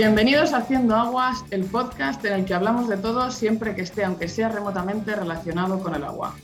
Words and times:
Bienvenidos 0.00 0.54
a 0.54 0.60
Haciendo 0.60 0.96
Aguas, 0.96 1.44
el 1.50 1.66
podcast 1.66 2.24
en 2.24 2.32
el 2.32 2.44
que 2.46 2.54
hablamos 2.54 2.88
de 2.88 2.96
todo 2.96 3.30
siempre 3.30 3.74
que 3.74 3.82
esté, 3.82 4.02
aunque 4.02 4.28
sea 4.28 4.48
remotamente 4.48 5.14
relacionado 5.14 5.78
con 5.78 5.94
el 5.94 6.02
agua. 6.04 6.34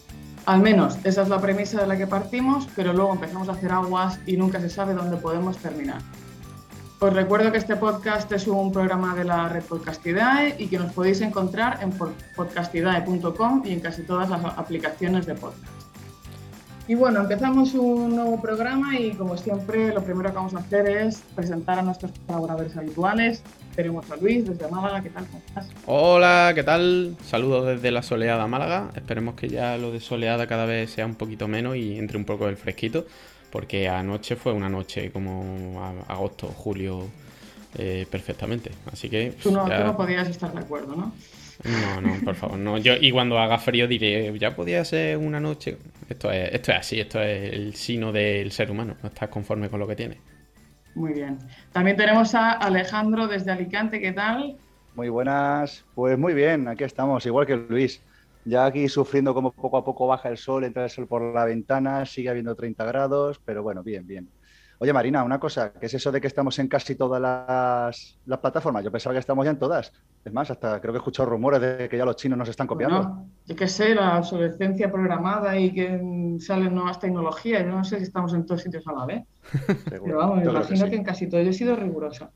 Al 0.44 0.60
menos 0.60 0.98
esa 1.04 1.22
es 1.22 1.30
la 1.30 1.40
premisa 1.40 1.80
de 1.80 1.86
la 1.86 1.96
que 1.96 2.06
partimos, 2.06 2.68
pero 2.76 2.92
luego 2.92 3.14
empezamos 3.14 3.48
a 3.48 3.52
hacer 3.52 3.72
aguas 3.72 4.20
y 4.26 4.36
nunca 4.36 4.60
se 4.60 4.68
sabe 4.68 4.92
dónde 4.92 5.16
podemos 5.16 5.56
terminar. 5.56 6.02
Os 7.00 7.10
recuerdo 7.14 7.50
que 7.50 7.56
este 7.56 7.76
podcast 7.76 8.30
es 8.30 8.46
un 8.46 8.70
programa 8.70 9.14
de 9.14 9.24
la 9.24 9.48
red 9.48 9.62
Podcastidae 9.62 10.56
y 10.58 10.66
que 10.66 10.78
nos 10.78 10.92
podéis 10.92 11.22
encontrar 11.22 11.78
en 11.80 11.92
podcastidae.com 12.36 13.62
y 13.64 13.72
en 13.72 13.80
casi 13.80 14.02
todas 14.02 14.28
las 14.28 14.44
aplicaciones 14.44 15.24
de 15.24 15.34
podcast. 15.34 15.75
Y 16.88 16.94
bueno, 16.94 17.20
empezamos 17.20 17.74
un 17.74 18.14
nuevo 18.14 18.40
programa 18.40 18.96
y 18.96 19.10
como 19.14 19.36
siempre 19.36 19.92
lo 19.92 20.04
primero 20.04 20.30
que 20.30 20.36
vamos 20.36 20.54
a 20.54 20.58
hacer 20.58 20.88
es 20.88 21.20
presentar 21.34 21.80
a 21.80 21.82
nuestros 21.82 22.12
colaboradores 22.26 22.76
habituales. 22.76 23.42
Tenemos 23.74 24.08
a 24.08 24.16
Luis 24.16 24.46
desde 24.46 24.68
Málaga, 24.68 25.02
¿qué 25.02 25.10
tal? 25.10 25.26
¿Cómo 25.26 25.42
estás? 25.44 25.68
Hola, 25.86 26.52
¿qué 26.54 26.62
tal? 26.62 27.16
Saludos 27.24 27.66
desde 27.66 27.90
la 27.90 28.02
soleada 28.02 28.46
Málaga. 28.46 28.90
Esperemos 28.94 29.34
que 29.34 29.48
ya 29.48 29.76
lo 29.78 29.90
de 29.90 29.98
soleada 29.98 30.46
cada 30.46 30.64
vez 30.64 30.92
sea 30.92 31.06
un 31.06 31.16
poquito 31.16 31.48
menos 31.48 31.74
y 31.76 31.98
entre 31.98 32.18
un 32.18 32.24
poco 32.24 32.46
del 32.46 32.56
fresquito, 32.56 33.04
porque 33.50 33.88
anoche 33.88 34.36
fue 34.36 34.52
una 34.52 34.68
noche 34.68 35.10
como 35.10 35.82
agosto, 36.06 36.46
julio, 36.46 37.08
eh, 37.76 38.06
perfectamente. 38.08 38.70
Así 38.92 39.10
que... 39.10 39.34
Tú 39.42 39.50
no, 39.50 39.64
tú 39.64 39.84
no 39.84 39.96
podías 39.96 40.28
estar 40.28 40.52
de 40.52 40.60
acuerdo, 40.60 40.94
¿no? 40.94 41.12
No, 41.66 42.00
no, 42.00 42.14
por 42.24 42.34
favor, 42.34 42.58
no. 42.58 42.78
Yo, 42.78 42.94
y 43.00 43.10
cuando 43.10 43.38
haga 43.38 43.58
frío 43.58 43.88
diré, 43.88 44.36
ya 44.38 44.54
podía 44.54 44.84
ser 44.84 45.16
una 45.16 45.40
noche. 45.40 45.78
Esto 46.08 46.30
es, 46.30 46.52
esto 46.52 46.72
es 46.72 46.78
así, 46.78 47.00
esto 47.00 47.20
es 47.20 47.52
el 47.52 47.74
sino 47.74 48.12
del 48.12 48.52
ser 48.52 48.70
humano, 48.70 48.96
no 49.02 49.08
estás 49.08 49.28
conforme 49.28 49.68
con 49.68 49.80
lo 49.80 49.86
que 49.86 49.96
tiene. 49.96 50.20
Muy 50.94 51.12
bien. 51.12 51.38
También 51.72 51.96
tenemos 51.96 52.34
a 52.34 52.52
Alejandro 52.52 53.26
desde 53.26 53.50
Alicante, 53.50 54.00
¿qué 54.00 54.12
tal? 54.12 54.56
Muy 54.94 55.08
buenas, 55.08 55.84
pues 55.94 56.16
muy 56.18 56.34
bien, 56.34 56.68
aquí 56.68 56.84
estamos, 56.84 57.26
igual 57.26 57.46
que 57.46 57.56
Luis. 57.56 58.00
Ya 58.44 58.64
aquí 58.64 58.88
sufriendo 58.88 59.34
como 59.34 59.50
poco 59.50 59.76
a 59.76 59.84
poco 59.84 60.06
baja 60.06 60.28
el 60.28 60.38
sol, 60.38 60.62
entra 60.64 60.84
el 60.84 60.90
sol 60.90 61.08
por 61.08 61.34
la 61.34 61.44
ventana, 61.44 62.06
sigue 62.06 62.28
habiendo 62.30 62.54
30 62.54 62.84
grados, 62.84 63.40
pero 63.44 63.62
bueno, 63.62 63.82
bien, 63.82 64.06
bien. 64.06 64.28
Oye, 64.78 64.92
Marina, 64.92 65.24
una 65.24 65.40
cosa, 65.40 65.72
¿qué 65.72 65.86
es 65.86 65.94
eso 65.94 66.12
de 66.12 66.20
que 66.20 66.26
estamos 66.26 66.58
en 66.58 66.68
casi 66.68 66.96
todas 66.96 67.20
las, 67.20 68.40
plataformas? 68.40 68.84
Yo 68.84 68.92
pensaba 68.92 69.14
que 69.14 69.20
estamos 69.20 69.44
ya 69.44 69.52
en 69.52 69.58
todas. 69.58 69.90
Es 70.22 70.32
más, 70.32 70.50
hasta 70.50 70.80
creo 70.80 70.92
que 70.92 70.98
he 70.98 71.00
escuchado 71.00 71.30
rumores 71.30 71.60
de 71.60 71.88
que 71.88 71.96
ya 71.96 72.04
los 72.04 72.16
chinos 72.16 72.36
nos 72.36 72.48
están 72.48 72.66
copiando. 72.66 72.98
Bueno, 72.98 73.28
yo 73.46 73.56
qué 73.56 73.68
sé, 73.68 73.94
la 73.94 74.18
obsolescencia 74.18 74.92
programada 74.92 75.58
y 75.58 75.72
que 75.72 76.36
salen 76.40 76.74
nuevas 76.74 77.00
tecnologías. 77.00 77.64
Yo 77.64 77.70
no 77.70 77.84
sé 77.84 77.98
si 77.98 78.02
estamos 78.02 78.34
en 78.34 78.44
todos 78.44 78.62
sitios 78.62 78.86
a 78.86 78.92
la 78.92 79.06
vez. 79.06 79.24
Pero 79.90 80.18
vamos, 80.18 80.44
me 80.44 80.50
imagino 80.50 80.90
que, 80.90 80.96
en 80.96 81.04
casi 81.04 81.26
todo 81.26 81.40
yo 81.40 81.50
he 81.50 81.54
sido 81.54 81.74
rigurosa. 81.74 82.30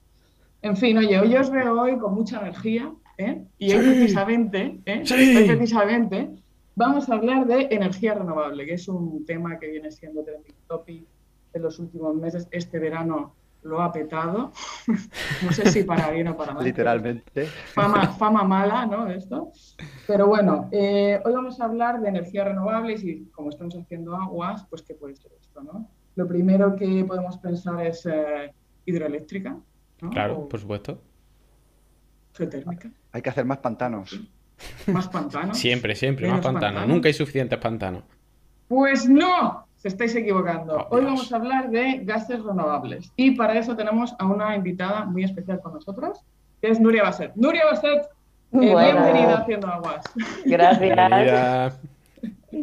En 0.62 0.76
fin, 0.76 0.96
oye, 0.96 1.18
hoy 1.18 1.36
os 1.36 1.50
veo 1.50 1.78
hoy 1.78 1.98
con 1.98 2.14
mucha 2.14 2.40
energía, 2.40 2.90
¿eh? 3.18 3.44
Y 3.58 3.72
hoy 3.72 3.84
precisamente, 3.84 4.80
¿eh? 4.86 5.02
Hoy 5.10 5.46
precisamente 5.46 6.30
vamos 6.74 7.08
a 7.10 7.14
hablar 7.14 7.46
de 7.46 7.68
energía 7.70 8.14
renovable, 8.14 8.64
que 8.64 8.74
es 8.74 8.88
un 8.88 9.26
tema 9.26 9.58
que 9.58 9.70
viene 9.70 9.90
siendo 9.90 10.22
trending 10.22 10.54
topic 10.66 11.06
en 11.52 11.62
los 11.62 11.78
últimos 11.78 12.14
meses. 12.14 12.48
Este 12.50 12.78
verano 12.78 13.34
lo 13.62 13.82
ha 13.82 13.92
petado. 13.92 14.52
no 15.42 15.52
sé 15.52 15.70
si 15.70 15.84
para 15.84 16.10
bien 16.10 16.28
o 16.28 16.36
para 16.36 16.54
mal. 16.54 16.64
Literalmente. 16.64 17.46
Fama, 17.74 18.08
fama 18.12 18.44
mala, 18.44 18.86
¿no? 18.86 19.08
Esto. 19.08 19.52
Pero 20.06 20.26
bueno, 20.26 20.68
eh, 20.72 21.20
hoy 21.24 21.32
vamos 21.32 21.60
a 21.60 21.64
hablar 21.64 22.00
de 22.00 22.08
energías 22.08 22.46
renovables 22.46 23.04
y 23.04 23.26
como 23.26 23.50
estamos 23.50 23.76
haciendo 23.76 24.16
aguas, 24.16 24.66
pues 24.68 24.82
qué 24.82 24.94
puede 24.94 25.16
ser 25.16 25.32
esto, 25.40 25.62
¿no? 25.62 25.88
Lo 26.16 26.26
primero 26.26 26.76
que 26.76 27.04
podemos 27.04 27.38
pensar 27.38 27.86
es 27.86 28.06
eh, 28.06 28.52
hidroeléctrica. 28.84 29.56
Claro, 30.10 30.48
por 30.48 30.60
supuesto. 30.60 31.02
Geotérmica. 32.34 32.90
Hay 33.12 33.22
que 33.22 33.30
hacer 33.30 33.44
más 33.44 33.58
pantanos. 33.58 34.20
Más 34.86 35.08
pantanos. 35.08 35.58
Siempre, 35.58 35.94
siempre, 35.94 36.28
más 36.28 36.40
pantanos. 36.40 36.86
Nunca 36.86 37.08
hay 37.08 37.14
suficientes 37.14 37.58
pantanos. 37.58 38.04
Pues 38.68 39.08
no, 39.08 39.66
se 39.80 39.88
estáis 39.88 40.14
equivocando. 40.14 40.76
Oh, 40.76 40.96
Hoy 40.96 41.04
vamos 41.04 41.32
a 41.32 41.36
hablar 41.36 41.70
de 41.70 42.00
gases 42.04 42.42
renovables 42.44 43.10
y 43.16 43.30
para 43.32 43.58
eso 43.58 43.74
tenemos 43.74 44.14
a 44.18 44.26
una 44.26 44.54
invitada 44.54 45.06
muy 45.06 45.24
especial 45.24 45.60
con 45.62 45.72
nosotros, 45.72 46.20
que 46.60 46.68
es 46.68 46.78
Nuria 46.78 47.02
Basset. 47.02 47.32
Nuria 47.34 47.64
Basset, 47.64 48.02
eh, 48.02 48.08
bienvenida 48.58 49.36
a 49.36 49.38
Haciendo 49.38 49.68
Aguas. 49.68 50.04
Gracias. 50.44 51.80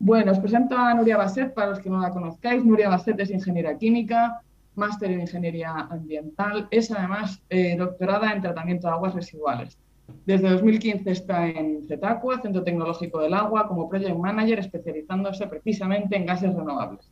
bueno, 0.00 0.32
os 0.32 0.38
presento 0.40 0.76
a 0.76 0.94
Nuria 0.94 1.16
Basset 1.16 1.54
para 1.54 1.68
los 1.68 1.78
que 1.78 1.90
no 1.90 2.00
la 2.00 2.10
conozcáis. 2.10 2.64
Nuria 2.64 2.88
Basset 2.88 3.20
es 3.20 3.30
ingeniera 3.30 3.78
química, 3.78 4.40
máster 4.74 5.12
en 5.12 5.20
ingeniería 5.20 5.70
ambiental, 5.70 6.66
es 6.72 6.90
además 6.90 7.40
eh, 7.50 7.76
doctorada 7.76 8.32
en 8.32 8.42
tratamiento 8.42 8.88
de 8.88 8.94
aguas 8.94 9.14
residuales. 9.14 9.78
Desde 10.24 10.48
2015 10.50 11.10
está 11.10 11.48
en 11.48 11.86
CETACUA, 11.86 12.42
Centro 12.42 12.62
Tecnológico 12.62 13.20
del 13.20 13.34
Agua, 13.34 13.68
como 13.68 13.88
Project 13.88 14.16
Manager, 14.16 14.58
especializándose 14.58 15.46
precisamente 15.46 16.16
en 16.16 16.26
gases 16.26 16.54
renovables. 16.54 17.08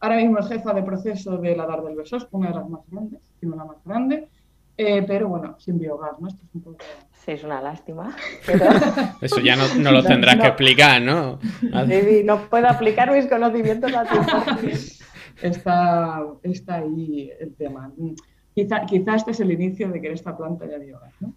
Ahora 0.00 0.16
mismo 0.16 0.38
es 0.38 0.48
jefa 0.48 0.74
de 0.74 0.82
proceso 0.82 1.38
de 1.38 1.56
la 1.56 1.66
DAR 1.66 1.82
del 1.82 1.96
Besós, 1.96 2.28
una 2.30 2.48
de 2.48 2.54
las 2.54 2.68
más 2.68 2.80
grandes, 2.90 3.20
si 3.40 3.46
no 3.46 3.56
la 3.56 3.64
más 3.64 3.76
grande, 3.84 4.28
eh, 4.76 5.02
pero 5.06 5.28
bueno, 5.28 5.56
sin 5.58 5.78
biogás, 5.78 6.18
¿no? 6.18 6.28
Esto 6.28 6.42
es 6.44 6.54
un 6.54 6.60
poco... 6.62 6.78
Sí, 7.24 7.32
es 7.32 7.44
una 7.44 7.62
lástima. 7.62 8.14
Eso 9.20 9.40
ya 9.40 9.56
no, 9.56 9.92
lo 9.92 10.02
tendrás 10.02 10.36
que 10.36 10.46
explicar, 10.48 11.00
¿no? 11.00 11.38
Sí, 11.40 12.22
no 12.24 12.48
puedo 12.50 12.68
aplicar 12.68 13.10
mis 13.12 13.26
conocimientos 13.26 13.92
a 13.94 14.04
ti. 14.04 14.68
Está, 15.42 16.22
está 16.42 16.76
ahí 16.76 17.30
el 17.40 17.54
tema. 17.56 17.90
Quizá, 18.54 18.86
quizá 18.86 19.16
este 19.16 19.32
es 19.32 19.40
el 19.40 19.50
inicio 19.50 19.90
de 19.90 20.00
que 20.00 20.12
esta 20.12 20.36
planta 20.36 20.64
ya 20.64 20.78
biogás, 20.78 21.12
¿no? 21.20 21.34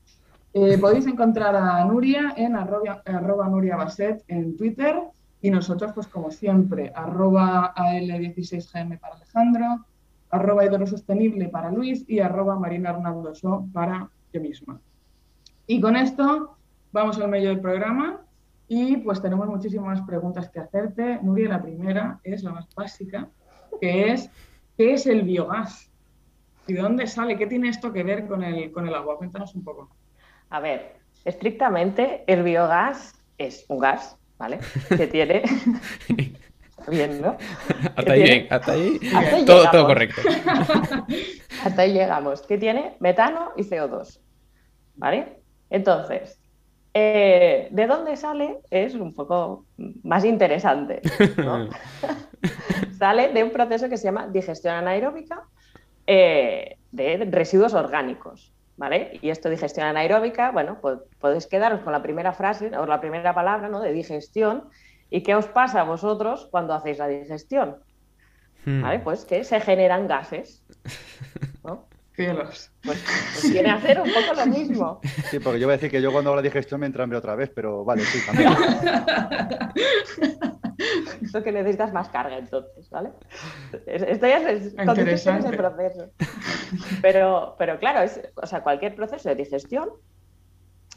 Eh, 0.59 0.75
podéis 0.79 1.05
encontrar 1.05 1.55
a 1.55 1.85
Nuria 1.85 2.33
en 2.35 2.55
arroba, 2.55 3.47
Nuria 3.47 3.77
en 4.27 4.57
Twitter 4.57 4.99
y 5.39 5.51
nosotros, 5.51 5.91
pues 5.93 6.07
como 6.07 6.31
siempre, 6.31 6.91
arroba 6.95 7.75
AL16GM 7.75 8.99
para 8.99 9.17
Alejandro, 9.17 9.85
arroba 10.31 10.63
para 11.51 11.71
Luis 11.71 12.05
y 12.07 12.21
arroba 12.21 12.57
Marina 12.57 12.89
Arnaldo 12.89 13.33
para 13.71 14.09
yo 14.33 14.41
misma. 14.41 14.81
Y 15.67 15.79
con 15.79 15.95
esto 15.95 16.57
vamos 16.91 17.19
al 17.19 17.29
medio 17.29 17.49
del 17.49 17.59
programa 17.59 18.21
y 18.67 18.97
pues 18.97 19.21
tenemos 19.21 19.47
muchísimas 19.47 20.01
preguntas 20.01 20.49
que 20.49 20.59
hacerte. 20.59 21.19
Nuria, 21.21 21.49
la 21.49 21.61
primera 21.61 22.19
es 22.23 22.41
la 22.41 22.53
más 22.53 22.67
básica, 22.73 23.29
que 23.79 24.11
es 24.11 24.31
¿qué 24.75 24.93
es 24.93 25.05
el 25.05 25.21
biogás? 25.21 25.91
¿Y 26.65 26.73
de 26.73 26.81
dónde 26.81 27.05
sale? 27.05 27.37
¿Qué 27.37 27.45
tiene 27.45 27.69
esto 27.69 27.93
que 27.93 28.01
ver 28.01 28.25
con 28.25 28.43
el, 28.43 28.71
con 28.71 28.87
el 28.87 28.95
agua? 28.95 29.19
Cuéntanos 29.19 29.53
un 29.53 29.63
poco. 29.63 29.89
A 30.49 30.59
ver, 30.59 30.95
estrictamente 31.25 32.23
el 32.27 32.43
biogás 32.43 33.13
es 33.37 33.65
un 33.67 33.79
gas, 33.79 34.17
¿vale? 34.37 34.59
Que 34.95 35.07
tiene... 35.15 35.43
bien, 36.87 37.21
¿no? 37.21 37.37
Hasta 37.95 38.13
ahí 38.13 38.23
bien, 38.23 38.47
hasta 38.49 38.71
ahí, 38.71 38.99
todo, 39.45 39.69
todo, 39.71 39.87
correcto. 39.87 40.21
hasta 41.63 41.81
ahí 41.81 41.93
llegamos. 41.93 42.41
Que 42.43 42.57
tiene 42.57 42.95
metano 42.99 43.51
y 43.57 43.63
CO2, 43.63 44.19
¿vale? 44.95 45.41
Entonces, 45.69 46.39
eh, 46.93 47.67
¿de 47.71 47.87
dónde 47.87 48.15
sale? 48.15 48.59
Es 48.69 48.95
un 48.95 49.13
poco 49.13 49.65
más 50.03 50.23
interesante, 50.23 51.01
¿no? 51.37 51.67
sale 52.97 53.29
de 53.29 53.43
un 53.43 53.51
proceso 53.51 53.89
que 53.89 53.97
se 53.97 54.05
llama 54.05 54.27
digestión 54.27 54.75
anaeróbica 54.75 55.43
eh, 56.05 56.77
de 56.91 57.27
residuos 57.29 57.73
orgánicos. 57.73 58.53
¿Vale? 58.77 59.19
Y 59.21 59.29
esto 59.29 59.49
digestión 59.49 59.87
anaeróbica, 59.87 60.51
bueno, 60.51 60.77
pues 60.81 60.99
podéis 61.19 61.47
quedaros 61.47 61.81
con 61.81 61.91
la 61.91 62.01
primera 62.01 62.31
frase 62.31 62.71
o 62.77 62.85
la 62.85 63.01
primera 63.01 63.33
palabra, 63.33 63.67
¿no? 63.67 63.81
De 63.81 63.91
digestión. 63.91 64.69
¿Y 65.09 65.23
qué 65.23 65.35
os 65.35 65.47
pasa 65.47 65.81
a 65.81 65.83
vosotros 65.83 66.47
cuando 66.51 66.73
hacéis 66.73 66.99
la 66.99 67.07
digestión? 67.07 67.77
Hmm. 68.65 68.81
¿Vale? 68.81 68.99
Pues 68.99 69.25
que 69.25 69.43
se 69.43 69.59
generan 69.59 70.07
gases. 70.07 70.63
¿no? 71.63 71.87
Cielos. 72.13 72.71
Pues, 72.83 73.03
pues 73.33 73.53
viene 73.53 73.69
a 73.69 73.75
hacer 73.75 74.01
un 74.01 74.11
poco 74.11 74.33
lo 74.35 74.45
mismo. 74.47 74.99
Sí, 75.29 75.39
porque 75.39 75.59
yo 75.59 75.67
voy 75.67 75.73
a 75.73 75.77
decir 75.77 75.91
que 75.91 76.01
yo 76.01 76.11
cuando 76.11 76.31
hago 76.31 76.37
la 76.37 76.41
digestión 76.41 76.79
me 76.79 76.87
entra 76.87 77.03
hambre 77.03 77.19
otra 77.19 77.35
vez, 77.35 77.51
pero 77.53 77.85
vale, 77.85 78.03
sí, 78.03 78.25
también. 78.25 78.53
Eso 81.21 81.43
que 81.43 81.51
necesitas 81.51 81.93
más 81.93 82.09
carga 82.09 82.37
entonces, 82.37 82.89
¿vale? 82.89 83.11
Esto 83.85 84.27
ya 84.27 84.37
es, 84.49 84.73
el 84.75 85.57
proceso. 85.57 86.09
Pero, 87.01 87.55
pero 87.57 87.79
claro, 87.79 88.01
es, 88.01 88.21
o 88.35 88.45
sea, 88.45 88.61
cualquier 88.61 88.95
proceso 88.95 89.29
de 89.29 89.35
digestión, 89.35 89.89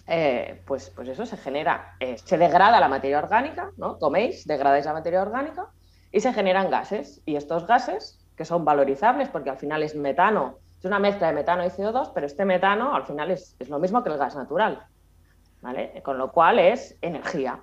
eh, 0.06 0.62
pues, 0.66 0.90
pues 0.90 1.08
eso 1.08 1.24
se 1.24 1.36
genera, 1.36 1.94
eh, 2.00 2.16
se 2.18 2.36
degrada 2.36 2.80
la 2.80 2.88
materia 2.88 3.18
orgánica, 3.18 3.70
¿no? 3.76 3.98
Coméis, 3.98 4.46
degradáis 4.46 4.84
la 4.84 4.92
materia 4.92 5.22
orgánica 5.22 5.68
y 6.10 6.20
se 6.20 6.32
generan 6.32 6.70
gases. 6.70 7.22
Y 7.26 7.36
estos 7.36 7.66
gases, 7.66 8.18
que 8.36 8.44
son 8.44 8.64
valorizables 8.64 9.28
porque 9.28 9.50
al 9.50 9.58
final 9.58 9.82
es 9.82 9.94
metano, 9.94 10.58
es 10.78 10.84
una 10.84 10.98
mezcla 10.98 11.28
de 11.28 11.34
metano 11.34 11.64
y 11.64 11.68
CO2, 11.68 12.12
pero 12.14 12.26
este 12.26 12.44
metano 12.44 12.94
al 12.94 13.06
final 13.06 13.30
es, 13.30 13.54
es 13.58 13.68
lo 13.68 13.78
mismo 13.78 14.02
que 14.02 14.10
el 14.10 14.18
gas 14.18 14.34
natural. 14.34 14.84
¿Vale? 15.60 16.00
Con 16.02 16.16
lo 16.16 16.32
cual 16.32 16.58
es 16.58 16.96
energía. 17.02 17.60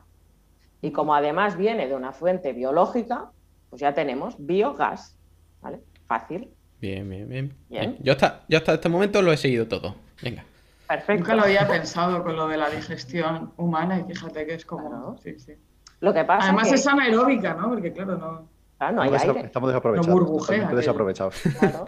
Y 0.82 0.92
como 0.92 1.16
además 1.16 1.58
viene 1.58 1.88
de 1.88 1.96
una 1.96 2.12
fuente 2.12 2.54
biológica, 2.54 3.32
pues 3.70 3.82
ya 3.82 3.94
tenemos 3.94 4.36
biogás. 4.38 5.18
¿vale? 5.62 5.80
Fácil. 6.08 6.50
Bien, 6.80 7.10
bien, 7.10 7.28
bien. 7.70 7.98
Yo, 8.00 8.14
hasta, 8.14 8.44
yo 8.48 8.60
hasta 8.60 8.76
este 8.76 8.90
momento 8.90 9.22
lo 9.22 9.32
he 9.32 9.38
seguido 9.38 9.68
todo. 9.68 9.96
Venga. 10.22 10.44
Perfecto. 10.88 11.14
Nunca 11.16 11.36
lo 11.36 11.44
había 11.44 11.68
pensado 11.68 12.24
con 12.24 12.36
lo 12.36 12.48
de 12.48 12.58
la 12.58 12.70
digestión 12.70 13.52
humana 13.58 14.00
y 14.00 14.04
fíjate 14.04 14.46
que 14.46 14.54
es 14.54 14.66
como... 14.66 15.18
Sí, 15.18 15.38
sí. 15.40 15.54
Lo 16.00 16.14
que 16.14 16.24
pasa 16.24 16.46
Además 16.46 16.72
es 16.72 16.88
anaeróbica, 16.88 17.56
¿no? 17.56 17.70
Porque 17.70 17.92
claro, 17.92 18.18
no... 18.18 18.48
Claro, 18.78 18.96
no 18.96 19.02
hay 19.02 19.10
aire. 19.10 19.40
Estamos 19.42 19.70
desaprovechados. 19.70 20.08
No 20.08 20.14
burbujea. 20.14 20.70
desaprovechados. 20.70 21.42
Claro. 21.60 21.86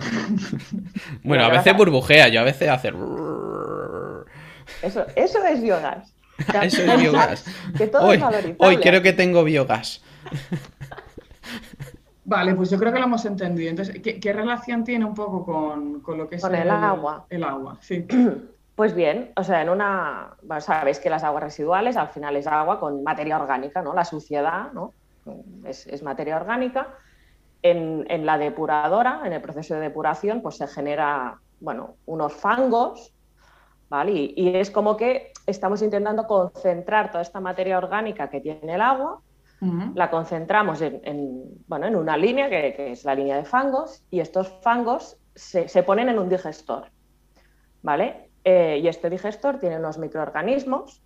bueno, 1.24 1.46
a 1.46 1.50
veces 1.50 1.78
burbujea, 1.78 2.30
yo 2.30 2.42
a 2.42 2.44
veces 2.44 2.68
hace... 2.68 2.92
Eso, 4.82 5.06
eso 5.16 5.46
es 5.46 5.62
biogás. 5.62 6.14
Eso 6.64 6.82
es 6.82 7.00
biogás. 7.00 7.46
Que 7.78 7.88
todo 7.88 8.08
hoy, 8.08 8.18
es 8.18 8.56
Hoy 8.58 8.78
creo 8.78 9.02
que 9.02 9.14
tengo 9.14 9.44
biogás. 9.44 10.02
Vale, 12.30 12.54
pues 12.54 12.70
yo 12.70 12.78
creo 12.78 12.94
que 12.94 13.00
lo 13.00 13.06
hemos 13.06 13.26
entendido. 13.26 13.72
Entonces, 13.72 14.02
¿qué, 14.04 14.34
relación 14.34 14.84
tiene 14.84 15.04
un 15.04 15.16
poco 15.16 15.44
con, 15.44 16.04
lo 16.16 16.30
que 16.30 16.36
es 16.36 16.44
el, 16.44 16.70
agua? 16.70 17.26
El 17.30 17.44
agua, 17.44 17.78
sí. 17.82 18.06
Pues 18.76 18.96
bien, 18.96 19.34
o 19.36 19.44
sea, 19.44 19.62
en 19.62 19.68
una, 19.68 20.38
sabéis 20.60 21.00
que 21.00 21.10
las 21.10 21.26
aguas 21.26 21.44
residuales 21.44 21.98
al 21.98 22.08
final 22.08 22.38
es 22.38 22.48
agua 22.48 22.80
con 22.80 23.04
materia 23.04 23.38
orgánica, 23.38 23.82
¿no? 23.82 23.94
La 23.94 24.06
suciedad, 24.06 24.72
¿no? 24.72 24.94
Es, 25.66 26.02
materia 26.02 26.38
orgánica. 26.38 26.88
En, 27.62 28.26
la 28.26 28.38
depuradora, 28.38 29.24
en 29.26 29.34
el 29.34 29.42
proceso 29.42 29.74
de 29.74 29.82
depuración, 29.82 30.42
pues 30.42 30.56
se 30.56 30.68
genera, 30.68 31.40
bueno, 31.60 31.96
unos 32.06 32.32
fangos, 32.32 33.14
¿vale? 33.90 34.14
Y, 34.14 34.34
y 34.38 34.56
es 34.56 34.72
como 34.72 34.96
que 34.96 35.34
estamos 35.50 35.82
intentando 35.82 36.26
concentrar 36.28 37.12
toda 37.12 37.22
esta 37.22 37.40
materia 37.40 37.78
orgánica 37.78 38.30
que 38.30 38.42
tiene 38.42 38.76
el 38.76 38.82
agua 38.82 39.22
la 39.94 40.10
concentramos 40.10 40.82
en, 40.82 41.64
bueno, 41.68 41.88
en 41.88 41.96
una 41.96 42.16
línea 42.16 42.50
que, 42.50 42.92
es 42.92 43.04
la 43.04 43.14
línea 43.14 43.36
de 43.36 43.44
fangos 43.44 44.04
y 44.10 44.22
estos 44.22 44.48
fangos 44.62 45.18
se, 45.36 45.84
ponen 45.84 46.08
en 46.10 46.18
un 46.18 46.30
digestor. 46.30 46.86
¿vale? 47.82 48.30
Eh, 48.44 48.80
y 48.82 48.88
este 48.88 49.10
digestor 49.10 49.60
tiene 49.60 49.78
unos 49.78 49.98
microorganismos 49.98 51.02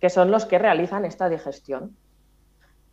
que 0.00 0.10
son 0.10 0.30
los 0.30 0.44
que 0.44 0.58
realizan 0.58 1.04
esta 1.06 1.28
digestión. 1.28 1.96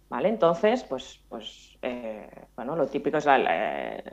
¿Vale? 0.07 0.29
Entonces, 0.29 0.83
pues, 0.83 1.19
pues 1.27 1.77
eh, 1.81 2.29
bueno, 2.55 2.75
lo 2.75 2.85
típico 2.85 3.17
es 3.17 3.25
eh, 3.27 4.03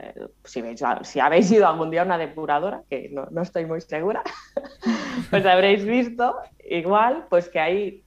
si, 0.43 0.63
si, 1.03 1.19
habéis 1.19 1.51
ido 1.51 1.67
algún 1.67 1.91
día 1.91 2.01
a 2.01 2.05
una 2.05 2.17
depuradora, 2.17 2.81
que 2.89 3.09
no, 3.11 3.27
no 3.29 3.43
estoy 3.43 3.65
muy 3.65 3.79
segura, 3.79 4.23
pues 5.29 5.45
habréis 5.45 5.85
visto 5.85 6.35
igual 6.67 7.27
pues 7.29 7.47
que 7.47 7.59
hay 7.59 8.03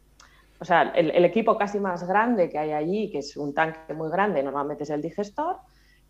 o 0.59 0.65
sea, 0.65 0.83
el, 0.95 1.25
equipo 1.25 1.59
casi 1.59 1.79
más 1.79 2.07
grande 2.07 2.49
que 2.49 2.59
hay 2.59 2.73
allí, 2.73 3.11
que 3.11 3.19
es 3.19 3.37
un 3.37 3.53
tanque 3.53 3.93
muy 3.93 4.11
grande, 4.11 4.43
normalmente 4.43 4.85
es 4.85 4.91
el 4.91 5.03
digestor, 5.03 5.59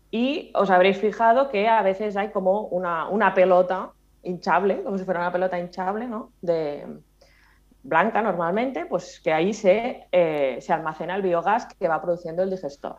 y 0.09 0.51
os 0.55 0.69
habréis 0.69 0.97
fijado 0.97 1.49
que 1.49 1.67
a 1.67 1.81
veces 1.81 2.15
hay 2.15 2.29
como 2.29 2.61
una, 2.67 3.33
pelota 3.33 3.91
hinchable, 4.23 4.83
como 4.83 4.97
si 4.97 5.03
fuera 5.03 5.19
una 5.19 5.31
pelota 5.31 5.59
hinchable, 5.59 6.07
¿no? 6.07 6.31
De, 6.41 6.85
blanca 7.87 8.21
normalmente, 8.21 8.85
pues 8.85 9.21
que 9.23 9.31
ahí 9.31 9.53
se, 9.53 10.07
eh, 10.11 10.57
se 10.59 10.73
almacena 10.73 11.15
el 11.15 11.21
biogás 11.21 11.65
que 11.73 11.87
va 11.87 12.01
produciendo 12.01 12.43
el 12.43 12.49
digestor. 12.49 12.97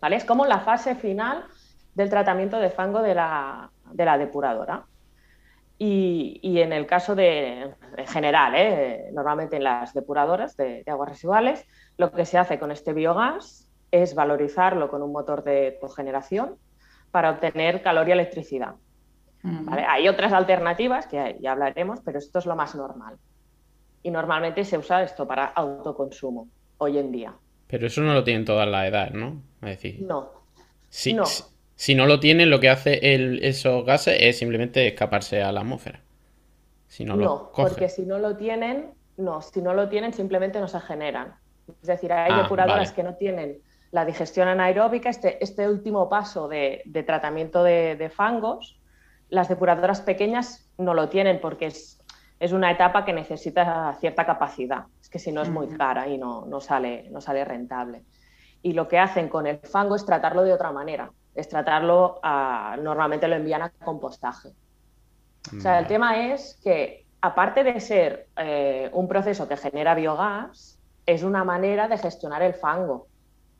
¿Vale? 0.00 0.16
Es 0.16 0.24
como 0.24 0.46
la 0.46 0.60
fase 0.60 0.94
final 0.94 1.44
del 1.94 2.08
tratamiento 2.08 2.58
de 2.58 2.70
fango 2.70 3.02
de 3.02 3.14
la, 3.14 3.70
de 3.92 4.04
la 4.04 4.18
depuradora. 4.18 4.86
Y, 5.84 6.60
en 6.60 6.72
el 6.72 6.86
caso 6.86 7.16
de, 7.16 7.74
en 7.96 8.06
general, 8.06 8.54
¿eh? 8.54 9.10
normalmente 9.12 9.56
en 9.56 9.64
las 9.64 9.92
depuradoras 9.92 10.56
de, 10.56 10.84
aguas 10.86 11.08
residuales, 11.08 11.66
lo 11.96 12.12
que 12.12 12.24
se 12.24 12.38
hace 12.38 12.60
con 12.60 12.70
este 12.70 12.92
biogás 12.92 13.68
es 13.90 14.14
valorizarlo 14.14 14.88
con 14.88 15.02
un 15.02 15.10
motor 15.10 15.42
de 15.42 15.78
cogeneración 15.80 16.56
para 17.10 17.30
obtener 17.30 17.82
calor 17.82 18.08
y 18.08 18.12
electricidad. 18.12 18.76
Hay 19.88 20.06
otras 20.06 20.32
alternativas 20.32 21.08
que 21.08 21.36
ya 21.40 21.50
hablaremos, 21.50 21.98
pero 22.04 22.18
esto 22.18 22.38
es 22.38 22.46
lo 22.46 22.54
más 22.54 22.76
normal. 22.76 23.18
Y 24.02 24.10
normalmente 24.10 24.64
se 24.64 24.78
usa 24.78 25.02
esto 25.02 25.26
para 25.26 25.46
autoconsumo 25.46 26.48
hoy 26.78 26.98
en 26.98 27.12
día. 27.12 27.34
Pero 27.66 27.86
eso 27.86 28.00
no 28.02 28.12
lo 28.14 28.24
tienen 28.24 28.44
todas 28.44 28.68
las 28.68 28.86
edades, 28.86 29.14
¿no? 29.14 29.42
Es 29.62 29.70
decir, 29.70 30.02
no. 30.02 30.30
Sí, 30.88 31.14
no. 31.14 31.24
Si 31.74 31.94
no 31.94 32.06
lo 32.06 32.20
tienen, 32.20 32.50
lo 32.50 32.60
que 32.60 32.68
hace 32.68 33.14
el, 33.14 33.42
esos 33.42 33.84
gases 33.84 34.16
es 34.20 34.38
simplemente 34.38 34.86
escaparse 34.86 35.42
a 35.42 35.52
la 35.52 35.60
atmósfera. 35.60 36.02
Si 36.86 37.04
no, 37.04 37.16
no 37.16 37.50
porque 37.56 37.88
si 37.88 38.02
no 38.02 38.18
lo 38.18 38.36
tienen, 38.36 38.92
no, 39.16 39.40
si 39.40 39.62
no 39.62 39.72
lo 39.72 39.88
tienen, 39.88 40.12
simplemente 40.12 40.60
no 40.60 40.68
se 40.68 40.80
generan. 40.80 41.34
Es 41.80 41.88
decir, 41.88 42.12
hay 42.12 42.30
ah, 42.32 42.42
depuradoras 42.42 42.92
que 42.92 43.02
no 43.02 43.14
tienen 43.14 43.62
la 43.92 44.04
digestión 44.04 44.48
anaeróbica, 44.48 45.10
este, 45.10 45.42
este 45.42 45.68
último 45.68 46.08
paso 46.08 46.48
de, 46.48 46.82
tratamiento 47.06 47.62
de, 47.62 48.10
fangos, 48.14 48.80
las 49.28 49.48
depuradoras 49.48 50.00
pequeñas 50.00 50.70
no 50.78 50.94
lo 50.94 51.08
tienen 51.08 51.40
porque 51.40 51.66
es, 51.66 52.01
es, 52.42 52.52
una 52.52 52.70
etapa 52.70 53.04
que 53.04 53.12
necesita 53.12 53.94
cierta 54.00 54.26
capacidad. 54.26 54.84
Es 55.00 55.08
que 55.08 55.18
si 55.18 55.32
no 55.32 55.42
es 55.42 55.50
muy 55.50 55.68
cara 55.68 56.08
y 56.08 56.18
no, 56.18 56.44
no, 56.46 56.60
sale, 56.60 57.08
no 57.10 57.20
sale 57.20 57.44
rentable. 57.44 58.02
Y 58.62 58.72
lo 58.72 58.88
que 58.88 58.98
hacen 58.98 59.28
con 59.28 59.46
el 59.46 59.58
fango 59.58 59.96
es 59.96 60.04
tratarlo 60.04 60.42
de 60.42 60.52
otra 60.52 60.72
manera 60.72 61.10
es 61.34 61.48
tratarlo 61.48 62.20
a, 62.22 62.76
normalmente 62.80 63.28
lo 63.28 63.36
envían 63.36 63.62
a 63.62 63.70
compostaje. 63.70 64.50
O 65.56 65.60
sea, 65.60 65.78
el 65.78 65.86
tema 65.86 66.32
es 66.32 66.58
que 66.62 67.06
aparte 67.20 67.64
de 67.64 67.80
ser 67.80 68.28
eh, 68.36 68.90
un 68.92 69.08
proceso 69.08 69.48
que 69.48 69.56
genera 69.56 69.94
biogás, 69.94 70.78
es 71.04 71.24
una 71.24 71.42
manera 71.42 71.88
de 71.88 71.98
gestionar 71.98 72.42
el 72.42 72.54
fango. 72.54 73.08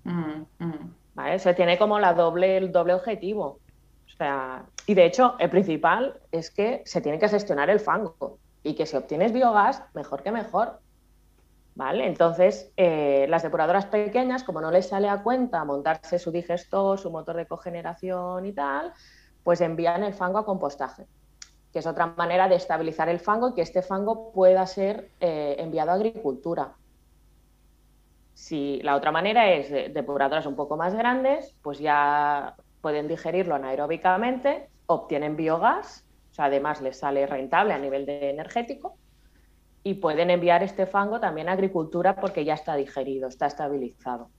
Mm, 0.05 0.43
mm. 0.59 0.95
¿Vale? 1.15 1.39
Se 1.39 1.55
tiene 1.55 1.77
como 1.79 1.99
la 1.99 2.15
doble, 2.15 2.57
el 2.57 2.71
doble 2.71 2.95
objetivo. 2.95 3.59
O 4.07 4.17
sea, 4.17 4.65
y 4.87 4.95
de 4.95 5.07
hecho, 5.07 5.35
el 5.39 5.51
principal 5.51 6.21
es 6.31 6.51
que 6.51 6.83
se 6.85 7.01
tiene 7.01 7.19
que 7.19 7.29
gestionar 7.29 7.69
el 7.69 7.81
fango 7.81 8.39
y 8.63 8.75
que 8.75 8.87
si 8.87 8.97
obtienes 8.97 9.33
biogás, 9.33 9.83
mejor 9.95 10.23
que 10.23 10.33
mejor. 10.33 10.81
¿Vale? 11.75 12.07
Entonces, 12.07 12.71
eh, 12.77 13.27
las 13.31 13.43
depuradoras 13.43 13.87
pequeñas, 13.87 14.45
como 14.45 14.61
no 14.61 14.71
les 14.71 14.89
sale 14.89 15.09
a 15.09 15.23
cuenta 15.23 15.65
montarse 15.65 16.19
su 16.19 16.31
digestor, 16.31 16.99
su 16.99 17.11
motor 17.11 17.37
de 17.37 17.47
cogeneración 17.47 18.45
y 18.45 18.53
tal, 18.53 18.93
pues 19.43 19.63
envían 19.63 20.05
el 20.05 20.13
fango 20.13 20.39
a 20.39 20.45
compostaje, 20.45 21.07
que 21.73 21.79
es 21.79 21.87
otra 21.87 22.09
manera 22.09 22.47
de 22.49 22.57
estabilizar 22.57 23.09
el 23.09 23.21
fango 23.21 23.49
y 23.49 23.55
que 23.55 23.63
este 23.63 23.81
fango 23.81 24.33
pueda 24.33 24.67
ser 24.67 25.13
eh, 25.21 25.57
enviado 25.59 25.93
a 25.93 25.95
agricultura. 25.95 26.75
Si 28.35 28.81
la 28.83 28.95
otra 28.95 29.11
manera 29.11 29.51
es 29.51 29.71
depuradoras 29.95 30.45
un 30.47 30.57
poco 30.57 30.77
más 30.77 30.95
grandes, 30.95 31.55
pues 31.63 31.79
ya 31.79 32.55
pueden 32.83 33.09
digerirlo 33.09 33.55
anaeróbicamente, 33.55 34.69
obtienen 34.87 35.37
biogás, 35.37 36.05
o 36.33 36.35
sea, 36.35 36.47
además 36.47 36.81
les 36.81 36.99
sale 36.99 37.27
rentable 37.27 37.75
a 37.75 37.79
nivel 37.79 38.07
de 38.07 38.31
energético 38.31 38.97
y 39.85 39.95
pueden 39.95 40.31
enviar 40.31 40.63
este 40.63 40.87
fango 40.87 41.21
también 41.21 41.51
a 41.51 41.53
agricultura 41.53 42.17
porque 42.17 42.45
ya 42.45 42.55
está 42.55 42.75
digerido, 42.75 43.29
está 43.29 43.47
estabilizado. 43.47 44.31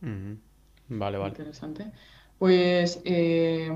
Vale, 0.00 1.18
vale. 1.18 1.28
Interesante. 1.28 1.92
Pues 2.38 3.00
eh, 3.04 3.70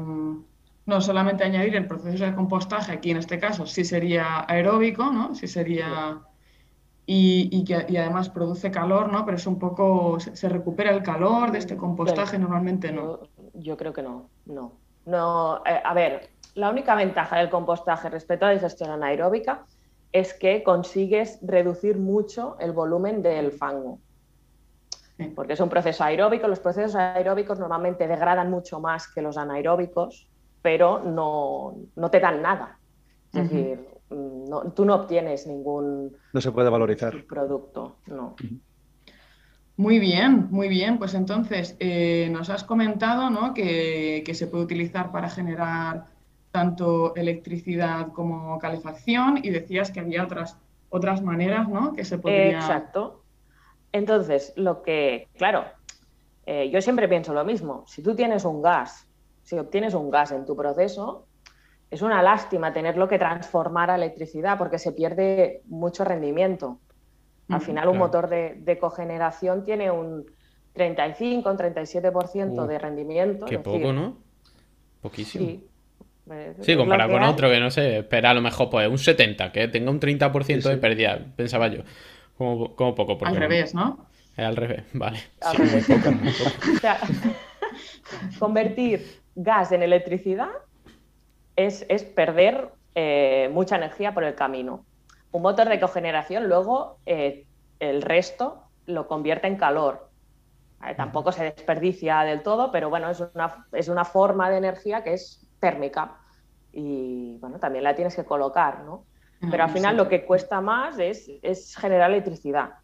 no 0.87 1.01
solamente 1.01 1.45
añadir 1.45 1.77
el 1.77 1.87
proceso 1.87 2.25
de 2.25 2.35
compostaje, 2.35 2.93
aquí 2.93 3.13
en 3.13 3.19
este 3.19 3.39
caso 3.39 3.65
sí 3.65 3.85
sería 3.85 4.45
aeróbico, 4.49 5.11
¿no? 5.11 5.35
Sí 5.35 5.47
sería... 5.47 6.21
Y, 7.09 7.63
que, 7.63 7.77
además 7.77 8.29
produce 8.31 8.73
calor, 8.73 9.13
¿no? 9.13 9.25
Pero 9.25 9.37
es 9.37 9.47
un 9.47 9.61
poco... 9.61 10.19
¿Se, 10.19 10.49
recupera 10.49 10.91
el 10.91 11.05
calor 11.05 11.53
de 11.53 11.59
este 11.59 11.77
compostaje? 11.77 12.37
Normalmente 12.37 12.91
no. 12.91 13.21
Yo, 13.55 13.77
creo 13.77 13.93
que 13.93 14.03
no, 14.03 14.29
no. 14.47 14.73
no 15.05 15.63
eh, 15.65 15.81
a 15.85 15.95
ver, 15.95 16.31
la 16.57 16.71
única 16.71 16.95
ventaja 16.95 17.39
del 17.39 17.51
compostaje 17.51 18.09
respecto 18.09 18.47
a 18.47 18.49
la 18.49 18.55
digestión 18.55 18.91
anaeróbica 18.91 19.67
es 20.11 20.33
que 20.33 20.63
consigues 20.63 21.39
reducir 21.43 21.99
mucho 21.99 22.57
el 22.59 22.73
volumen 22.73 23.23
del 23.23 23.53
fango. 23.53 24.01
Porque 25.35 25.53
es 25.53 25.61
un 25.61 25.69
proceso 25.69 26.03
aeróbico. 26.05 26.49
Los 26.49 26.61
procesos 26.61 26.95
aeróbicos 26.95 27.59
normalmente 27.59 28.09
degradan 28.09 28.51
mucho 28.51 28.81
más 28.81 29.13
que 29.13 29.21
los 29.21 29.37
anaeróbicos, 29.37 30.29
pero 30.63 31.01
no, 31.01 31.77
te 32.11 32.21
dan 32.21 32.41
nada. 32.41 32.79
Es 33.33 33.51
decir, 33.51 33.89
tú 34.75 34.85
no 34.85 34.95
obtienes 34.95 35.47
ningún... 35.47 36.17
No 36.33 36.41
se 36.41 36.53
puede 36.53 36.71
valorizar. 36.71 37.25
Producto, 37.27 37.97
no. 38.07 38.37
Muy 39.77 39.99
bien, 39.99 40.49
muy 40.51 40.69
bien. 40.69 40.99
Pues 40.99 41.13
entonces, 41.13 41.77
eh, 41.81 42.29
nos 42.31 42.49
has 42.49 42.65
comentado 42.65 43.29
¿no? 43.29 43.53
que, 43.53 44.23
que, 44.25 44.35
se 44.35 44.47
puede 44.47 44.65
utilizar 44.65 45.13
para 45.13 45.29
generar 45.29 46.16
tanto 46.57 47.15
electricidad 47.17 48.13
como 48.13 48.59
calefacción 48.59 49.39
y 49.43 49.51
decías 49.51 49.91
que 49.91 50.01
había 50.01 50.25
otras, 50.25 50.59
otras 50.89 51.21
maneras 51.21 51.69
¿no? 51.69 51.93
que 51.93 52.03
se 52.03 52.17
podría... 52.17 52.61
Exacto. 52.61 53.23
Entonces, 53.93 54.55
lo 54.57 54.81
que, 54.81 55.29
claro, 55.37 55.67
eh, 56.47 56.71
yo 56.71 56.81
siempre 56.81 57.09
pienso 57.09 57.35
lo 57.35 57.45
mismo. 57.45 57.85
Si 57.87 58.03
tú 58.03 58.15
tienes 58.15 58.47
un 58.47 58.63
gas, 58.63 59.07
si 59.43 59.59
obtienes 59.59 59.93
un 59.93 60.11
gas 60.11 60.33
en 60.33 60.47
tu 60.47 60.57
proceso, 60.57 61.27
es 61.91 62.01
una 62.01 62.23
lástima 62.23 62.73
tenerlo 62.73 63.07
que 63.07 63.19
transformar 63.19 63.91
a 63.91 63.97
electricidad 63.97 64.57
porque 64.57 64.79
se 64.79 64.93
pierde 64.93 65.61
mucho 65.67 66.05
rendimiento. 66.05 66.79
Al 67.51 67.61
final, 67.61 67.89
un 67.89 67.99
motor 67.99 68.31
de, 68.31 68.79
cogeneración 68.81 69.63
tiene 69.63 69.91
un 69.91 70.25
35, 70.73 71.51
un 71.51 71.59
37% 71.59 72.67
de 72.67 72.79
rendimiento. 72.79 73.45
Qué 73.45 73.59
poco, 73.59 73.93
¿no? 73.93 74.17
Poquísimo. 75.03 75.45
Sí. 75.45 75.69
Sí, 76.61 76.77
comparado 76.77 77.11
con 77.13 77.23
hay. 77.23 77.29
otro 77.31 77.49
que 77.51 77.61
no 77.61 77.71
sé, 77.71 77.99
espera 77.99 78.31
a 78.31 78.35
lo 78.35 78.41
mejor 78.43 78.69
pues 78.71 78.89
un 78.89 78.99
70, 78.99 79.53
que 79.53 79.69
tenga 79.69 79.91
un 79.91 80.01
30% 80.01 80.69
Sí, 80.69 80.71
de 80.71 80.77
sí. 80.77 80.81
pérdida, 80.81 81.33
pensaba 81.37 81.69
yo. 81.69 81.83
Como, 82.37 82.75
como 82.75 82.95
poco, 82.95 83.17
porque 83.19 83.37
Al 83.37 83.37
revés, 83.37 83.75
¿no? 83.75 84.11
Es 84.37 84.45
al 84.45 84.57
revés, 84.57 84.85
vale. 84.93 85.21
Al 85.41 85.57
Sí, 85.57 85.63
muy 85.65 85.81
revés. 85.81 85.87
poco, 85.87 86.13
muy 86.13 86.33
poco. 86.33 86.63
O 86.73 86.75
sea, 86.75 87.07
convertir 88.39 89.23
gas 89.35 89.73
en 89.73 89.83
electricidad 89.83 90.49
es, 91.57 91.87
es 91.89 92.05
perder 92.05 92.71
eh, 92.95 93.51
mucha 93.53 93.77
energía 93.77 94.15
por 94.15 94.25
el 94.25 94.35
camino. 94.35 94.87
Un 95.31 95.43
motor 95.43 95.69
de 95.69 95.81
cogeneración 95.81 96.49
luego 96.49 97.01
eh, 97.07 97.47
el 97.79 98.03
resto 98.03 98.71
lo 98.87 99.07
convierte 99.09 99.47
en 99.49 99.57
calor. 99.57 100.11
¿vale? 100.79 100.95
Tampoco 100.95 101.33
se 101.33 101.45
desperdicia 101.45 102.21
del 102.23 102.43
todo, 102.43 102.71
pero 102.73 102.91
bueno, 102.91 103.11
es 103.11 103.21
una, 103.35 103.67
es 103.73 103.89
una 103.89 104.05
forma 104.05 104.51
de 104.51 104.59
energía 104.59 105.03
que 105.05 105.15
es 105.15 105.46
térmica 105.61 106.19
y 106.73 107.39
bueno, 107.39 107.59
también 107.59 107.85
la 107.85 107.95
tienes 107.95 108.15
que 108.17 108.25
colocar, 108.25 108.85
¿no? 108.85 109.07
Pero 109.51 109.65
al 109.65 109.71
Ah, 109.71 109.73
final 109.73 109.97
lo 109.97 110.09
que 110.09 110.25
cuesta 110.25 110.61
más 110.61 110.99
es, 110.99 111.31
es 111.43 111.77
generar 111.77 112.11
electricidad. 112.11 112.75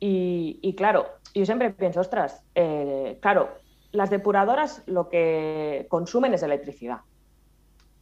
Y, 0.00 0.58
y 0.62 0.74
claro, 0.74 1.06
yo 1.34 1.44
siempre 1.44 1.70
pienso, 1.70 2.00
ostras, 2.00 2.44
eh, 2.54 3.18
claro, 3.20 3.62
las 3.92 4.10
depuradoras 4.10 4.82
lo 4.86 5.08
que 5.08 5.86
consumen 5.88 6.34
es 6.34 6.42
electricidad. 6.42 7.00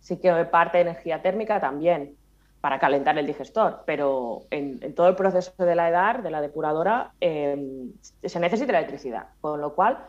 Sí 0.01 0.19
que 0.21 0.33
parte 0.47 0.79
de 0.79 0.83
energía 0.83 1.23
térmica 1.23 1.61
también 1.61 2.17
para 2.61 2.79
calentar 2.79 3.19
el 3.19 3.27
digestor, 3.27 3.83
pero 3.87 4.47
en, 4.51 4.79
en 4.83 4.95
todo 4.95 5.09
el 5.09 5.17
proceso 5.17 5.53
de 5.65 5.75
la 5.75 5.89
edad 5.89 6.21
de 6.21 6.31
la 6.31 6.41
depuradora 6.41 7.13
eh, 7.21 7.91
se 8.23 8.41
necesita 8.41 8.77
electricidad. 8.77 9.29
Con 9.41 9.61
lo 9.61 9.75
cual, 9.75 10.05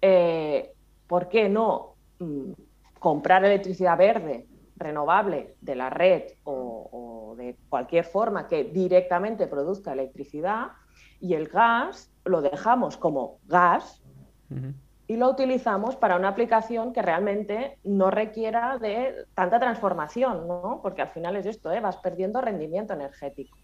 eh, 0.00 0.74
¿por 1.06 1.28
qué 1.28 1.48
no 1.48 1.96
mm, 2.18 2.52
comprar 2.98 3.44
electricidad 3.44 3.96
verde, 3.96 4.46
renovable, 4.76 5.56
de 5.60 5.74
la 5.74 5.90
red 5.90 6.22
o, 6.44 6.88
o 6.92 7.36
de 7.36 7.56
cualquier 7.68 8.04
forma 8.04 8.46
que 8.48 8.64
directamente 8.64 9.46
produzca 9.46 9.92
electricidad 9.92 10.68
y 11.20 11.34
el 11.34 11.48
gas 11.48 12.12
lo 12.24 12.42
dejamos 12.42 12.96
como 12.96 13.38
gas 13.46 14.02
y 15.06 15.16
lo 15.16 15.30
utilizamos 15.30 15.96
para 15.96 16.16
una 16.16 16.28
aplicación 16.28 16.92
que 16.92 17.02
realmente 17.02 17.78
no 17.84 18.10
requiera 18.10 18.78
de 18.78 19.26
tanta 19.34 19.58
transformación, 19.58 20.46
¿no? 20.46 20.80
Porque 20.82 21.02
al 21.02 21.08
final 21.08 21.36
es 21.36 21.46
esto, 21.46 21.72
¿eh? 21.72 21.80
vas 21.80 21.96
perdiendo 21.96 22.40
rendimiento 22.40 22.92
energético. 22.92 23.56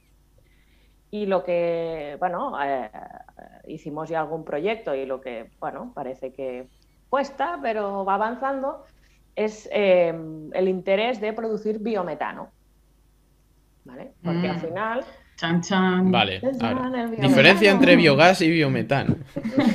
Y 1.10 1.26
lo 1.26 1.44
que, 1.44 2.16
bueno, 2.18 2.60
eh, 2.62 2.90
hicimos 3.66 4.08
ya 4.08 4.20
algún 4.20 4.44
proyecto 4.44 4.94
y 4.94 5.06
lo 5.06 5.20
que, 5.20 5.50
bueno, 5.60 5.92
parece 5.94 6.32
que 6.32 6.68
cuesta, 7.08 7.58
pero 7.62 8.04
va 8.04 8.14
avanzando, 8.14 8.84
es 9.36 9.68
eh, 9.72 10.14
el 10.52 10.68
interés 10.68 11.20
de 11.20 11.32
producir 11.32 11.78
biometano. 11.78 12.50
¿Vale? 13.84 14.12
Porque 14.22 14.48
al 14.48 14.56
Mm. 14.56 14.60
final 14.60 15.04
Chan, 15.36 15.60
chan. 15.62 16.10
Vale, 16.12 16.40
ahora. 16.60 16.88
biometano. 16.90 17.28
Diferencia 17.28 17.70
entre 17.72 17.96
biogás 17.96 18.40
y 18.40 18.48
biometano. 18.50 19.16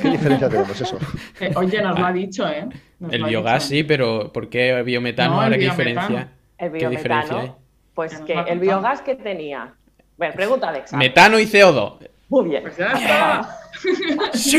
¿Qué 0.00 0.08
diferencia 0.08 0.48
tenemos 0.48 0.80
eso? 0.80 0.98
Eh, 1.38 1.52
oye, 1.54 1.82
nos 1.82 1.98
lo 1.98 2.06
ha 2.06 2.12
dicho, 2.12 2.48
¿eh? 2.48 2.66
Nos 2.98 3.12
El 3.12 3.24
biogás 3.24 3.68
dicho. 3.68 3.76
sí, 3.76 3.84
pero 3.84 4.32
¿por 4.32 4.48
qué 4.48 4.82
biometano 4.82 5.34
No, 5.34 5.36
el 5.40 5.44
ahora 5.44 5.56
qué 5.56 5.60
biometano. 5.64 5.90
diferencia? 6.08 6.32
el 6.58 6.72
¿Qué 6.72 6.88
diferencia 6.88 7.34
hay? 7.36 7.40
biometano, 7.42 7.58
pues 7.94 8.20
que 8.22 8.32
el 8.32 8.58
biogás 8.58 9.02
que 9.02 9.14
tenía. 9.16 9.74
Bueno, 10.16 10.34
pregunta 10.34 10.68
Alexa. 10.70 10.96
Metano 10.96 11.38
y 11.38 11.44
CO2. 11.44 12.08
Muy 12.30 12.48
bien. 12.48 12.62
Pues 12.62 12.76
ya 12.78 12.92
está. 12.92 13.56
¡Sí! 14.32 14.58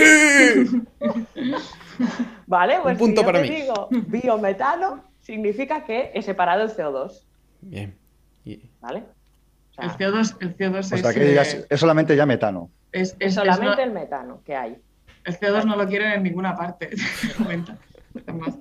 Vale, 2.48 2.80
pues 2.82 2.94
Un 2.94 3.00
punto 3.00 3.22
si 3.22 3.26
yo 3.26 3.32
para 3.32 3.42
te 3.44 3.50
mí. 3.50 3.56
digo 3.56 3.88
biometano, 3.92 5.04
significa 5.22 5.84
que 5.84 6.12
he 6.14 6.22
separado 6.22 6.64
el 6.64 6.70
CO2. 6.70 7.26
Bien. 7.62 7.96
Y- 8.46 8.62
¿Vale? 8.82 9.04
O 9.72 9.74
sea, 9.74 9.86
El 9.86 9.92
CO2, 9.92 10.38
el 10.42 10.58
CO2 10.58 10.76
O 10.76 10.96
es, 10.96 11.02
sea, 11.02 11.14
que 11.14 11.22
eh, 11.24 11.30
digas, 11.30 11.66
es 11.70 11.80
solamente 11.80 12.16
ya 12.16 12.26
metano. 12.26 12.70
es- 12.92 13.12
es 13.12 13.16
es- 13.20 13.36
solamente 13.36 13.82
es 13.82 13.88
el 13.88 13.94
metano 13.94 14.42
que 14.44 14.56
hay. 14.56 14.78
el 15.24 15.40
CO2 15.40 15.66
no 15.66 15.76
lo 15.78 15.88
quieren 15.88 16.12
en 16.14 16.24
ninguna 16.24 16.56
parte. 16.56 16.90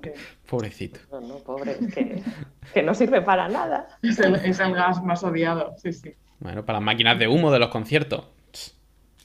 Que 0.01 0.13
Pobrecito. 0.49 0.99
No, 1.11 1.19
no, 1.19 1.35
pobre, 1.39 1.71
es 1.79 1.93
que, 1.93 2.23
que 2.73 2.83
no 2.83 2.93
sirve 2.93 3.21
para 3.21 3.49
nada. 3.49 3.87
es 4.01 4.17
el, 4.19 4.35
es 4.35 4.59
el 4.61 4.73
gas 4.73 5.03
más 5.03 5.23
odiado. 5.25 5.75
Sí, 5.77 5.91
sí. 5.91 6.13
Bueno, 6.39 6.63
para 6.65 6.79
las 6.79 6.85
máquinas 6.85 7.19
de 7.19 7.27
humo 7.27 7.51
de 7.51 7.59
los 7.59 7.67
conciertos. 7.69 8.29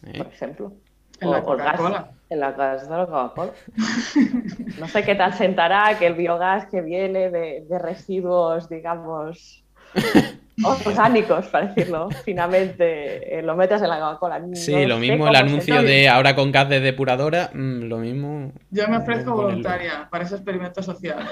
¿Eh? 0.05 0.19
Por 0.19 0.27
ejemplo. 0.27 0.73
En 1.21 1.31
la. 1.31 1.43
Coca-Cola. 1.43 2.11
En 2.29 2.41
la 2.41 2.53
gas 2.53 2.89
de 2.89 2.97
la 2.97 3.07
Coca-Cola. 3.07 3.53
No 4.79 4.89
sé 4.89 5.05
qué 5.05 5.15
tal 5.15 5.33
sentará 5.33 5.99
que 5.99 6.07
el 6.07 6.15
biogás 6.15 6.67
que 6.67 6.83
viene 6.83 7.31
de, 7.31 7.65
de 7.69 7.79
residuos, 7.79 8.69
digamos, 8.69 9.65
orgánicos, 10.65 11.47
para 11.47 11.69
decirlo 11.69 12.11
finamente, 12.25 13.39
eh, 13.39 13.43
lo 13.43 13.57
metas 13.57 13.81
en 13.83 13.89
la 13.89 14.01
Coca-Cola. 14.01 14.39
No 14.41 14.55
Sí, 14.55 14.85
lo 14.87 14.99
mismo 14.99 15.29
el 15.29 15.37
anuncio 15.37 15.83
de 15.83 16.09
ahora 16.09 16.35
con 16.35 16.53
gas 16.53 16.69
de 16.69 16.81
depuradora, 16.81 17.51
mm, 17.53 17.83
lo 17.85 17.99
mismo. 17.99 18.53
Yo 18.71 18.89
me 18.89 18.99
ofrezco 18.99 19.31
Ponerlo. 19.31 19.43
voluntaria 19.49 20.09
para 20.11 20.25
ese 20.25 20.35
experimento 20.35 20.83
social. 20.83 21.27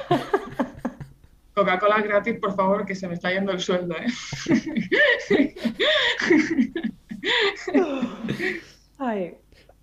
Coca-Cola 1.54 2.00
gratis, 2.00 2.38
por 2.40 2.54
favor, 2.56 2.84
que 2.84 2.94
se 2.94 3.06
me 3.08 3.14
está 3.14 3.30
yendo 3.30 3.52
el 3.52 3.60
sueldo, 3.60 3.94
¿eh? 3.96 4.06
Ay, 8.98 9.34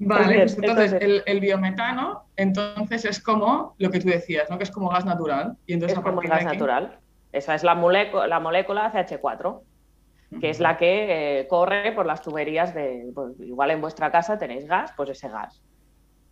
Vale, 0.08 0.39
pues 0.39 0.55
entonces 0.58 0.93
entonces- 0.93 1.01
el, 1.01 1.24
el 1.25 1.39
biometano, 1.39 2.24
entonces 2.36 3.05
es 3.05 3.22
como 3.22 3.75
lo 3.77 3.89
que 3.91 4.00
tú 4.00 4.08
decías, 4.08 4.50
¿no? 4.50 4.58
Que 4.58 4.63
es 4.63 4.72
como 4.72 4.89
gas 4.89 5.05
natural. 5.05 5.58
Y 5.65 5.74
entonces 5.74 5.98
es 5.98 6.03
como 6.03 6.15
partir 6.15 6.29
gas 6.31 6.46
aquí- 6.46 6.58
natural. 6.58 6.98
Esa 7.31 7.55
es 7.55 7.63
la, 7.63 7.75
la 7.75 8.39
molécula 8.41 8.91
CH4, 8.91 9.62
que 10.41 10.50
es 10.50 10.60
la 10.60 10.77
que 10.77 11.39
eh, 11.39 11.48
corre 11.48 11.91
por 11.93 12.05
las 12.05 12.22
tuberías 12.22 12.74
de. 12.74 13.10
pues, 13.15 13.39
igual 13.39 13.72
en 13.72 13.79
vuestra 13.81 14.12
casa 14.12 14.38
tenéis 14.38 14.65
gas, 14.67 14.91
pues 14.98 15.10
ese 15.12 15.29
gas. 15.29 15.62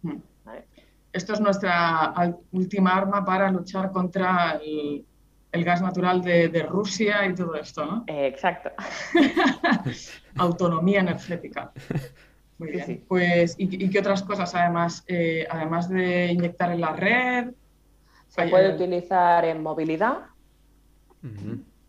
¿vale? 0.01 0.65
Esto 1.13 1.33
es 1.33 1.39
nuestra 1.41 2.13
última 2.51 2.95
arma 2.95 3.23
para 3.25 3.49
luchar 3.49 3.91
contra 3.91 4.59
el, 4.63 5.05
el 5.51 5.63
gas 5.63 5.81
natural 5.81 6.21
de, 6.21 6.49
de 6.49 6.63
Rusia 6.63 7.25
y 7.25 7.33
todo 7.33 7.55
esto, 7.55 7.85
¿no? 7.85 8.03
Eh, 8.07 8.27
exacto. 8.27 8.71
Autonomía 10.37 10.99
energética. 11.01 11.71
Muy 12.59 12.67
Sí, 12.69 12.73
bien. 12.73 12.85
sí. 12.85 13.05
Pues, 13.07 13.55
¿y, 13.57 13.85
y 13.85 13.89
qué 13.89 13.99
otras 13.99 14.21
cosas 14.23 14.53
además? 14.53 15.03
eh, 15.07 15.47
además 15.49 15.89
de 15.89 16.27
inyectar 16.27 16.71
en 16.71 16.81
la 16.81 16.93
red. 16.93 17.51
Se 18.27 18.47
puede 18.47 18.75
utilizar 18.75 19.43
en 19.45 19.63
movilidad. 19.63 20.19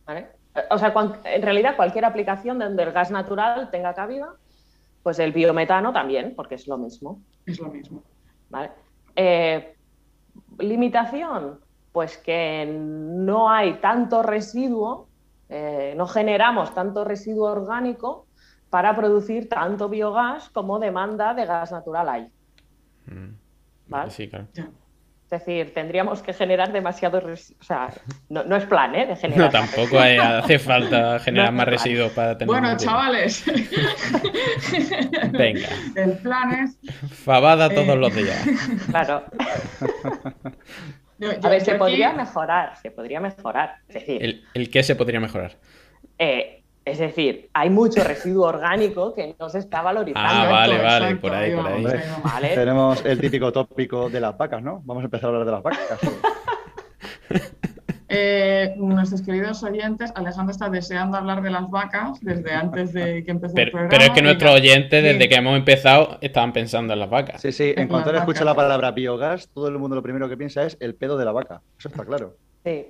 ¿vale? 0.06 0.28
O 0.70 0.78
sea, 0.78 0.92
cuan- 0.92 1.20
en 1.24 1.42
realidad 1.42 1.76
cualquier 1.76 2.04
aplicación 2.04 2.58
donde 2.58 2.82
el 2.82 2.92
gas 2.92 3.10
natural 3.10 3.68
tenga 3.70 3.94
cabida, 3.94 4.28
pues 5.02 5.18
el 5.18 5.32
biometano 5.32 5.92
también, 5.92 6.34
porque 6.34 6.54
es 6.56 6.66
lo 6.66 6.78
mismo. 6.78 7.22
Es 7.46 7.58
lo 7.60 7.68
mismo. 7.68 8.02
¿vale? 8.48 8.70
Eh, 9.16 9.76
limitación, 10.58 11.60
pues 11.92 12.16
que 12.18 12.66
no 12.66 13.50
hay 13.50 13.74
tanto 13.80 14.22
residuo, 14.22 15.08
eh, 15.48 15.94
no 15.96 16.06
generamos 16.06 16.72
tanto 16.74 17.04
residuo 17.04 17.50
orgánico 17.50 18.26
para 18.70 18.94
producir 18.96 19.48
tanto 19.48 19.88
biogás 19.88 20.48
como 20.50 20.78
demanda 20.78 21.34
de 21.34 21.44
gas 21.44 21.72
natural 21.72 22.08
hay. 22.08 22.28
Mm. 23.06 23.34
Vale. 23.88 24.10
Sí, 24.10 24.28
claro. 24.28 24.46
Ya. 24.54 24.68
Es 25.24 25.38
decir, 25.46 25.72
tendríamos 25.74 26.22
que 26.22 26.32
generar 26.32 26.72
demasiado 26.72 27.20
residuo. 27.20 27.60
O 27.60 27.64
sea, 27.64 27.88
no, 28.30 28.42
no 28.42 28.56
es 28.56 28.64
plan, 28.66 28.94
¿eh? 28.96 29.06
De 29.06 29.28
No, 29.28 29.48
tampoco 29.48 29.98
hay- 30.00 30.16
hace 30.18 30.58
falta 30.58 31.18
generar 31.24 31.52
No, 31.52 31.58
más 31.58 31.66
residuos 31.68 32.10
para 32.12 32.36
tener. 32.36 32.48
Bueno, 32.48 32.76
chavales. 32.76 33.44
Venga, 35.32 35.68
el 35.94 36.18
plan 36.18 36.52
es. 36.64 36.78
fabada 37.24 37.66
Eh. 37.66 37.74
todos 37.74 37.96
los 37.98 38.14
días. 38.14 38.44
Claro. 38.90 39.24
yo- 41.18 41.30
A 41.42 41.48
ver, 41.48 41.60
se 41.60 41.70
aquí- 41.72 41.78
podría 41.78 42.12
mejorar, 42.12 42.76
se 42.82 42.90
podría 42.90 43.20
mejorar. 43.20 43.76
Es 43.88 43.94
decir, 43.94 44.24
¿El, 44.24 44.44
el 44.54 44.70
qué 44.70 44.82
se 44.82 44.96
podría 44.96 45.20
mejorar? 45.20 45.56
eh, 46.18 46.59
es 46.84 46.98
decir, 46.98 47.50
hay 47.52 47.70
mucho 47.70 48.02
residuo 48.02 48.46
orgánico 48.46 49.14
que 49.14 49.36
no 49.38 49.48
se 49.48 49.58
está 49.58 49.82
valorizando. 49.82 50.28
Ah, 50.28 50.48
vale, 50.50 50.78
vale, 50.78 51.04
exacto, 51.06 51.20
por 51.20 51.34
ahí, 51.34 51.54
por 51.54 51.66
ahí. 51.66 52.54
Tenemos 52.54 53.04
el 53.04 53.20
típico 53.20 53.52
tópico 53.52 54.08
de 54.08 54.20
las 54.20 54.36
vacas, 54.36 54.62
¿no? 54.62 54.80
Vamos 54.84 55.02
a 55.02 55.04
empezar 55.04 55.26
a 55.26 55.28
hablar 55.28 55.44
de 55.46 55.52
las 55.52 55.62
vacas. 55.62 55.98
Eh, 58.12 58.74
nuestros 58.76 59.22
queridos 59.22 59.62
oyentes, 59.62 60.10
Alejandro 60.16 60.50
está 60.50 60.68
deseando 60.68 61.16
hablar 61.16 61.42
de 61.42 61.50
las 61.50 61.70
vacas 61.70 62.18
desde 62.20 62.52
antes 62.52 62.92
de 62.92 63.22
que 63.22 63.30
empezó 63.30 63.52
el 63.52 63.54
Pero, 63.54 63.70
programa. 63.70 63.88
pero 63.90 64.02
es 64.02 64.10
que 64.10 64.22
nuestros 64.22 64.50
oyentes, 64.52 65.04
desde 65.04 65.28
que 65.28 65.36
hemos 65.36 65.56
empezado, 65.56 66.18
estaban 66.20 66.52
pensando 66.52 66.92
en 66.92 66.98
las 66.98 67.08
vacas. 67.08 67.40
Sí, 67.40 67.52
sí, 67.52 67.70
en 67.70 67.76
Las 67.76 67.86
cuanto 67.86 68.12
escucha 68.12 68.44
la 68.44 68.54
palabra 68.56 68.90
biogás, 68.90 69.48
todo 69.54 69.68
el 69.68 69.78
mundo 69.78 69.94
lo 69.94 70.02
primero 70.02 70.28
que 70.28 70.36
piensa 70.36 70.64
es 70.64 70.76
el 70.80 70.96
pedo 70.96 71.16
de 71.16 71.24
la 71.24 71.30
vaca. 71.30 71.60
Eso 71.78 71.86
está 71.88 72.04
claro. 72.04 72.34
Sí. 72.64 72.86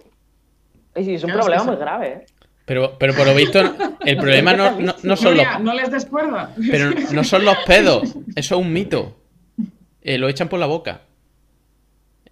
Y 0.96 1.04
sí, 1.04 1.14
es 1.16 1.22
un 1.22 1.32
Claro, 1.32 1.40
es 1.40 1.44
problema 1.44 1.64
que 1.64 1.70
muy 1.70 1.76
grave. 1.80 2.08
¿eh? 2.08 2.24
Pero, 2.70 2.96
pero 3.00 3.14
por 3.14 3.26
lo 3.26 3.34
visto, 3.34 3.58
el 4.06 4.16
problema 4.16 4.52
no, 4.52 4.80
no- 4.80 4.94
no 5.02 5.16
son 5.16 5.36
los, 5.36 5.44
no 5.60 5.74
les 5.74 5.90
des 5.90 6.06
cuerda. 6.06 6.54
pero 6.70 6.92
no 7.12 7.24
son 7.24 7.44
los 7.44 7.56
pedos. 7.66 8.14
Eso 8.36 8.54
es 8.54 8.60
un 8.60 8.72
mito. 8.72 9.16
Eh, 10.02 10.18
lo 10.18 10.28
echan 10.28 10.48
por 10.48 10.60
la 10.60 10.66
boca. 10.66 11.00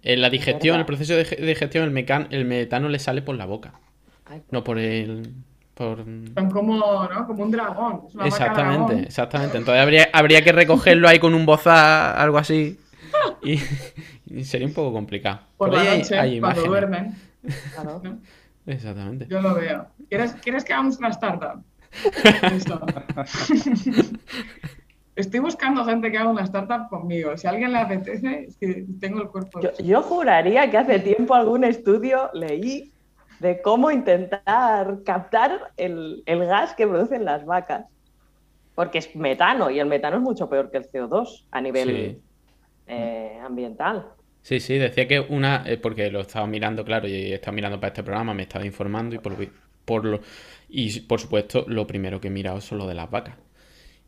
En 0.01 0.21
la 0.21 0.29
digestión, 0.29 0.79
el 0.79 0.85
proceso 0.85 1.13
de 1.13 1.25
digestión, 1.45 1.83
el, 1.83 1.91
mecan 1.91 2.29
el 2.31 2.45
metano 2.45 2.87
le 2.87 2.99
sale 2.99 3.21
por 3.21 3.35
la 3.35 3.45
boca. 3.47 3.73
No 4.49 4.63
por 4.63 4.79
el. 4.79 5.29
Por... 5.73 6.05
Son 6.05 6.49
como, 6.53 6.77
¿no? 6.77 7.27
como 7.27 7.43
un 7.43 7.51
dragón. 7.51 8.03
exactamente, 8.23 9.07
exactamente. 9.07 9.57
Entonces 9.57 9.81
habría, 9.81 10.07
habría 10.13 10.41
que 10.41 10.53
recogerlo 10.53 11.09
ahí 11.09 11.19
con 11.19 11.33
un 11.33 11.45
bozal, 11.45 12.17
algo 12.17 12.37
así. 12.37 12.79
Y, 13.43 13.57
sería 14.45 14.67
un 14.67 14.73
poco 14.73 14.93
complicado. 14.93 15.41
Por, 15.57 15.73
la 15.73 15.97
noche, 15.97 16.39
cuando 16.39 16.63
duermen. 16.63 17.13
Exactamente. 18.69 19.25
Yo 19.27 19.41
lo 19.41 19.55
veo. 19.55 19.87
¿Quieres, 20.09 20.33
¿quieres 20.33 20.63
que 20.63 20.73
hagamos 20.73 20.99
una 20.99 21.09
startup? 21.09 21.63
Estoy 25.15 25.39
buscando 25.39 25.83
gente 25.85 26.11
que 26.11 26.19
haga 26.19 26.29
una 26.29 26.43
startup 26.43 26.87
conmigo. 26.87 27.35
Si 27.35 27.47
a 27.47 27.49
alguien 27.49 27.73
le 27.73 27.79
apetece, 27.79 28.45
es 28.45 28.55
que 28.57 28.85
tengo 28.99 29.23
el 29.23 29.29
cuerpo. 29.29 29.59
Yo, 29.83 30.03
juraría 30.03 30.69
que 30.69 30.77
hace 30.77 30.99
tiempo 30.99 31.33
algún 31.33 31.63
estudio 31.63 32.29
leí 32.33 32.93
de 33.39 33.59
cómo 33.63 33.89
intentar 33.89 34.99
captar 35.03 35.71
el, 35.75 36.23
gas 36.27 36.75
que 36.75 36.87
producen 36.87 37.25
las 37.25 37.43
vacas. 37.45 37.87
Porque 38.75 38.99
es 38.99 39.15
metano 39.15 39.71
y 39.71 39.79
el 39.79 39.87
metano 39.87 40.17
es 40.17 40.21
mucho 40.21 40.47
peor 40.47 40.69
que 40.69 40.77
el 40.77 40.87
CO2 40.87 41.47
a 41.49 41.59
nivel 41.59 42.21
eh, 42.85 43.39
ambiental. 43.43 44.13
Sí, 44.49 44.59
sí, 44.59 44.79
decía 44.79 45.07
que 45.07 45.19
una, 45.19 45.63
eh, 45.67 45.77
porque 45.77 46.09
lo 46.09 46.21
estaba 46.21 46.47
mirando, 46.47 46.83
claro, 46.83 47.07
y 47.07 47.13
he 47.13 47.35
estado 47.35 47.53
mirando 47.53 47.79
para 47.79 47.89
este 47.89 48.01
programa, 48.01 48.33
me 48.33 48.41
estaba 48.41 48.65
informando 48.65 49.13
y 49.13 49.19
por, 49.19 49.35
por 49.85 50.05
lo, 50.05 50.21
y 50.67 51.01
por 51.01 51.19
supuesto 51.19 51.65
lo 51.67 51.85
primero 51.85 52.19
que 52.19 52.29
he 52.29 52.31
mirado 52.31 52.59
son 52.59 52.79
lo 52.79 52.87
de 52.87 52.95
las 52.95 53.11
vacas. 53.11 53.35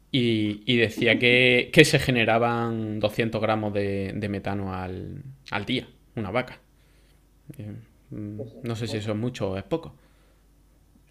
Y, 0.09 0.77
decía 0.77 1.19
que, 1.19 1.69
se 1.85 1.99
generaban 1.99 2.99
200 2.99 3.39
gramos 3.39 3.71
de, 3.71 4.27
metano 4.31 4.73
al, 4.73 5.21
día, 5.67 5.87
una 6.15 6.31
vaca. 6.31 6.57
Eh, 7.59 7.75
mm, 8.09 8.41
no 8.63 8.75
sé 8.75 8.87
si 8.87 8.97
eso 8.97 9.11
es 9.11 9.17
mucho 9.17 9.51
o 9.51 9.57
es 9.57 9.63
poco. 9.63 9.93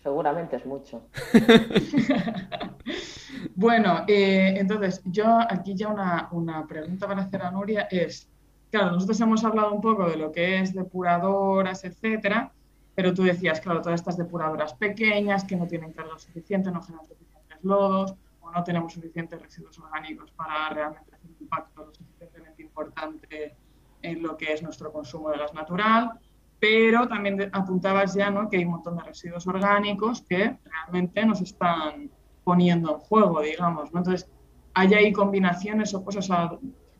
Seguramente 0.02 0.56
es 0.56 0.66
mucho. 0.66 1.06
bueno, 3.54 4.04
eh, 4.08 4.54
entonces 4.56 5.02
yo 5.04 5.38
aquí 5.48 5.76
ya 5.76 5.86
una, 5.86 6.28
una, 6.32 6.66
pregunta 6.66 7.06
para 7.06 7.22
hacer 7.22 7.42
a 7.42 7.52
Nuria 7.52 7.86
es, 7.92 8.28
claro, 8.70 8.92
nosotros 8.92 9.20
hemos 9.20 9.44
hablado 9.44 9.72
un 9.72 9.80
poco 9.80 10.08
de 10.08 10.16
lo 10.16 10.32
que 10.32 10.60
es 10.60 10.74
depuradoras, 10.74 11.84
etcétera, 11.84 12.52
pero 12.94 13.14
tú 13.14 13.22
decías, 13.22 13.60
claro, 13.60 13.80
todas 13.80 14.00
estas 14.00 14.16
depuradoras 14.16 14.74
pequeñas 14.74 15.44
que 15.44 15.56
no 15.56 15.66
tienen 15.66 15.92
carga 15.92 16.18
suficiente, 16.18 16.70
no 16.70 16.82
generan 16.82 17.06
suficientes 17.06 17.58
lodos 17.62 18.14
no 18.52 18.64
tenemos 18.64 18.92
suficientes 18.92 19.40
residuos 19.40 19.78
orgánicos 19.78 20.30
para 20.32 20.70
realmente 20.70 21.14
hacer 21.14 21.30
un 21.30 21.36
impacto 21.40 21.84
lo 21.84 21.94
suficientemente 21.94 22.62
importante 22.62 23.56
en 24.02 24.22
lo 24.22 24.36
que 24.36 24.52
es 24.52 24.62
nuestro 24.62 24.92
consumo 24.92 25.30
de 25.30 25.38
gas 25.38 25.54
natural, 25.54 26.12
pero 26.58 27.08
también 27.08 27.50
apuntabas 27.52 28.14
ya 28.14 28.30
¿no? 28.30 28.48
que 28.48 28.58
hay 28.58 28.64
un 28.64 28.72
montón 28.72 28.96
de 28.96 29.04
residuos 29.04 29.46
orgánicos 29.46 30.22
que 30.22 30.58
realmente 30.64 31.24
nos 31.24 31.40
están 31.40 32.10
poniendo 32.44 32.94
en 32.94 32.98
juego, 32.98 33.40
digamos. 33.40 33.92
¿no? 33.92 34.00
Entonces, 34.00 34.28
¿hay 34.74 34.94
ahí 34.94 35.12
combinaciones 35.12 35.94
o 35.94 36.04
cosas, 36.04 36.28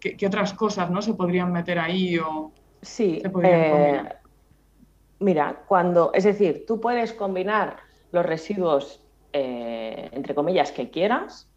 ¿qué, 0.00 0.26
otras 0.26 0.54
cosas 0.54 0.90
¿no? 0.90 1.02
se 1.02 1.14
podrían 1.14 1.52
meter 1.52 1.78
ahí 1.78 2.19
o 2.19 2.52
sí, 2.83 3.23
eh, 3.42 4.02
Mira, 5.21 5.64
cuando, 5.69 6.12
es 6.14 6.25
decir, 6.25 6.64
tú 6.66 6.80
puedes 6.80 7.12
combinar 7.12 7.76
los 8.11 8.25
residuos 8.25 9.02
eh, 9.33 10.09
entre 10.12 10.35
comillas, 10.35 10.73
que 10.73 10.90
quieras. 10.90 11.49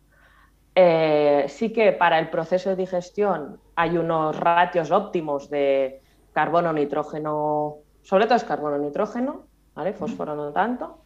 Eh, 0.75 1.45
sí 1.47 1.71
que 1.71 1.91
para 1.91 2.19
el 2.19 2.29
proceso 2.29 2.69
de 2.69 2.75
digestión 2.75 3.59
hay 3.75 3.97
unos 3.97 4.39
ratios 4.39 4.91
óptimos 4.91 5.50
de 5.50 6.01
carbono, 6.33 6.74
nitrógeno, 6.74 7.77
sobre 8.01 8.25
todo 8.25 8.35
es 8.35 8.44
carbono, 8.44 8.77
nitrógeno, 8.77 9.48
¿vale? 9.75 9.94
Fósforo 9.94 10.35
no 10.35 10.51
tanto. 10.51 11.00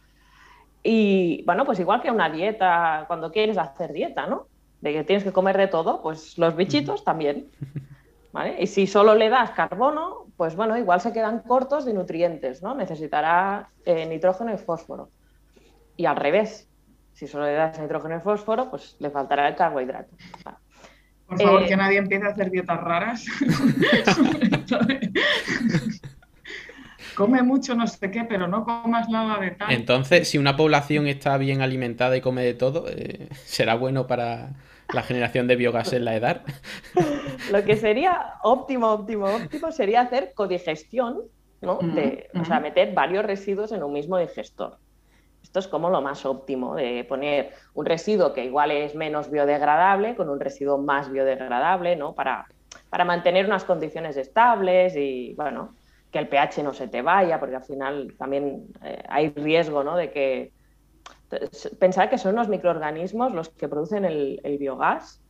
Y 0.82 1.42
bueno, 1.44 1.64
pues 1.64 1.80
igual 1.80 2.00
que 2.00 2.10
una 2.10 2.30
dieta, 2.30 3.04
cuando 3.06 3.30
quieres 3.30 3.58
hacer 3.58 3.92
dieta, 3.92 4.26
¿no? 4.26 4.46
De 4.80 4.92
que 4.92 5.04
tienes 5.04 5.24
que 5.24 5.32
comer 5.32 5.56
de 5.56 5.66
todo, 5.66 6.02
pues 6.02 6.38
los 6.38 6.54
bichitos 6.56 7.04
también. 7.04 7.46
¿Vale? 8.32 8.56
Y 8.60 8.66
si 8.66 8.86
solo 8.86 9.14
le 9.14 9.30
das 9.30 9.52
carbono, 9.52 10.26
pues 10.36 10.54
bueno, 10.54 10.76
igual 10.76 11.00
se 11.00 11.12
quedan 11.12 11.40
cortos 11.40 11.86
de 11.86 11.94
nutrientes, 11.94 12.62
¿no? 12.62 12.74
Necesitará 12.74 13.70
eh, 13.86 14.04
nitrógeno 14.06 14.52
y 14.52 14.58
fósforo 14.58 15.08
y 15.98 16.06
al 16.06 16.16
revés. 16.16 16.66
Si 17.12 17.26
solo 17.26 17.44
le 17.46 17.52
das 17.52 17.78
nitrógeno 17.78 18.16
y 18.16 18.20
fósforo, 18.20 18.70
pues 18.70 18.96
le 19.00 19.10
faltará 19.10 19.48
el 19.48 19.56
carbohidrato. 19.56 20.16
Por 21.26 21.42
favor, 21.42 21.66
que 21.66 21.74
eh, 21.74 21.76
nadie 21.76 21.98
empiece 21.98 22.26
a 22.26 22.30
hacer 22.30 22.50
dietas 22.50 22.80
raras. 22.80 23.26
come 27.18 27.42
mucho 27.42 27.74
no 27.74 27.86
sé 27.88 28.12
qué, 28.12 28.24
pero 28.24 28.46
no 28.46 28.64
comas 28.64 29.08
nada 29.08 29.40
de 29.40 29.50
tal. 29.50 29.72
Entonces, 29.72 30.28
si 30.28 30.38
una 30.38 30.56
población 30.56 31.08
está 31.08 31.36
bien 31.36 31.60
alimentada 31.60 32.16
y 32.16 32.20
come 32.20 32.44
de 32.44 32.54
todo, 32.54 32.86
eh, 32.88 33.28
¿será 33.44 33.74
bueno 33.74 34.06
para 34.06 34.50
la 34.92 35.02
generación 35.02 35.46
de 35.46 35.56
biogás 35.56 35.92
en 35.92 36.04
la 36.04 36.16
edad? 36.16 36.42
Lo 37.52 37.64
que 37.64 37.76
sería 37.76 38.34
óptimo, 38.42 38.88
óptimo, 38.88 39.26
óptimo 39.26 39.72
sería 39.72 40.02
hacer 40.02 40.32
codigestión, 40.34 41.22
¿no? 41.60 41.78
De, 41.78 42.28
O 42.40 42.44
sea, 42.44 42.60
meter 42.60 42.94
varios 42.94 43.24
residuos 43.24 43.72
en 43.72 43.82
un 43.82 43.92
mismo 43.92 44.18
digestor. 44.18 44.78
Esto 45.42 45.60
es 45.60 45.68
como 45.68 45.88
lo 45.88 46.02
más 46.02 46.26
óptimo, 46.26 46.74
de 46.74 47.04
poner 47.04 47.52
un 47.74 47.86
residuo 47.86 48.32
que 48.32 48.44
igual 48.44 48.70
es 48.70 48.94
menos 48.94 49.30
biodegradable 49.30 50.14
con 50.14 50.28
un 50.28 50.40
residuo 50.40 50.78
más 50.78 51.10
biodegradable, 51.10 51.96
¿no? 51.96 52.14
Para, 52.14 52.46
para 52.90 53.04
mantener 53.04 53.46
unas 53.46 53.64
condiciones 53.64 54.16
estables 54.16 54.94
y, 54.96 55.34
bueno, 55.34 55.74
que 56.10 56.18
el 56.18 56.28
pH 56.28 56.62
no 56.62 56.74
se 56.74 56.88
te 56.88 57.02
vaya, 57.02 57.38
porque 57.38 57.56
al 57.56 57.64
final 57.64 58.14
también 58.18 58.66
eh, 58.82 59.02
hay 59.08 59.30
riesgo, 59.30 59.84
¿no? 59.84 59.96
De 59.96 60.10
que... 60.10 60.52
Pensar 61.78 62.08
que 62.08 62.18
son 62.18 62.34
los 62.36 62.48
microorganismos 62.48 63.32
los 63.32 63.50
que 63.50 63.68
producen 63.68 64.04
el, 64.04 64.56
biogás 64.58 65.22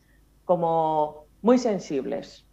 como 0.44 1.26
muy 1.42 1.58
sensibles, 1.58 2.46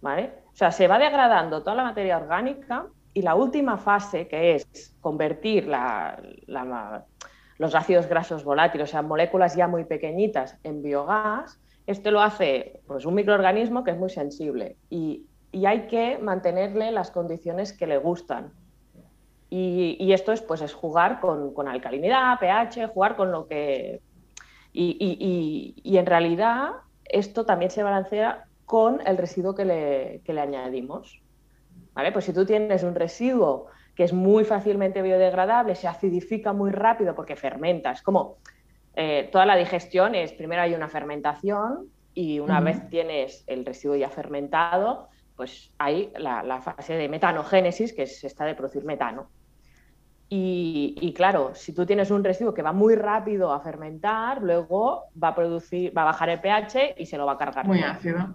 ¿vale? 0.00 0.32
O 0.52 0.56
sea, 0.56 0.70
se 0.72 0.88
va 0.88 0.98
degradando 0.98 1.62
toda 1.62 1.76
la 1.76 1.84
materia 1.84 2.16
orgánica 2.16 2.86
y 3.14 3.22
la 3.22 3.34
última 3.34 3.76
fase, 3.78 4.28
que 4.28 4.54
es 4.54 4.94
convertir 5.00 5.68
los 7.58 7.74
ácidos 7.74 8.06
grasos 8.06 8.44
volátiles, 8.44 8.88
o 8.88 8.90
sea, 8.90 9.02
moléculas 9.02 9.54
ya 9.56 9.68
muy 9.68 9.84
pequeñitas, 9.84 10.58
en 10.62 10.82
biogás, 10.82 11.60
esto 11.86 12.10
lo 12.10 12.20
hace 12.20 12.80
pues, 12.86 13.04
un 13.04 13.14
microorganismo 13.14 13.82
que 13.84 13.90
es 13.90 13.98
muy 13.98 14.10
sensible 14.10 14.76
y, 14.90 15.26
hay 15.66 15.86
que 15.86 16.16
mantenerle 16.16 16.90
las 16.92 17.10
condiciones 17.10 17.74
que 17.74 17.86
le 17.86 17.98
gustan. 17.98 18.54
Y, 19.54 20.14
esto 20.14 20.32
es, 20.32 20.40
pues, 20.40 20.62
es 20.62 20.72
jugar 20.72 21.20
con, 21.20 21.68
alcalinidad, 21.68 22.38
pH, 22.38 22.88
jugar 22.88 23.16
con 23.16 23.30
lo 23.30 23.46
que... 23.46 24.00
Y, 24.72 25.82
en 25.84 26.06
realidad 26.06 26.70
esto 27.04 27.44
también 27.44 27.70
se 27.70 27.82
balancea 27.82 28.46
con 28.64 29.06
el 29.06 29.18
residuo 29.18 29.54
que 29.54 29.66
le, 29.66 30.22
que 30.24 30.32
le 30.32 30.40
añadimos. 30.40 31.20
Pues 31.92 32.24
si 32.24 32.32
tú 32.32 32.46
tienes 32.46 32.82
un 32.82 32.94
residuo 32.94 33.66
que 33.94 34.04
es 34.04 34.14
muy 34.14 34.44
fácilmente 34.44 35.02
biodegradable, 35.02 35.74
se 35.74 35.86
acidifica 35.86 36.54
muy 36.54 36.70
rápido 36.70 37.14
porque 37.14 37.36
fermenta, 37.36 37.92
es 37.92 38.00
como 38.00 38.38
eh, 38.96 39.28
toda 39.30 39.44
la 39.44 39.56
digestión 39.56 40.14
es, 40.14 40.32
primero 40.32 40.62
hay 40.62 40.72
una 40.72 40.88
fermentación 40.88 41.90
y 42.14 42.38
una 42.38 42.60
vez 42.60 42.88
tienes 42.88 43.44
el 43.46 43.66
residuo 43.66 43.96
ya 43.96 44.08
fermentado, 44.08 45.10
pues 45.36 45.74
hay 45.76 46.10
la, 46.16 46.62
fase 46.62 46.94
de 46.94 47.10
metanogénesis, 47.10 47.92
que 47.92 48.04
es 48.04 48.24
esta 48.24 48.46
de 48.46 48.54
producir 48.54 48.84
metano. 48.84 49.28
Y, 50.34 51.12
claro, 51.14 51.50
si 51.54 51.74
tú 51.74 51.84
tienes 51.84 52.10
un 52.10 52.24
residuo 52.24 52.54
que 52.54 52.62
va 52.62 52.72
muy 52.72 52.94
rápido 52.94 53.52
a 53.52 53.60
fermentar, 53.60 54.40
luego 54.40 55.04
va 55.22 55.28
a 55.28 55.34
producir, 55.34 55.94
va 55.94 56.02
a 56.02 56.04
bajar 56.06 56.30
el 56.30 56.40
pH 56.40 56.94
y 56.96 57.04
se 57.04 57.18
lo 57.18 57.26
va 57.26 57.32
a 57.32 57.36
cargar. 57.38 57.66
Muy 57.66 57.82
ácido. 57.82 58.34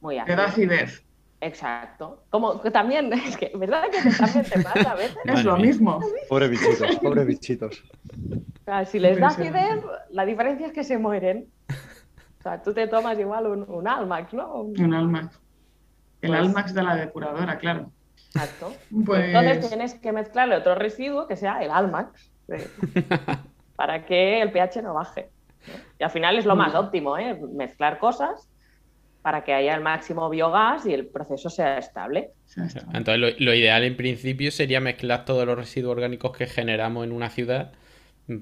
Muy 0.00 0.18
ácido. 0.18 0.42
acidez. 0.42 1.04
Exacto. 1.40 2.24
Como 2.30 2.60
que 2.60 2.72
también, 2.72 3.12
es 3.26 3.36
que, 3.36 3.52
¿verdad 3.54 3.84
que 3.84 4.10
también 4.10 4.44
te 4.46 4.62
pasa 4.64 4.90
a 4.90 4.94
veces? 4.96 5.16
Es 5.26 5.44
lo 5.44 5.56
mismo. 5.56 6.00
Pobre 6.28 6.48
bichitos, 6.48 6.96
pobre 6.96 7.24
bichitos. 7.24 7.84
si 8.86 8.98
les 8.98 9.20
da 9.20 9.28
acidez, 9.28 9.84
la 10.10 10.24
diferencia 10.24 10.66
es 10.66 10.72
que 10.72 10.82
se 10.82 10.98
mueren. 10.98 11.46
O 12.40 12.42
sea, 12.42 12.60
tú 12.60 12.74
te 12.74 12.88
tomas 12.88 13.16
igual 13.16 13.46
un, 13.46 13.86
Almax, 13.86 14.34
¿no? 14.34 14.62
Un 14.62 14.92
Almax. 14.92 15.40
El 16.20 16.30
pues 16.30 16.40
Almax 16.40 16.74
de 16.74 16.82
la 16.82 16.96
depuradora, 16.96 17.58
claro. 17.58 17.92
Exacto. 18.42 18.76
Pues 19.04 19.26
Entonces 19.26 19.68
tienes 19.68 19.94
que 19.94 20.12
mezclarle 20.12 20.56
otro 20.56 20.74
residuo 20.74 21.26
que 21.26 21.36
sea 21.36 21.62
el 21.62 21.70
Almax 21.70 22.30
para 23.76 24.06
que 24.06 24.42
el 24.42 24.52
pH 24.52 24.82
no 24.82 24.94
baje. 24.94 25.30
Y 25.98 26.04
al 26.04 26.10
final 26.10 26.38
es 26.38 26.46
lo 26.46 26.56
más 26.56 26.74
óptimo, 26.74 27.18
¿eh? 27.18 27.38
Mezclar 27.52 27.98
cosas 27.98 28.48
para 29.22 29.44
que 29.44 29.52
haya 29.52 29.74
el 29.74 29.82
máximo 29.82 30.30
biogás 30.30 30.86
y 30.86 30.94
el 30.94 31.06
proceso 31.06 31.50
sea 31.50 31.78
estable. 31.78 32.30
Entonces, 32.94 33.38
lo, 33.38 33.54
ideal 33.54 33.84
en 33.84 33.96
principio 33.96 34.50
sería 34.50 34.80
mezclar 34.80 35.24
todos 35.24 35.44
los 35.44 35.56
residuos 35.56 35.92
orgánicos 35.92 36.36
que 36.36 36.46
generamos 36.46 37.04
en 37.04 37.12
una 37.12 37.28
ciudad, 37.28 37.72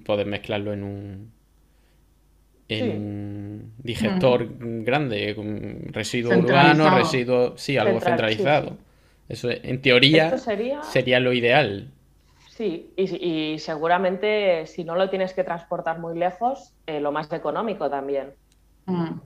poder 0.04 0.26
mezclarlo 0.26 0.72
en 0.72 0.82
un, 0.84 1.32
en 2.68 3.72
digestor 3.78 4.48
grande, 4.60 5.34
residuo 5.88 6.36
urbano, 6.36 6.96
residuo, 6.96 7.56
sí, 7.56 7.78
algo 7.78 8.00
centralizado. 8.00 8.76
Eso 9.28 9.48
en 9.50 9.82
teoría 9.82 10.36
sería... 10.38 11.20
lo 11.20 11.32
ideal. 11.32 11.90
Sí, 12.48 12.90
y, 12.96 13.58
seguramente 13.58 14.66
si 14.66 14.84
no 14.84 14.94
lo 14.94 15.10
tienes 15.10 15.34
que 15.34 15.44
transportar 15.44 15.98
muy 15.98 16.18
lejos, 16.18 16.72
eh, 16.86 17.00
lo 17.00 17.12
más 17.12 17.30
económico 17.32 17.90
también. 17.90 18.32
Mm. 18.86 19.18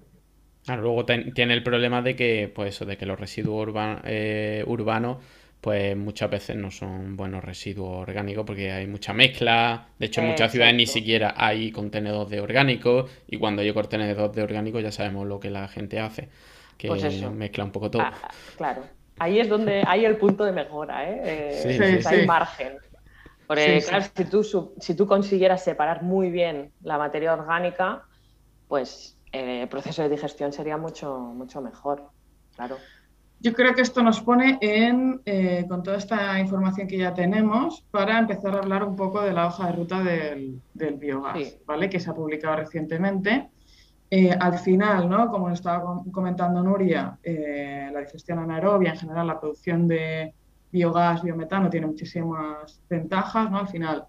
luego 0.67 1.05
tiene 1.05 1.55
el 1.55 1.63
problema 1.63 2.03
de 2.03 2.17
que, 2.17 2.51
pues 2.53 2.75
eso, 2.75 2.87
de 2.87 2.97
que 2.97 3.07
los 3.07 3.21
residuos 3.21 3.69
eh, 4.05 4.65
urbanos 4.67 5.19
pues 5.61 5.97
muchas 5.97 6.31
veces 6.31 6.57
no 6.57 6.71
son 6.71 7.17
buenos 7.17 7.45
residuos 7.45 8.03
orgánicos 8.03 8.45
porque 8.47 8.73
hay 8.73 8.87
mucha 8.87 9.13
mezcla. 9.13 9.89
De 9.99 10.07
hecho, 10.07 10.23
en 10.23 10.29
muchas 10.29 10.53
ciudades 10.53 10.75
ni 10.75 10.87
siquiera 10.87 11.35
hay 11.37 11.71
contenedores 11.71 12.31
de 12.31 12.41
orgánicos 12.41 13.11
y 13.29 13.37
cuando 13.37 13.61
hay 13.63 13.73
contenedores 13.73 14.35
de 14.35 14.43
orgánicos 14.43 14.83
ya 14.83 14.91
sabemos 14.91 15.27
lo 15.27 15.39
que 15.39 15.51
la 15.51 15.69
gente 15.69 16.01
hace, 16.01 16.29
que 16.79 16.89
pues 16.89 17.23
mezcla 17.31 17.65
un 17.65 17.73
poco 17.73 17.91
todo. 17.91 18.03
Ah, 18.03 18.31
claro, 18.57 18.85
ahí 19.21 19.39
es 19.39 19.49
donde 19.49 19.85
hay 19.87 20.05
el 20.05 20.17
punto 20.17 20.45
de 20.45 20.53
mejora, 20.53 21.09
¿eh? 21.09 21.21
eh 21.25 22.03
hay 22.05 22.27
margen. 22.27 22.79
Porque, 23.47 23.85
claro, 23.87 24.05
si 24.15 24.25
tú, 24.25 24.73
si 24.81 24.95
tú 24.95 25.07
consiguieras 25.07 25.63
separar 25.63 26.03
muy 26.03 26.31
bien 26.31 26.73
la 26.83 26.99
materia 26.99 27.35
orgánica, 27.35 28.05
pues 28.67 29.19
eh, 29.33 29.63
el 29.63 29.69
proceso 29.69 30.03
de 30.03 30.09
digestión 30.09 30.53
sería 30.53 30.77
mucho, 30.77 31.19
mucho 31.19 31.61
mejor, 31.61 32.11
claro. 32.57 32.77
Yo 33.41 33.53
creo 33.53 33.75
que 33.75 33.83
esto 33.83 34.03
nos 34.03 34.21
pone 34.21 34.59
en, 34.61 35.21
eh, 35.25 35.65
con 35.69 35.83
toda 35.83 35.97
esta 35.97 36.39
información 36.39 36.87
que 36.87 36.99
ya 36.99 37.13
tenemos, 37.13 37.85
para 37.91 38.19
empezar 38.19 38.55
a 38.55 38.59
hablar 38.59 38.85
un 38.85 38.97
poco 38.97 39.21
de 39.23 39.33
la 39.33 39.47
hoja 39.47 39.67
de 39.67 39.73
ruta 39.73 40.03
del, 40.03 40.61
biogás, 40.97 41.59
¿vale? 41.67 41.89
Que 41.91 42.01
se 42.01 42.11
ha 42.11 42.15
publicado 42.15 42.57
recientemente. 42.57 43.51
Eh, 44.11 44.33
al 44.33 44.59
final, 44.59 45.09
¿no? 45.09 45.29
Como 45.29 45.51
estaba 45.51 46.03
comentando 46.11 46.63
Nuria, 46.63 47.19
eh, 47.23 47.91
la 47.93 48.01
digestión 48.01 48.41
anaerobia, 48.41 48.91
en 48.91 48.99
general 48.99 49.27
la 49.29 49.39
producción 49.39 49.87
de 49.87 50.35
biogás, 50.73 51.23
biometano, 51.23 51.71
tiene 51.71 51.87
muchísimas 51.87 52.83
ventajas, 52.89 53.51
¿no? 53.51 53.59
Al 53.59 53.69
final 53.69 54.05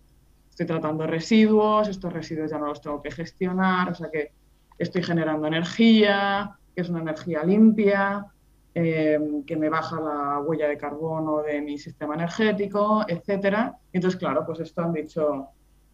estoy 0.49 0.65
tratando 0.65 1.05
residuos, 1.05 1.87
estos 1.87 2.11
residuos 2.11 2.49
ya 2.49 2.57
no 2.57 2.67
los 2.67 2.81
tengo 2.81 3.01
que 3.01 3.11
gestionar, 3.11 3.91
o 3.91 3.95
sea 3.95 4.09
que 4.11 4.31
estoy 4.77 5.03
generando 5.03 5.47
energía, 5.47 6.57
que 6.75 6.81
es 6.81 6.89
una 6.89 7.01
energía 7.01 7.43
limpia, 7.43 8.25
Em, 8.73 9.43
que 9.43 9.57
me 9.57 9.67
baja 9.67 9.99
la 9.99 10.39
huella 10.39 10.69
de 10.69 10.77
carbono 10.77 11.41
de 11.41 11.61
mi 11.61 11.77
sistema 11.77 12.15
energético, 12.15 13.03
etcétera. 13.05 13.77
Entonces, 13.91 14.17
claro, 14.17 14.45
pues 14.45 14.61
esto 14.61 14.81
han 14.81 14.93
dicho 14.93 15.49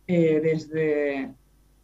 eh, 0.05 0.39
desde, 0.39 1.33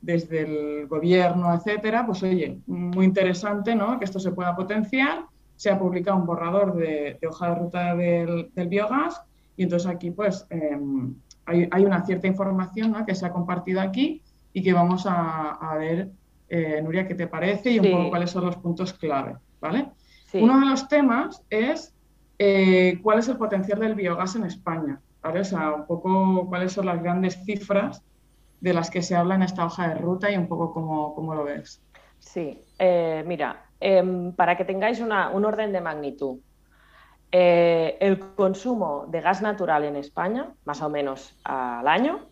desde 0.04 0.42
el 0.42 0.88
gobierno, 0.88 1.54
etcétera, 1.54 2.06
pues 2.06 2.22
oye, 2.24 2.60
muy 2.68 3.06
interesante 3.06 3.74
¿no? 3.74 3.98
que 3.98 4.06
esto 4.06 4.20
se 4.20 4.34
pueda 4.34 4.56
potenciar. 4.56 5.26
Se 5.56 5.70
ha 5.70 5.80
publicado 5.80 6.18
un 6.18 6.26
borrador 6.26 6.76
de, 6.76 7.18
hoja 7.28 7.50
de 7.50 7.56
ruta 7.56 7.96
del, 7.96 8.52
biogás 8.68 9.22
y 9.56 9.64
entonces 9.64 9.90
aquí 9.90 10.12
pues 10.12 10.46
em, 10.50 11.16
hay, 11.46 11.86
una 11.86 12.06
cierta 12.06 12.28
información 12.28 12.94
que 13.06 13.16
se 13.16 13.26
ha 13.26 13.32
compartido 13.32 13.80
aquí 13.80 14.22
y 14.52 14.62
que 14.62 14.74
vamos 14.74 15.06
a, 15.08 15.76
ver, 15.80 16.10
eh, 16.50 16.82
Nuria, 16.84 17.08
qué 17.08 17.16
te 17.16 17.28
parece 17.28 17.72
y 17.72 17.80
un 17.80 17.90
poco 17.90 18.10
cuáles 18.10 18.30
son 18.30 18.46
los 18.46 18.58
puntos 18.58 18.94
clave, 18.94 19.38
¿vale? 19.62 19.90
Uno 20.34 20.60
de 20.60 20.66
los 20.66 20.88
temas 20.90 21.42
es 21.50 21.94
eh, 22.40 23.00
cuál 23.02 23.20
es 23.20 23.30
el 23.30 23.38
potencial 23.38 23.80
del 23.80 23.96
biogás 23.96 24.36
en 24.36 24.44
España, 24.44 25.00
O 25.22 25.44
sea, 25.46 25.72
un 25.72 25.86
poco 25.86 26.46
cuáles 26.50 26.74
son 26.74 26.88
las 26.88 27.02
grandes 27.02 27.42
cifras 27.46 28.04
de 28.64 28.74
las 28.74 28.90
que 28.90 29.02
se 29.02 29.16
habla 29.16 29.36
en 29.36 29.44
esta 29.44 29.66
hoja 29.66 29.90
de 29.90 29.96
ruta 29.96 30.32
y 30.32 30.38
un 30.38 30.48
poco 30.48 30.74
cómo, 30.74 31.36
lo 31.36 31.44
ves. 31.44 31.84
Sí, 32.20 32.60
eh, 32.80 33.24
mira, 33.28 33.66
em, 33.80 34.32
para 34.34 34.56
que 34.56 34.64
tengáis 34.64 35.00
un 35.02 35.12
orden 35.12 35.74
de 35.74 35.82
magnitud, 35.82 36.40
eh, 37.32 37.98
el 38.00 38.20
consumo 38.36 39.06
de 39.10 39.20
gas 39.20 39.42
natural 39.42 39.84
en 39.84 39.98
España, 39.98 40.54
más 40.64 40.82
o 40.82 40.90
menos 40.90 41.38
al 41.44 41.88
año, 41.88 42.30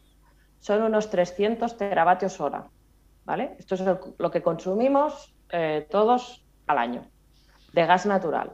son 0.60 0.82
unos 0.84 1.10
300 1.10 1.76
teravatios 1.76 2.40
hora. 2.40 2.70
¿vale? 3.26 3.56
Esto 3.60 3.76
es 3.76 3.84
lo 4.18 4.32
que 4.32 4.42
consumimos 4.42 5.36
todos 5.90 6.46
al 6.66 6.78
año 6.78 7.04
de 7.74 7.86
gas 7.86 8.06
natural. 8.06 8.52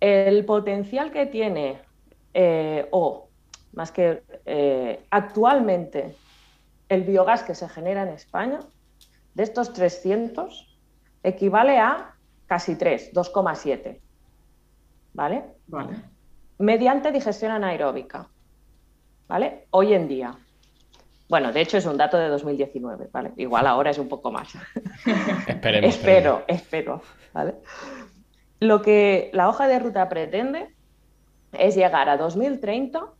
El 0.00 0.44
potencial 0.44 1.10
que 1.10 1.26
tiene, 1.26 1.80
eh, 2.34 2.86
o 2.90 3.28
más 3.72 3.92
que 3.92 4.22
eh, 4.46 5.04
actualmente, 5.10 6.14
el 6.88 7.02
biogás 7.04 7.42
que 7.42 7.54
se 7.54 7.68
genera 7.68 8.02
en 8.02 8.08
España, 8.08 8.60
de 9.34 9.42
estos 9.42 9.72
300, 9.72 10.76
equivale 11.22 11.78
a 11.78 12.14
casi 12.46 12.76
3, 12.76 13.12
2,7. 13.12 14.00
¿Vale? 15.14 15.44
Vale. 15.66 15.96
Mediante 16.58 17.12
digestión 17.12 17.52
anaeróbica. 17.52 18.28
¿Vale? 19.28 19.66
Hoy 19.70 19.92
en 19.92 20.08
día. 20.08 20.34
Bueno, 21.28 21.52
de 21.52 21.60
hecho 21.60 21.76
es 21.76 21.84
un 21.84 21.98
dato 21.98 22.16
de 22.16 22.28
2019, 22.28 23.10
¿vale? 23.12 23.32
Igual 23.36 23.66
ahora 23.66 23.90
es 23.90 23.98
un 23.98 24.08
poco 24.08 24.32
más. 24.32 24.54
Esperemos. 25.46 25.94
espero, 25.94 26.44
espero, 26.48 27.02
¿vale? 27.34 27.54
Lo 28.60 28.80
que 28.80 29.30
la 29.34 29.48
hoja 29.48 29.68
de 29.68 29.78
ruta 29.78 30.08
pretende 30.08 30.74
es 31.52 31.74
llegar 31.74 32.08
a 32.08 32.16
2030 32.16 33.12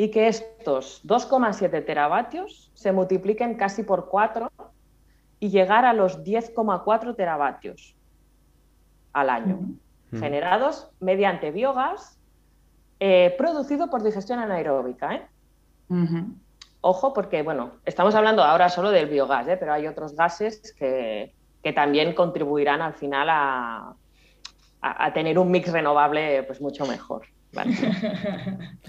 y 0.00 0.10
que 0.10 0.28
estos 0.28 1.02
2,7 1.04 1.84
teravatios 1.84 2.70
se 2.72 2.90
multipliquen 2.90 3.56
casi 3.56 3.82
por 3.82 4.08
4 4.08 4.50
y 5.40 5.50
llegar 5.50 5.84
a 5.84 5.92
los 5.92 6.24
10,4 6.24 7.14
teravatios 7.14 7.94
al 9.12 9.28
año, 9.28 9.58
generados 10.10 10.90
mediante 11.00 11.50
biogás 11.50 12.18
eh, 12.98 13.34
producido 13.36 13.90
por 13.90 14.02
digestión 14.02 14.38
anaeróbica. 14.38 15.16
¿eh? 15.16 15.26
Ojo, 16.80 17.12
porque 17.12 17.42
bueno, 17.42 17.72
estamos 17.84 18.14
hablando 18.14 18.42
ahora 18.42 18.70
solo 18.70 18.90
del 18.92 19.06
biogás, 19.06 19.48
¿eh? 19.48 19.58
pero 19.58 19.74
hay 19.74 19.86
otros 19.86 20.16
gases 20.16 20.74
que, 20.78 21.34
que 21.62 21.74
también 21.74 22.14
contribuirán 22.14 22.80
al 22.80 22.94
final 22.94 23.28
a, 23.28 23.94
a, 24.80 25.12
tener 25.12 25.38
un 25.38 25.50
mix 25.50 25.70
renovable 25.70 26.42
pues 26.44 26.58
mucho 26.62 26.86
mejor. 26.86 27.26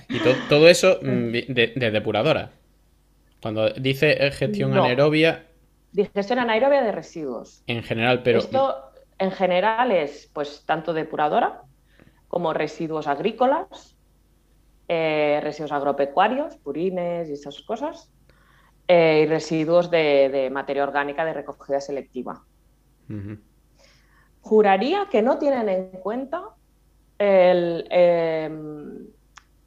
Y 0.09 0.19
todo 0.49 0.67
eso 0.67 0.99
mm, 1.01 1.31
de, 1.31 1.91
depuradora. 1.91 2.51
Cuando 3.41 3.69
dice 3.71 4.25
eh, 4.25 4.31
gestión 4.31 4.73
anaerobia. 4.73 5.47
Digestión 5.91 6.39
anaerobia 6.39 6.81
de 6.81 6.91
residuos. 6.91 7.63
En 7.67 7.83
general, 7.83 8.21
pero. 8.23 8.39
Esto 8.39 8.91
en 9.17 9.31
general 9.31 9.91
es 9.91 10.29
pues 10.33 10.63
tanto 10.65 10.93
depuradora 10.93 11.61
como 12.27 12.53
residuos 12.53 13.07
agrícolas, 13.07 13.97
eh, 14.87 15.39
residuos 15.43 15.71
agropecuarios, 15.71 16.57
purines 16.57 17.29
y 17.29 17.33
esas 17.33 17.61
cosas, 17.61 18.11
eh, 18.87 19.23
y 19.23 19.27
residuos 19.27 19.91
de, 19.91 20.49
materia 20.51 20.83
orgánica 20.83 21.25
de 21.25 21.33
recogida 21.33 21.81
selectiva 21.81 22.43
juraría 24.41 25.07
que 25.09 25.21
no 25.21 25.37
tienen 25.37 25.69
en 25.69 25.91
cuenta 25.91 26.41
em, 27.23 29.07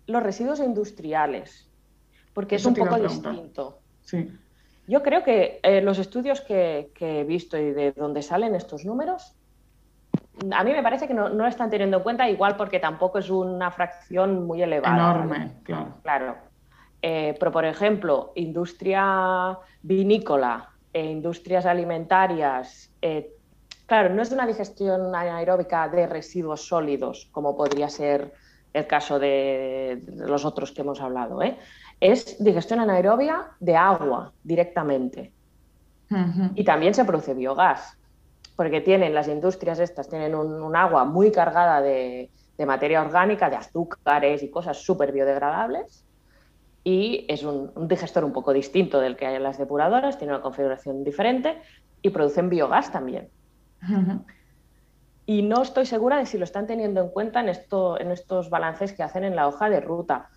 los 0.07 0.23
residuos 0.23 0.61
industriales, 0.61 1.69
porque 2.33 2.57
es 2.57 2.67
un 2.67 2.75
poco 2.75 2.99
distinto. 2.99 3.79
Yo 4.87 5.03
creo 5.03 5.23
que 5.23 5.61
eh, 5.63 5.81
los 5.81 5.99
estudios 5.99 6.41
que, 6.41 6.91
he 6.99 7.25
visto 7.25 7.57
y 7.57 7.71
de 7.73 7.93
donde 7.93 8.23
salen 8.23 8.55
estos 8.55 8.85
números, 8.85 9.35
a 10.53 10.65
mí 10.65 10.73
me 10.73 10.83
parece 10.83 11.07
que 11.07 11.15
no, 11.15 11.29
lo 11.29 11.47
están 11.47 11.71
teniendo 11.71 11.99
en 11.99 12.03
cuenta, 12.03 12.29
igual 12.29 12.57
porque 12.57 12.81
tampoco 12.81 13.19
es 13.19 13.31
una 13.31 13.71
fracción 13.71 14.47
muy 14.47 14.63
elevada. 14.63 14.97
Enorme, 14.97 15.53
claro. 15.63 15.95
Claro. 16.03 16.37
Eh, 17.01 17.37
pero, 17.39 17.53
por 17.53 17.65
ejemplo, 17.65 18.33
industria 18.35 19.59
vinícola, 19.83 20.71
e 20.95 21.05
industrias 21.11 21.67
alimentarias, 21.67 22.91
eh, 23.03 23.35
Claro, 23.87 24.15
no 24.15 24.23
es 24.23 24.33
una 24.33 24.47
digestión 24.47 25.15
anaeróbica 25.15 25.89
de 25.89 26.07
residuos 26.07 26.67
sólidos, 26.67 27.29
como 27.33 27.57
podría 27.57 27.89
ser 27.89 28.33
el 28.73 28.87
caso 28.87 29.19
de, 29.19 30.03
los 30.17 30.45
otros 30.45 30.73
que 30.73 30.81
hemos 30.81 31.01
hablado. 31.01 31.43
¿eh? 31.43 31.59
Es 32.01 32.43
digestión 32.43 32.81
anaerobia 32.81 33.53
de 33.61 33.77
agua 33.77 34.33
directamente. 34.43 35.33
Y 36.55 36.63
también 36.63 36.95
se 36.95 37.05
produce 37.05 37.35
biogás, 37.35 37.99
porque 38.55 38.81
tienen 38.81 39.15
las 39.15 39.27
industrias 39.27 39.81
estas, 39.81 40.09
tienen 40.09 40.35
un, 40.37 40.77
agua 40.77 41.05
muy 41.05 41.33
cargada 41.33 41.81
de, 41.81 42.31
materia 42.65 43.03
orgánica, 43.03 43.51
de 43.51 43.57
azúcares 43.57 44.45
y 44.45 44.51
cosas 44.51 44.79
súper 44.79 45.11
biodegradables. 45.11 46.05
Y 46.85 47.27
es 47.29 47.43
un, 47.43 47.73
un, 47.75 47.89
digestor 47.89 48.25
un 48.25 48.33
poco 48.33 48.53
distinto 48.53 49.01
del 49.01 49.17
que 49.17 49.27
hay 49.27 49.35
en 49.35 49.43
las 49.43 49.59
depuradoras, 49.59 50.19
tiene 50.19 50.35
una 50.35 50.43
configuración 50.43 51.03
diferente 51.03 51.61
y 52.01 52.11
producen 52.11 52.49
biogás 52.49 52.93
también. 52.93 53.29
Y 55.27 55.43
no 55.43 55.63
estoy 55.63 55.87
segura 55.87 56.19
de 56.19 56.27
si 56.27 56.37
lo 56.37 56.45
están 56.45 56.67
teniendo 56.67 57.01
en 57.01 57.09
cuenta 57.09 57.41
en, 57.41 57.49
esto, 57.49 57.99
en 57.99 58.11
estos 58.11 58.51
balances 58.51 58.93
que 58.93 59.03
hacen 59.03 59.25
en 59.25 59.35
la 59.35 59.49
hoja 59.49 59.71
de 59.71 59.81
ruta. 59.81 60.29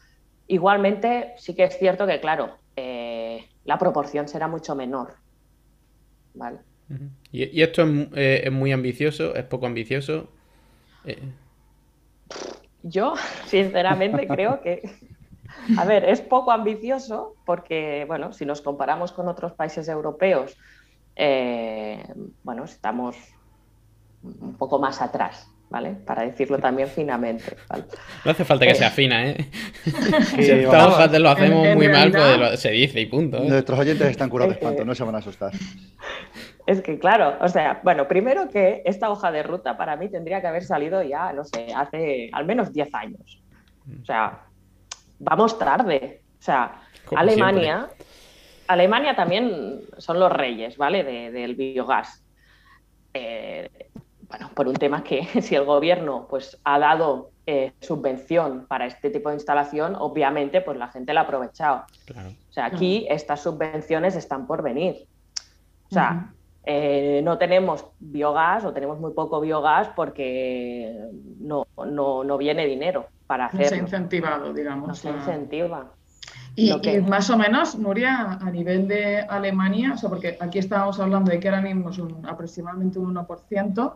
Igualmente, 0.48 1.34
sí 1.38 1.56
que 1.56 1.66
es 1.66 1.78
cierto 1.78 2.08
que, 2.08 2.22
claro, 2.22 2.58
eh, 2.78 3.50
la 3.66 3.78
proporción 3.78 4.30
será 4.30 4.48
mucho 4.48 4.76
menor. 4.76 5.16
¿Vale? 6.34 6.60
¿Y, 7.34 7.62
esto 7.62 7.84
eh, 8.16 8.44
es, 8.46 8.52
muy 8.52 8.72
ambicioso? 8.72 9.36
¿Es 9.36 9.44
poco 9.44 9.66
ambicioso? 9.66 10.30
Eh. 11.04 11.22
yo, 12.82 13.16
sinceramente, 13.46 14.26
creo 14.28 14.62
que, 14.62 14.90
a 15.78 15.84
ver, 15.84 16.06
es 16.06 16.22
poco 16.22 16.52
ambicioso 16.52 17.36
porque, 17.46 18.06
bueno, 18.08 18.32
si 18.32 18.46
nos 18.46 18.62
comparamos 18.62 19.12
con 19.12 19.28
otros 19.28 19.52
países 19.52 19.90
europeos, 19.90 20.58
bueno, 22.44 22.64
estamos 22.64 23.18
un 24.40 24.56
poco 24.58 24.80
más 24.80 25.02
atrás. 25.02 25.50
¿vale? 25.70 25.96
Para 26.06 26.24
decirlo 26.24 26.60
también 26.60 26.88
finamente. 26.88 27.56
No 28.24 28.32
hace 28.32 28.46
falta 28.46 28.66
que 28.66 28.76
sea 28.76 28.90
fina, 28.90 29.28
¿eh? 29.28 29.50
si 29.84 30.64
todos 30.64 31.20
lo 31.20 31.30
hacemos 31.30 31.76
muy 31.76 31.90
mal, 31.90 32.12
pues 32.12 32.60
se 32.60 32.72
dice 32.72 33.02
y 33.02 33.06
punto. 33.06 33.38
¿eh? 33.38 33.50
Nuestros 33.50 33.80
oyentes 33.80 34.08
están 34.08 34.30
curados 34.30 34.54
de 34.54 34.60
espanto, 34.60 34.86
no 34.86 34.96
se 34.96 35.04
van 35.04 35.16
a 35.16 35.20
asustar. 35.20 35.52
Es 36.66 36.82
que, 36.82 37.00
claro, 37.00 37.38
o 37.40 37.48
sea, 37.48 37.80
bueno, 37.82 38.10
primero 38.10 38.50
que 38.50 38.82
esta 38.84 39.10
hoja 39.10 39.32
de 39.32 39.42
ruta 39.42 39.78
para 39.78 39.96
mí 39.96 40.10
tendría 40.10 40.42
que 40.42 40.48
haber 40.48 40.66
salido 40.66 41.02
ya, 41.02 41.32
no 41.32 41.46
sé, 41.46 41.68
hace 41.74 42.30
al 42.34 42.44
menos 42.44 42.74
10 42.74 42.94
años. 42.94 43.42
O 44.02 44.06
sea, 44.06 44.42
vamos 45.18 45.58
tarde. 45.58 46.24
O 46.38 46.42
sea, 46.42 46.82
Alemania, 47.16 47.88
Alemania 48.68 49.16
también 49.16 49.80
son 49.98 50.20
los 50.20 50.30
reyes, 50.30 50.76
¿vale? 50.76 51.06
del 51.32 51.56
biogás. 51.56 52.22
Eh, 53.14 53.70
bueno, 54.30 54.50
por 54.54 54.68
un 54.68 54.76
tema 54.76 55.04
que 55.04 55.24
si 55.42 55.56
el 55.56 55.66
gobierno 55.66 56.28
pues, 56.30 56.60
ha 56.64 56.80
dado 56.80 57.32
eh, 57.46 57.74
subvención 57.80 58.66
para 58.68 58.86
este 58.86 59.10
tipo 59.10 59.30
de 59.30 59.36
instalación, 59.36 59.96
obviamente 59.98 60.62
pues 60.62 60.78
la 60.78 60.90
gente 60.90 61.14
la 61.14 61.22
ha 61.22 61.24
aprovechado. 61.24 61.86
O 62.50 62.54
sea, 62.54 62.66
aquí 62.66 63.06
estas 63.10 63.42
subvenciones 63.42 64.16
están 64.16 64.48
por 64.48 64.64
venir. 64.64 65.08
O 65.90 65.94
sea, 65.94 66.34
eh, 66.66 67.22
no 67.24 67.38
tenemos 67.38 67.86
biogás 68.00 68.66
o 68.66 68.74
tenemos 68.74 69.00
muy 69.00 69.14
poco 69.14 69.40
biogás 69.40 69.88
porque 69.96 70.94
no, 71.40 71.66
no, 71.78 72.38
viene 72.38 72.66
dinero 72.66 73.08
para 73.26 73.46
hacerlo. 73.46 73.64
No 73.64 73.70
se 73.70 73.76
ha 73.76 73.80
incentivado, 73.80 74.54
digamos. 74.54 74.88
No 74.90 74.96
se 74.96 75.10
incentiva. 75.10 75.94
Y, 76.56 76.74
más 77.02 77.30
o 77.30 77.38
menos, 77.38 77.78
Nuria, 77.78 78.40
a 78.42 78.52
nivel 78.52 78.88
de 78.88 79.22
Alemania, 79.22 79.94
o 79.94 79.98
sea, 79.98 80.10
porque 80.10 80.38
aquí 80.42 80.58
estábamos 80.58 81.00
hablando 81.00 81.32
de 81.32 81.40
que 81.40 81.48
ahora 81.48 81.62
mismo 81.62 81.92
es 81.92 82.00
un, 82.00 82.26
aproximadamente 82.26 82.98
un 82.98 83.16
1%, 83.16 83.94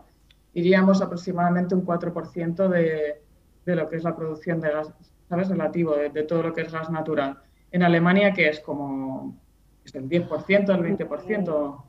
iríamos 0.53 1.01
aproximadamente 1.01 1.75
un 1.75 1.85
4% 1.85 2.67
de, 2.67 3.21
de, 3.65 3.75
lo 3.75 3.89
que 3.89 3.95
es 3.97 4.03
la 4.03 4.15
producción 4.15 4.59
de 4.59 4.71
gas, 4.71 4.93
¿sabes? 5.29 5.49
Relativo, 5.49 5.95
de, 5.95 6.23
todo 6.23 6.43
lo 6.43 6.53
que 6.53 6.61
es 6.61 6.71
gas 6.71 6.89
natural. 6.89 7.37
En 7.71 7.83
Alemania, 7.83 8.33
que 8.33 8.49
es 8.49 8.59
como 8.59 9.37
es 9.85 9.95
el 9.95 10.09
10%, 10.09 10.69
el 10.69 10.97
20%. 10.97 11.83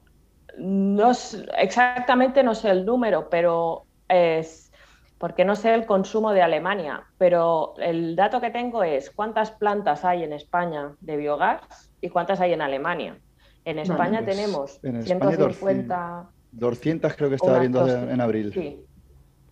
No, 0.59 1.13
exactamente 1.59 2.43
no 2.43 2.55
sé 2.55 2.71
el 2.71 2.85
número, 2.85 3.29
pero 3.29 3.87
es 4.09 4.71
porque 5.19 5.45
no 5.45 5.55
sé 5.55 5.73
el 5.73 5.87
consumo 5.87 6.33
de 6.33 6.43
Alemania, 6.43 7.05
pero 7.17 7.75
el 7.79 8.17
dato 8.17 8.41
que 8.41 8.51
tengo 8.51 8.83
es 8.83 9.09
cuántas 9.09 9.53
plantas 9.53 10.05
hay 10.05 10.25
en 10.25 10.33
España 10.33 10.97
de 11.01 11.17
biogás 11.17 11.93
y 12.01 12.09
cuántas 12.09 12.41
hay 12.41 12.53
en 12.53 12.61
Alemania. 12.61 13.17
En 13.65 13.79
España 13.79 14.21
pues, 14.25 14.37
tenemos 14.37 14.81
150... 14.81 16.32
200 16.53 17.15
creo 17.15 17.29
que 17.29 17.37
estaba 17.37 17.59
viendo 17.59 17.87
en 17.89 18.21
abril. 18.21 18.53
Sí. 18.53 18.79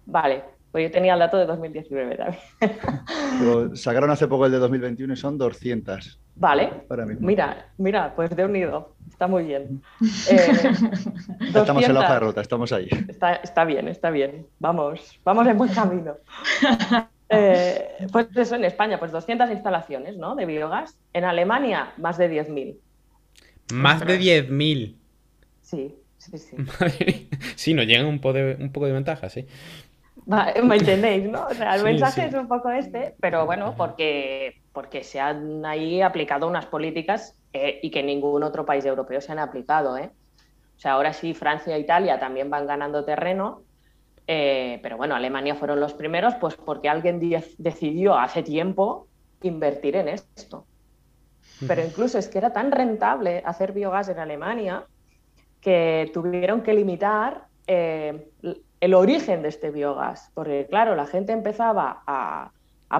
Vale, 0.06 0.42
pues 0.72 0.84
yo 0.84 0.90
tenía 0.90 1.14
el 1.14 1.18
dato 1.18 1.36
de 1.36 1.46
2019 1.46 2.16
también. 2.16 2.42
Pero 3.38 3.76
sacaron 3.76 4.10
hace 4.10 4.28
poco 4.28 4.46
el 4.46 4.52
de 4.52 4.58
2021 4.58 5.12
y 5.12 5.16
son 5.16 5.36
200. 5.36 6.20
Vale. 6.36 6.70
Mira, 7.18 7.66
mira, 7.76 8.14
pues 8.14 8.34
de 8.34 8.44
unido. 8.44 8.94
Está 9.08 9.26
muy 9.26 9.44
bien. 9.44 9.82
Eh, 10.30 11.58
estamos 11.60 11.84
en 11.84 11.94
la 11.94 12.00
hoja 12.00 12.14
de 12.14 12.20
ruta, 12.20 12.40
estamos 12.40 12.72
ahí. 12.72 12.88
Está, 13.08 13.64
bien, 13.64 13.88
está 13.88 14.10
bien. 14.10 14.46
Vamos, 14.58 15.20
vamos 15.24 15.46
en 15.46 15.58
buen 15.58 15.72
camino. 15.72 16.16
Eh, 17.32 18.08
pues 18.10 18.26
eso 18.34 18.56
en 18.56 18.64
España, 18.64 18.98
pues 18.98 19.12
200 19.12 19.52
instalaciones 19.52 20.16
¿no? 20.16 20.34
de 20.34 20.46
biogás. 20.46 20.98
En 21.12 21.22
Alemania, 21.22 21.92
más 21.96 22.18
de 22.18 22.28
10.000. 22.28 22.76
Más 23.72 24.04
de 24.04 24.18
10.000. 24.18 24.96
Sí. 25.62 25.94
Sí, 26.20 26.36
sí. 26.36 26.56
sí, 27.56 27.74
nos 27.74 27.86
llegan 27.86 28.06
un, 28.06 28.20
poco 28.20 28.34
de, 28.34 28.56
un 28.60 28.70
poco 28.70 28.86
de 28.86 28.92
ventaja, 28.92 29.30
sí. 29.30 29.46
Me 30.26 30.76
entendéis, 30.76 31.24
¿no? 31.24 31.46
O 31.46 31.54
sea, 31.54 31.74
el 31.74 31.82
mensaje 31.82 32.26
es 32.26 32.34
un 32.34 32.46
poco 32.46 32.70
este, 32.70 33.14
pero 33.20 33.46
bueno, 33.46 33.74
porque, 33.76 34.60
porque 34.72 35.02
se 35.02 35.18
han 35.18 35.64
ahí 35.64 36.02
aplicado 36.02 36.46
unas 36.46 36.66
políticas 36.66 37.36
eh, 37.54 37.80
y 37.82 37.90
que 37.90 38.02
ningún 38.02 38.42
otro 38.42 38.66
país 38.66 38.84
europeo 38.84 39.20
se 39.20 39.32
han 39.32 39.38
aplicado, 39.38 39.96
¿eh? 39.96 40.10
O 40.76 40.80
sea, 40.80 40.92
ahora 40.92 41.14
sí, 41.14 41.32
Francia 41.32 41.74
e 41.74 41.80
Italia 41.80 42.20
también 42.20 42.50
van 42.50 42.66
ganando 42.66 43.04
terreno, 43.04 43.62
eh, 44.26 44.78
pero 44.82 44.98
bueno, 44.98 45.14
Alemania 45.14 45.54
fueron 45.54 45.80
los 45.80 45.94
primeros, 45.94 46.34
pues 46.34 46.54
porque 46.54 46.88
alguien 46.88 47.18
decidió 47.58 48.16
hace 48.16 48.42
tiempo 48.42 49.08
invertir 49.42 49.96
en 49.96 50.08
esto. 50.08 50.66
Pero 51.66 51.82
incluso 51.82 52.18
es 52.18 52.28
que 52.28 52.38
era 52.38 52.52
tan 52.52 52.72
rentable 52.72 53.42
hacer 53.44 53.72
biogás 53.72 54.08
en 54.08 54.18
Alemania 54.18 54.84
que 55.60 56.10
tuvieron 56.12 56.62
que 56.62 56.74
limitar 56.74 57.46
eh, 57.66 58.28
el 58.80 58.94
origen 58.94 59.42
de 59.42 59.48
este 59.48 59.70
biogás, 59.70 60.30
porque 60.34 60.66
claro, 60.68 60.94
la 60.96 61.06
gente 61.06 61.32
empezaba 61.32 62.02
a, 62.06 62.52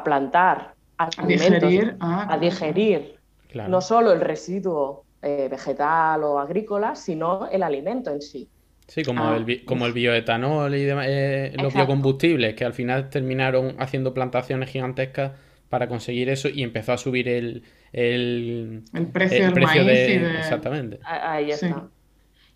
plantar 0.05 0.75
a 0.99 1.09
digerir, 1.27 1.97
a 2.01 2.39
digerir 2.39 3.17
ah, 3.59 3.67
no 3.67 3.81
solo 3.81 4.13
el 4.13 4.21
residuo 4.21 5.05
eh, 5.23 5.49
vegetal 5.51 6.23
o 6.23 6.39
agrícola, 6.39 6.95
sino 6.95 7.49
el 7.51 7.63
alimento 7.63 8.11
en 8.11 8.21
sí. 8.21 8.49
Sí, 8.87 9.05
como, 9.05 9.25
ah. 9.25 9.37
el, 9.37 9.65
como 9.65 9.87
el 9.87 9.93
bioetanol 9.93 10.75
y 10.75 10.89
eh, 10.89 11.53
los 11.63 11.73
biocombustibles, 11.73 12.55
que 12.55 12.65
al 12.65 12.75
final 12.75 13.09
terminaron 13.09 13.77
haciendo 13.79 14.13
plantaciones 14.13 14.69
gigantescas 14.69 15.33
para 15.69 15.89
conseguir 15.89 16.29
eso 16.29 16.49
y 16.49 16.63
empezó 16.63 16.93
a 16.93 16.97
subir 16.99 17.29
el, 17.29 17.63
el, 17.93 18.83
precio, 19.13 19.51
del 19.51 19.65
maíz 19.65 19.87
de... 19.87 20.39
Exactamente. 20.39 20.99
Ahí 21.05 21.51
está. 21.53 21.89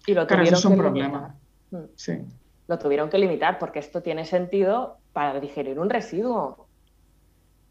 Y 0.06 0.14
lo 0.14 0.26
tuvieron 0.26 0.54
es 0.54 0.64
un 0.64 0.76
problema. 0.76 1.34
Mm. 1.70 1.76
Sí. 1.94 2.18
Lo 2.66 2.78
tuvieron 2.78 3.10
que 3.10 3.18
limitar 3.18 3.58
porque 3.58 3.78
esto 3.78 4.02
tiene 4.02 4.24
sentido 4.24 4.98
para 5.12 5.38
digerir 5.40 5.78
un 5.78 5.90
residuo, 5.90 6.66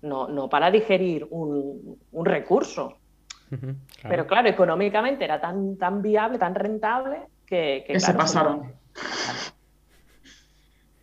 no, 0.01 0.27
no 0.27 0.49
para 0.49 0.69
digerir 0.71 1.27
un, 1.29 1.99
recurso. 2.23 2.97
Pero 4.01 4.25
claro, 4.25 4.49
económicamente 4.49 5.23
era 5.23 5.39
tan, 5.39 5.77
tan 5.77 6.01
viable, 6.01 6.39
tan 6.39 6.55
rentable 6.55 7.27
que, 7.45 7.83
que, 7.87 7.99
se 7.99 8.13
pasaron. 8.13 8.73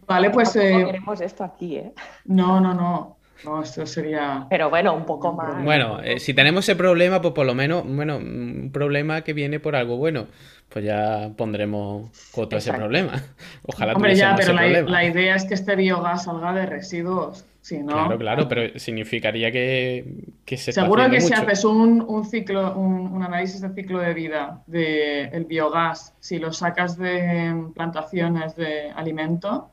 Vale, 0.07 0.31
pues. 0.31 0.57
No 0.57 0.63
eh, 0.63 0.85
queremos 0.87 1.21
esto 1.21 1.45
aquí, 1.45 1.77
¿eh? 1.77 1.93
No, 2.25 2.61
no, 2.61 2.75
no. 2.75 3.20
No, 3.45 3.63
esto 3.63 3.87
sería. 3.87 4.47
Pero 4.51 4.71
bueno, 4.71 4.95
un 4.95 5.07
poco 5.07 5.33
más. 5.33 5.65
Bueno, 5.65 6.01
eh, 6.03 6.19
si 6.19 6.35
tenemos 6.35 6.65
ese 6.65 6.77
problema, 6.77 7.21
pues 7.21 7.35
por 7.35 7.47
lo 7.47 7.55
menos, 7.55 7.85
bueno, 7.87 8.19
un 8.19 8.71
problema 8.73 9.23
que 9.23 9.33
viene 9.33 9.61
por 9.61 9.77
algo 9.77 9.97
bueno, 9.97 10.27
pues 10.69 10.85
ya 10.85 11.31
pondremos 11.37 12.11
coto 12.33 12.57
a 12.57 12.59
ese 12.59 12.73
problema. 12.73 13.13
Ojalá 13.67 13.95
Hombre, 13.95 14.15
ya, 14.15 14.35
pero 14.37 14.53
la, 14.53 15.05
idea 15.05 15.35
es 15.35 15.45
que 15.45 15.55
este 15.55 15.77
biogás 15.77 16.25
salga 16.25 16.53
de 16.53 16.67
residuos. 16.67 17.45
Si 17.63 17.79
no, 17.79 17.93
claro, 17.93 18.19
claro, 18.19 18.49
pero 18.49 18.79
significaría 18.79 19.53
que, 19.53 20.15
que 20.47 20.57
se 20.57 20.73
Seguro 20.73 21.11
que 21.11 21.21
si 21.21 21.35
haces 21.35 21.63
un, 21.67 22.01
un 22.01 22.25
ciclo, 22.25 22.75
un, 22.75 23.23
análisis 23.23 23.61
de 23.61 23.69
ciclo 23.75 23.99
de 23.99 24.15
vida 24.15 24.63
del 24.67 25.45
biogás, 25.45 26.15
si 26.21 26.39
lo 26.39 26.55
sacas 26.55 26.97
de 26.97 27.55
plantaciones 27.75 28.57
de 28.57 28.91
alimento, 28.91 29.69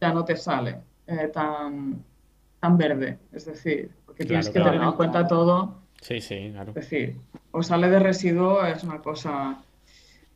ya 0.00 0.12
no 0.12 0.24
te 0.24 0.36
sale 0.36 0.78
eh, 1.06 1.30
tan 1.32 2.02
tan 2.60 2.76
verde. 2.76 3.18
Es 3.32 3.46
decir, 3.46 3.90
porque 4.06 4.24
tienes 4.24 4.48
que 4.48 4.60
tener 4.60 4.80
en 4.80 4.92
cuenta 4.92 5.26
todo. 5.26 5.82
Sí, 6.00 6.20
sí, 6.20 6.50
claro. 6.52 6.70
Es 6.70 6.74
decir, 6.74 7.16
o 7.50 7.62
sale 7.62 7.88
de 7.88 7.98
residuo 7.98 8.64
es 8.64 8.84
una 8.84 9.00
cosa. 9.00 9.62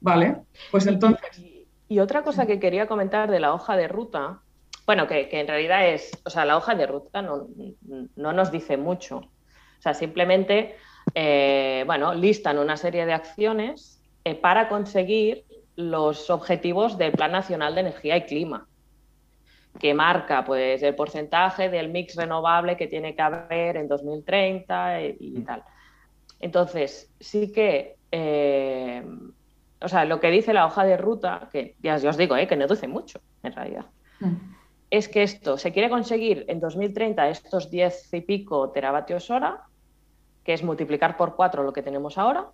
Vale, 0.01 0.37
pues 0.71 0.87
entonces. 0.87 1.39
Y, 1.89 1.99
otra 2.01 2.23
cosa 2.23 2.47
que 2.47 2.59
quería 2.59 2.87
comentar 2.87 3.31
de 3.31 3.39
la 3.39 3.55
hoja 3.55 3.77
de 3.77 3.87
ruta, 3.87 4.41
bueno, 4.87 5.07
que, 5.07 5.29
en 5.31 5.47
realidad 5.47 5.89
es, 5.89 6.11
o 6.25 6.31
sea, 6.31 6.45
la 6.45 6.57
hoja 6.57 6.75
de 6.75 6.87
ruta 6.87 7.23
no, 7.23 7.47
no 8.17 8.33
nos 8.33 8.51
dice 8.51 8.77
mucho. 8.77 9.19
O 9.19 9.83
sea, 9.83 9.95
simplemente, 9.95 10.75
eh, 11.15 11.85
bueno, 11.87 12.15
listan 12.15 12.59
una 12.59 12.77
serie 12.77 13.07
de 13.07 13.13
acciones 13.13 14.03
eh, 14.25 14.35
para 14.35 14.69
conseguir 14.69 15.45
los 15.77 16.31
objetivos 16.31 16.99
del 16.99 17.13
Plan 17.13 17.33
Nacional 17.33 17.75
de 17.75 17.83
Energía 17.83 18.17
y 18.17 18.23
Clima 18.23 18.67
que 19.79 19.95
marca 19.95 20.45
pues, 20.45 20.83
el 20.83 20.95
porcentaje 20.95 21.69
del 21.69 21.89
mix 21.89 22.15
renovable 22.17 22.77
que 22.77 22.87
tiene 22.87 23.15
que 23.15 23.23
haber 23.23 23.77
en 23.77 23.89
2030 23.89 25.03
y, 25.19 25.41
tal. 25.45 25.65
Entonces, 26.41 27.13
sí 27.21 27.51
que, 27.53 27.97
eh, 28.11 29.05
o 29.81 29.89
sea, 29.89 30.05
lo 30.05 30.21
que 30.21 30.31
dice 30.31 30.53
la 30.53 30.67
hoja 30.67 30.85
de 30.85 30.97
ruta, 30.97 31.49
que 31.51 31.75
ya, 31.83 31.97
os 31.97 32.17
digo, 32.17 32.37
eh, 32.37 32.47
que 32.47 32.57
no 32.57 32.67
dice 32.67 32.87
mucho 32.87 33.21
en 33.43 33.53
realidad, 33.53 33.87
mm. 34.21 34.35
es 34.91 35.09
que 35.09 35.23
esto 35.23 35.59
se 35.59 35.73
quiere 35.73 35.91
conseguir 35.91 36.45
en 36.49 36.61
2030 36.61 37.29
estos 37.29 37.71
10 37.71 38.15
y 38.15 38.21
pico 38.21 38.71
teravatios 38.71 39.31
hora, 39.31 39.63
que 40.45 40.53
es 40.53 40.63
multiplicar 40.63 41.17
por 41.17 41.35
4 41.35 41.63
lo 41.65 41.73
que 41.73 41.83
tenemos 41.83 42.17
ahora, 42.19 42.47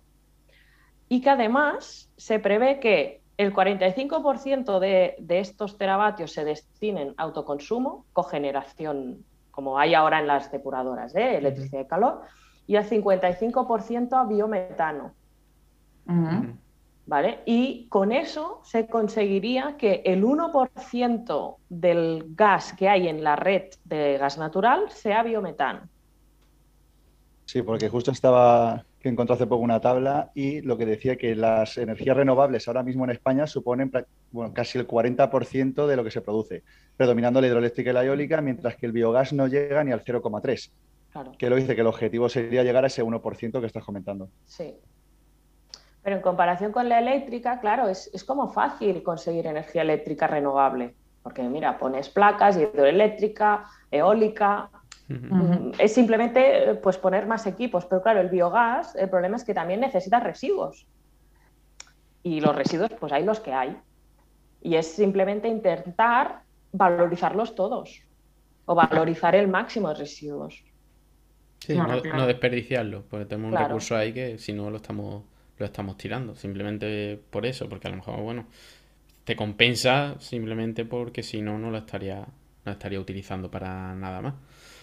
y 1.07 1.21
que 1.21 1.29
además 1.29 2.09
se 2.17 2.39
prevé 2.39 2.79
que 2.79 3.20
el 3.41 3.53
45% 3.53 4.79
de, 4.79 5.15
de, 5.19 5.39
estos 5.39 5.77
teravatios 5.77 6.31
se 6.31 6.45
destinen 6.45 7.13
a 7.17 7.23
autoconsumo, 7.23 8.05
cogeneración 8.13 9.25
como 9.51 9.77
hay 9.77 9.93
ahora 9.93 10.19
en 10.19 10.27
las 10.27 10.51
depuradoras, 10.51 11.13
¿eh? 11.15 11.37
electricidad 11.37 11.81
y 11.81 11.87
calor, 11.87 12.21
y 12.65 12.75
el 12.75 12.89
55% 12.89 14.13
a 14.13 14.25
biometano. 14.25 15.13
¿Vale? 17.05 17.39
Y 17.45 17.87
con 17.89 18.11
eso 18.11 18.61
se 18.63 18.87
conseguiría 18.87 19.75
que 19.77 20.01
el 20.05 20.23
1% 20.23 21.55
del 21.69 22.25
gas 22.29 22.73
que 22.73 22.89
hay 22.89 23.07
en 23.07 23.23
la 23.23 23.35
red 23.35 23.69
de 23.83 24.17
gas 24.17 24.37
natural 24.37 24.89
sea 24.89 25.23
biometano. 25.23 25.81
Sí, 27.45 27.61
porque 27.61 27.89
justo 27.89 28.11
estaba 28.11 28.85
que 29.01 29.09
encontró 29.09 29.35
hace 29.35 29.47
poco 29.47 29.63
una 29.63 29.81
tabla 29.81 30.31
y 30.35 30.61
lo 30.61 30.77
que 30.77 30.85
decía 30.85 31.15
que 31.15 31.35
las 31.35 31.77
energías 31.77 32.15
renovables 32.15 32.67
ahora 32.67 32.83
mismo 32.83 33.03
en 33.03 33.11
España 33.11 33.47
suponen 33.47 33.91
bueno, 34.31 34.53
casi 34.53 34.77
el 34.77 34.87
40% 34.87 35.87
de 35.87 35.95
lo 35.95 36.03
que 36.03 36.11
se 36.11 36.21
produce, 36.21 36.63
predominando 36.95 37.41
la 37.41 37.47
hidroeléctrica 37.47 37.89
y 37.89 37.93
la 37.93 38.05
eólica, 38.05 38.41
mientras 38.41 38.75
que 38.75 38.85
el 38.85 38.91
biogás 38.91 39.33
no 39.33 39.47
llega 39.47 39.83
ni 39.83 39.91
al 39.91 40.03
0,3%. 40.03 40.71
Claro. 41.11 41.33
Que 41.37 41.49
lo 41.49 41.57
dice 41.57 41.75
que 41.75 41.81
el 41.81 41.87
objetivo 41.87 42.29
sería 42.29 42.63
llegar 42.63 42.85
a 42.85 42.87
ese 42.87 43.03
1% 43.03 43.59
que 43.59 43.65
estás 43.65 43.83
comentando. 43.83 44.29
Sí. 44.45 44.75
Pero 46.03 46.15
en 46.15 46.21
comparación 46.21 46.71
con 46.71 46.87
la 46.87 46.99
eléctrica, 46.99 47.59
claro, 47.59 47.89
es, 47.89 48.09
es 48.13 48.23
como 48.23 48.47
fácil 48.47 49.03
conseguir 49.03 49.45
energía 49.47 49.81
eléctrica 49.81 50.27
renovable. 50.27 50.95
Porque 51.21 51.43
mira, 51.43 51.77
pones 51.77 52.09
placas, 52.09 52.57
hidroeléctrica, 52.57 53.65
eólica, 53.91 54.69
es 55.77 55.93
simplemente 55.93 56.75
pues, 56.75 56.97
poner 56.97 57.25
más 57.25 57.45
equipos, 57.45 57.85
pero 57.85 58.01
claro, 58.01 58.21
el 58.21 58.29
biogás, 58.29 58.95
el 58.95 59.09
problema 59.09 59.35
es 59.35 59.43
que 59.43 59.53
también 59.53 59.79
necesita 59.79 60.19
residuos. 60.19 60.85
Y 62.23 62.39
los 62.39 62.55
residuos, 62.55 62.91
pues 62.99 63.11
hay 63.11 63.25
los 63.25 63.39
que 63.39 63.53
hay. 63.53 63.75
Y 64.61 64.75
es 64.75 64.91
simplemente 64.91 65.47
intentar 65.47 66.43
valorizarlos 66.71 67.55
todos 67.55 68.01
o 68.65 68.75
valorizar 68.75 69.35
el 69.35 69.47
máximo 69.47 69.89
de 69.89 69.95
residuos. 69.95 70.63
Sí, 71.59 71.75
no, 71.75 72.25
desperdiciarlo, 72.25 73.03
porque 73.09 73.25
tenemos 73.25 73.51
un 73.51 73.57
recurso 73.57 73.95
ahí 73.95 74.13
que 74.13 74.37
si 74.37 74.53
no 74.53 74.69
lo 74.69 74.77
estamos, 74.77 75.23
lo 75.57 75.65
estamos 75.65 75.97
tirando, 75.97 76.35
simplemente 76.35 77.19
por 77.29 77.45
eso, 77.45 77.69
porque 77.69 77.87
a 77.87 77.91
lo 77.91 77.97
mejor, 77.97 78.21
bueno, 78.21 78.47
te 79.23 79.35
compensa 79.35 80.15
simplemente 80.19 80.85
porque 80.85 81.21
si 81.21 81.41
no, 81.41 81.59
no 81.59 81.69
lo 81.69 81.77
estaría, 81.77 82.25
no 82.65 82.71
estaría 82.71 82.99
utilizando 82.99 83.51
para 83.51 83.93
nada 83.93 84.21
más. 84.21 84.33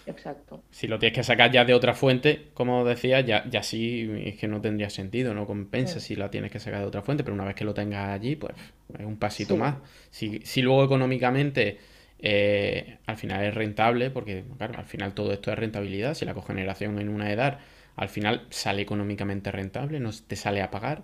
Exacto. 0.09 0.63
Si 0.71 0.87
lo 0.87 0.97
tienes 0.97 1.15
que 1.15 1.23
sacar 1.23 1.51
ya 1.51 1.65
de 1.65 1.73
otra 1.73 1.93
fuente, 1.93 2.47
como 2.53 2.83
decía, 2.83 3.21
ya, 3.21 3.47
ya 3.49 3.61
sí 3.61 4.09
es 4.25 4.35
que 4.37 4.47
no 4.47 4.59
tendría 4.59 4.89
sentido, 4.89 5.33
no 5.33 5.45
compensa 5.45 5.99
si 5.99 6.15
la 6.15 6.31
tienes 6.31 6.51
que 6.51 6.59
sacar 6.59 6.81
de 6.81 6.87
otra 6.87 7.01
fuente, 7.01 7.23
pero 7.23 7.35
una 7.35 7.45
vez 7.45 7.55
que 7.55 7.65
lo 7.65 7.73
tengas 7.73 8.09
allí, 8.09 8.35
pues 8.35 8.53
es 8.97 9.05
un 9.05 9.17
pasito 9.17 9.55
más. 9.55 9.75
Si, 10.09 10.41
si, 10.43 10.61
luego 10.61 10.83
económicamente 10.83 11.77
eh, 12.17 12.97
al 13.05 13.17
final 13.17 13.45
es 13.45 13.53
rentable, 13.53 14.09
porque 14.09 14.43
claro, 14.57 14.79
al 14.79 14.85
final 14.85 15.13
todo 15.13 15.31
esto 15.31 15.51
es 15.51 15.59
rentabilidad, 15.59 16.15
si 16.15 16.25
la 16.25 16.33
cogeneración 16.33 16.99
en 16.99 17.09
una 17.09 17.31
edad 17.31 17.59
al 17.95 18.09
final 18.09 18.47
sale 18.49 18.81
económicamente 18.81 19.51
rentable, 19.51 19.99
no 19.99 20.09
te 20.27 20.35
sale 20.35 20.61
a 20.61 20.71
pagar, 20.71 21.03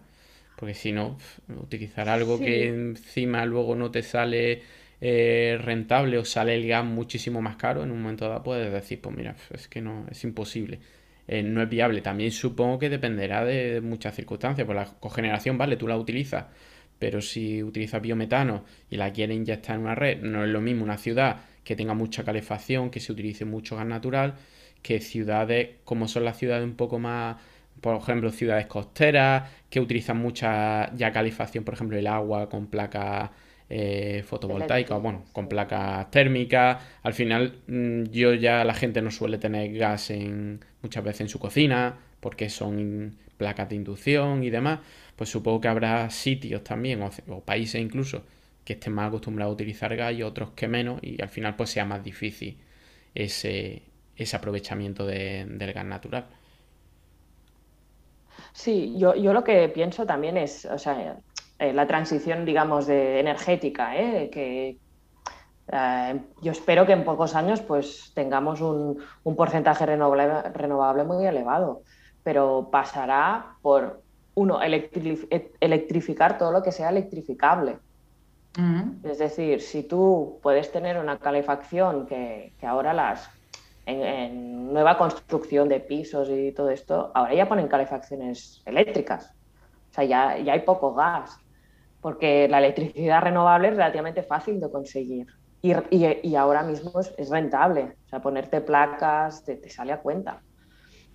porque 0.56 0.74
si 0.74 0.92
no, 0.94 1.18
utilizar 1.62 2.10
algo 2.10 2.40
que 2.40 2.70
encima 2.70 3.46
luego 3.46 3.76
no 3.76 3.92
te 3.92 4.02
sale 4.02 4.64
eh, 5.02 5.58
rentable 5.62 6.18
o 6.18 6.26
sale 6.26 6.56
el 6.56 6.68
gas 6.68 6.86
muchísimo 6.86 7.42
más 7.42 7.56
caro, 7.58 7.84
en 7.84 7.92
un 7.92 8.02
momento 8.02 8.28
dado 8.28 8.44
puedes 8.44 8.72
decir, 8.72 9.02
pues 9.02 9.16
mira, 9.16 9.36
es 9.52 9.68
que 9.68 9.82
no, 9.82 10.06
es 10.10 10.24
imposible. 10.24 10.80
Eh, 11.28 11.44
no 11.44 11.62
es 11.62 11.70
viable. 11.70 12.02
También 12.02 12.32
supongo 12.32 12.80
que 12.80 12.90
dependerá 12.90 13.44
de 13.44 13.82
muchas 13.82 14.16
circunstancias. 14.16 14.66
Pues 14.66 14.76
la 14.76 14.86
cogeneración, 14.86 15.58
vale, 15.58 15.78
tú 15.78 15.88
la 15.88 15.98
utilizas, 15.98 16.46
pero 17.00 17.22
si 17.22 17.64
utilizas 17.64 18.02
biometano 18.02 18.64
y 18.90 18.98
la 18.98 19.12
quieres 19.12 19.38
inyectar 19.38 19.76
en 19.76 19.82
una 19.82 19.96
red, 19.96 20.22
no 20.22 20.44
es 20.44 20.50
lo 20.50 20.62
mismo 20.62 20.84
una 20.84 20.98
ciudad 20.98 21.42
que 21.64 21.76
tenga 21.76 21.94
mucha 21.94 22.24
calefacción, 22.24 22.90
que 22.92 23.00
se 23.00 23.12
utilice 23.12 23.44
mucho 23.46 23.76
gas 23.76 23.88
natural, 23.88 24.36
que 24.82 25.00
ciudades 25.02 25.78
como 25.84 26.08
son 26.08 26.26
las 26.26 26.38
ciudades 26.38 26.64
un 26.64 26.76
poco 26.76 27.00
más, 27.00 27.38
por 27.82 27.96
ejemplo, 27.98 28.32
ciudades 28.32 28.68
costeras, 28.68 29.50
que 29.70 29.80
utilizan 29.80 30.18
mucha 30.18 30.96
ya 30.96 31.12
calefacción, 31.12 31.64
por 31.64 31.74
ejemplo, 31.74 31.98
el 31.98 32.08
agua 32.08 32.50
con 32.50 32.68
placas 32.68 33.32
eh, 33.70 34.24
fotovoltaica, 34.26 34.96
bueno, 34.98 35.26
con 35.32 35.48
placas 35.48 36.10
térmicas. 36.12 36.84
Al 37.04 37.14
final, 37.14 37.60
mm, 37.68 38.04
yo 38.06 38.34
ya 38.34 38.64
la 38.64 38.74
gente 38.74 39.02
no 39.02 39.12
suele 39.12 39.38
tener 39.38 39.74
gas 39.78 40.12
en, 40.12 40.64
muchas 40.82 41.04
veces 41.04 41.22
en 41.22 41.30
su 41.30 41.40
cocina, 41.40 41.98
porque 42.20 42.50
son 42.50 43.18
placas 43.38 43.70
de 43.70 43.76
inducción 43.76 44.44
y 44.44 44.50
demás. 44.50 44.80
Pues 45.16 45.30
supongo 45.30 45.62
que 45.62 45.68
habrá 45.68 46.10
sitios 46.10 46.64
también, 46.64 47.02
o, 47.02 47.42
países 47.42 47.82
incluso, 47.82 48.24
que 48.64 48.74
estén 48.74 48.94
más 48.94 49.08
acostumbrados 49.08 49.52
a 49.52 49.54
utilizar 49.56 49.96
gas 49.96 50.14
y 50.14 50.24
otros 50.24 50.52
que 50.52 50.68
menos, 50.68 51.00
y 51.04 51.22
al 51.22 51.30
final 51.30 51.56
pues 51.56 51.70
sea 51.72 51.86
más 51.86 52.04
difícil 52.04 52.58
ese, 53.16 53.84
ese 54.18 54.36
aprovechamiento 54.36 55.06
del 55.06 55.74
gas 55.74 55.86
natural. 55.86 56.28
Sí, 58.54 58.96
yo, 58.98 59.16
yo, 59.16 59.34
lo 59.34 59.44
que 59.44 59.70
pienso 59.70 60.06
también 60.06 60.38
es, 60.38 60.66
o 60.66 60.78
sea, 60.78 61.18
eh, 61.58 61.72
la 61.72 61.88
transición, 61.88 62.44
digamos, 62.44 62.86
de 62.86 63.20
energética, 63.22 63.96
¿eh? 63.96 64.30
que 64.30 64.78
eh, 65.72 66.20
yo 66.42 66.52
espero 66.52 66.86
que 66.86 66.92
en 66.92 67.06
pocos 67.06 67.34
años 67.34 67.62
pues 67.62 68.12
tengamos 68.14 68.60
un, 68.60 69.02
porcentaje 69.38 69.86
renovable, 69.86 70.42
renovable, 70.54 71.06
muy 71.06 71.26
elevado, 71.26 71.84
pero 72.24 72.68
pasará 72.70 73.56
por, 73.62 74.02
uno, 74.34 74.60
electrificar 74.62 76.38
todo 76.38 76.52
lo 76.52 76.62
que 76.62 76.74
sea 76.74 76.90
electrificable. 76.90 77.78
Es 79.04 79.18
decir, 79.18 79.62
si 79.62 79.84
tú 79.84 80.40
puedes 80.42 80.72
tener 80.72 80.98
una 80.98 81.20
calefacción 81.20 82.06
que, 82.06 82.54
ahora 82.64 82.94
las 82.94 83.30
en, 83.86 84.72
nueva 84.72 84.98
construcción 84.98 85.68
de 85.68 85.82
pisos 85.82 86.30
y 86.30 86.54
todo 86.54 86.70
esto, 86.70 87.12
ahora 87.14 87.34
ya 87.34 87.50
ponen 87.50 87.68
calefacciones 87.68 88.62
eléctricas. 88.66 89.34
O 89.92 89.94
sea, 89.94 90.06
ya, 90.06 90.38
ya 90.38 90.54
hay 90.54 90.62
poco 90.62 90.94
gas 90.94 91.38
porque 92.06 92.48
la 92.48 92.60
electricidad 92.60 93.20
renovable 93.20 93.70
es 93.70 93.74
relativamente 93.78 94.22
fácil 94.22 94.60
de 94.60 94.70
conseguir 94.70 95.26
y, 95.64 96.36
ahora 96.36 96.62
mismo 96.62 96.92
es, 97.00 97.30
rentable, 97.32 97.82
o 98.06 98.10
sea, 98.10 98.22
ponerte 98.22 98.62
placas 98.62 99.44
te, 99.44 99.68
sale 99.72 99.92
a 99.92 100.02
cuenta. 100.02 100.44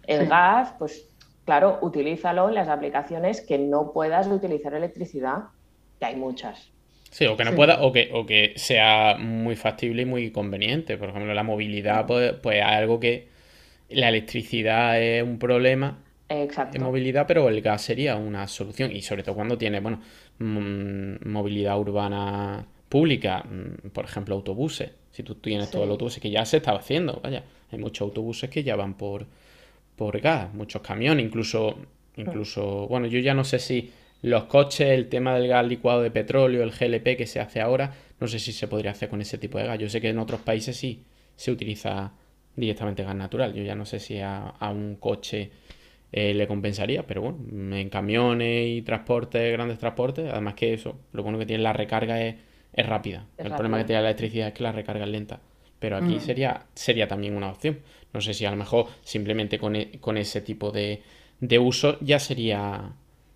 El 0.04 0.26
gas, 0.26 0.74
pues 0.80 1.08
claro, 1.44 1.78
utilízalo 1.82 2.48
en 2.48 2.56
las 2.56 2.66
aplicaciones 2.66 3.40
que 3.40 3.56
no 3.56 3.92
puedas 3.92 4.26
utilizar 4.26 4.74
electricidad, 4.74 5.44
que 6.00 6.06
hay 6.06 6.16
muchas. 6.16 6.72
Sí, 7.08 7.24
o 7.24 7.36
que 7.36 7.44
no 7.44 7.54
pueda, 7.54 7.82
o 7.82 7.92
que, 7.92 8.10
o 8.12 8.26
que 8.26 8.54
sea 8.56 9.14
muy 9.16 9.54
factible 9.54 10.02
y 10.02 10.06
muy 10.06 10.32
conveniente. 10.32 10.96
Por 10.96 11.10
ejemplo, 11.10 11.32
la 11.32 11.44
movilidad, 11.44 12.04
pues, 12.06 12.32
pues 12.42 12.60
algo 12.64 12.98
que 12.98 13.28
la 13.90 14.08
electricidad 14.08 15.00
es 15.00 15.22
un 15.22 15.38
problema 15.38 16.02
Exacto. 16.30 16.78
de 16.78 16.84
movilidad, 16.84 17.26
pero 17.26 17.48
el 17.48 17.60
gas 17.60 17.82
sería 17.82 18.16
una 18.16 18.46
solución. 18.46 18.94
Y 18.94 19.02
sobre 19.02 19.24
todo 19.24 19.34
cuando 19.34 19.58
tiene, 19.58 19.80
bueno, 19.80 20.00
mm, 20.38 21.28
movilidad 21.28 21.78
urbana 21.78 22.64
pública, 22.88 23.44
mm, 23.44 23.88
por 23.88 24.04
ejemplo, 24.04 24.36
autobuses. 24.36 24.92
Si 25.10 25.24
tú 25.24 25.34
tienes 25.34 25.70
todo 25.70 25.82
el 25.82 25.90
autobús 25.90 26.18
que 26.20 26.30
ya 26.30 26.44
se 26.44 26.58
estaba 26.58 26.78
haciendo, 26.78 27.20
vaya, 27.22 27.44
hay 27.72 27.78
muchos 27.78 28.02
autobuses 28.06 28.48
que 28.48 28.62
ya 28.62 28.76
van 28.76 28.94
por, 28.94 29.26
por 29.96 30.20
gas, 30.20 30.54
muchos 30.54 30.82
camiones, 30.82 31.26
incluso, 31.26 31.76
incluso, 32.16 32.86
bueno, 32.86 33.08
yo 33.08 33.18
ya 33.18 33.34
no 33.34 33.42
sé 33.42 33.58
si 33.58 33.90
los 34.22 34.44
coches, 34.44 34.88
el 34.90 35.08
tema 35.08 35.34
del 35.34 35.48
gas 35.48 35.66
licuado 35.66 36.00
de 36.02 36.12
petróleo, 36.12 36.62
el 36.62 36.70
GLP 36.70 37.16
que 37.16 37.26
se 37.26 37.40
hace 37.40 37.60
ahora, 37.60 37.92
no 38.20 38.28
sé 38.28 38.38
si 38.38 38.52
se 38.52 38.68
podría 38.68 38.92
hacer 38.92 39.08
con 39.08 39.20
ese 39.20 39.36
tipo 39.36 39.58
de 39.58 39.64
gas. 39.66 39.78
Yo 39.80 39.88
sé 39.88 40.00
que 40.00 40.10
en 40.10 40.18
otros 40.18 40.40
países 40.42 40.76
sí 40.76 41.02
se 41.34 41.50
utiliza 41.50 42.12
directamente 42.54 43.02
gas 43.02 43.16
natural. 43.16 43.52
Yo 43.52 43.64
ya 43.64 43.74
no 43.74 43.84
sé 43.84 43.98
si 43.98 44.20
a 44.20 44.54
un 44.72 44.96
coche 44.96 45.50
eh, 46.12 46.34
le 46.34 46.46
compensaría, 46.46 47.06
pero 47.06 47.22
bueno, 47.22 47.76
en 47.76 47.88
camiones 47.88 48.66
y 48.68 48.82
transportes, 48.82 49.52
grandes 49.52 49.78
transportes, 49.78 50.28
además 50.30 50.54
que 50.54 50.74
eso, 50.74 50.98
lo 51.12 51.22
bueno 51.22 51.38
que 51.38 51.46
tiene 51.46 51.62
la 51.62 51.72
recarga 51.72 52.20
es, 52.20 52.36
rápida. 52.74 53.26
el 53.36 53.52
problema 53.52 53.78
que 53.78 53.84
tiene 53.84 54.02
la 54.02 54.08
electricidad 54.08 54.48
es 54.48 54.54
que 54.54 54.62
la 54.62 54.72
recarga 54.72 55.04
es 55.04 55.10
lenta. 55.10 55.40
Pero 55.78 55.96
aquí 55.96 56.16
mm. 56.16 56.20
sería, 56.20 56.66
sería 56.74 57.08
también 57.08 57.36
una 57.36 57.50
opción. 57.50 57.80
No 58.12 58.20
sé 58.20 58.34
si 58.34 58.44
a 58.44 58.50
lo 58.50 58.56
mejor 58.56 58.86
simplemente 59.02 59.58
con, 59.58 59.76
e, 59.76 59.98
ese 60.16 60.40
tipo 60.40 60.70
de, 60.70 61.02
de, 61.40 61.58
uso 61.58 61.98
ya 62.00 62.18
sería, 62.18 62.92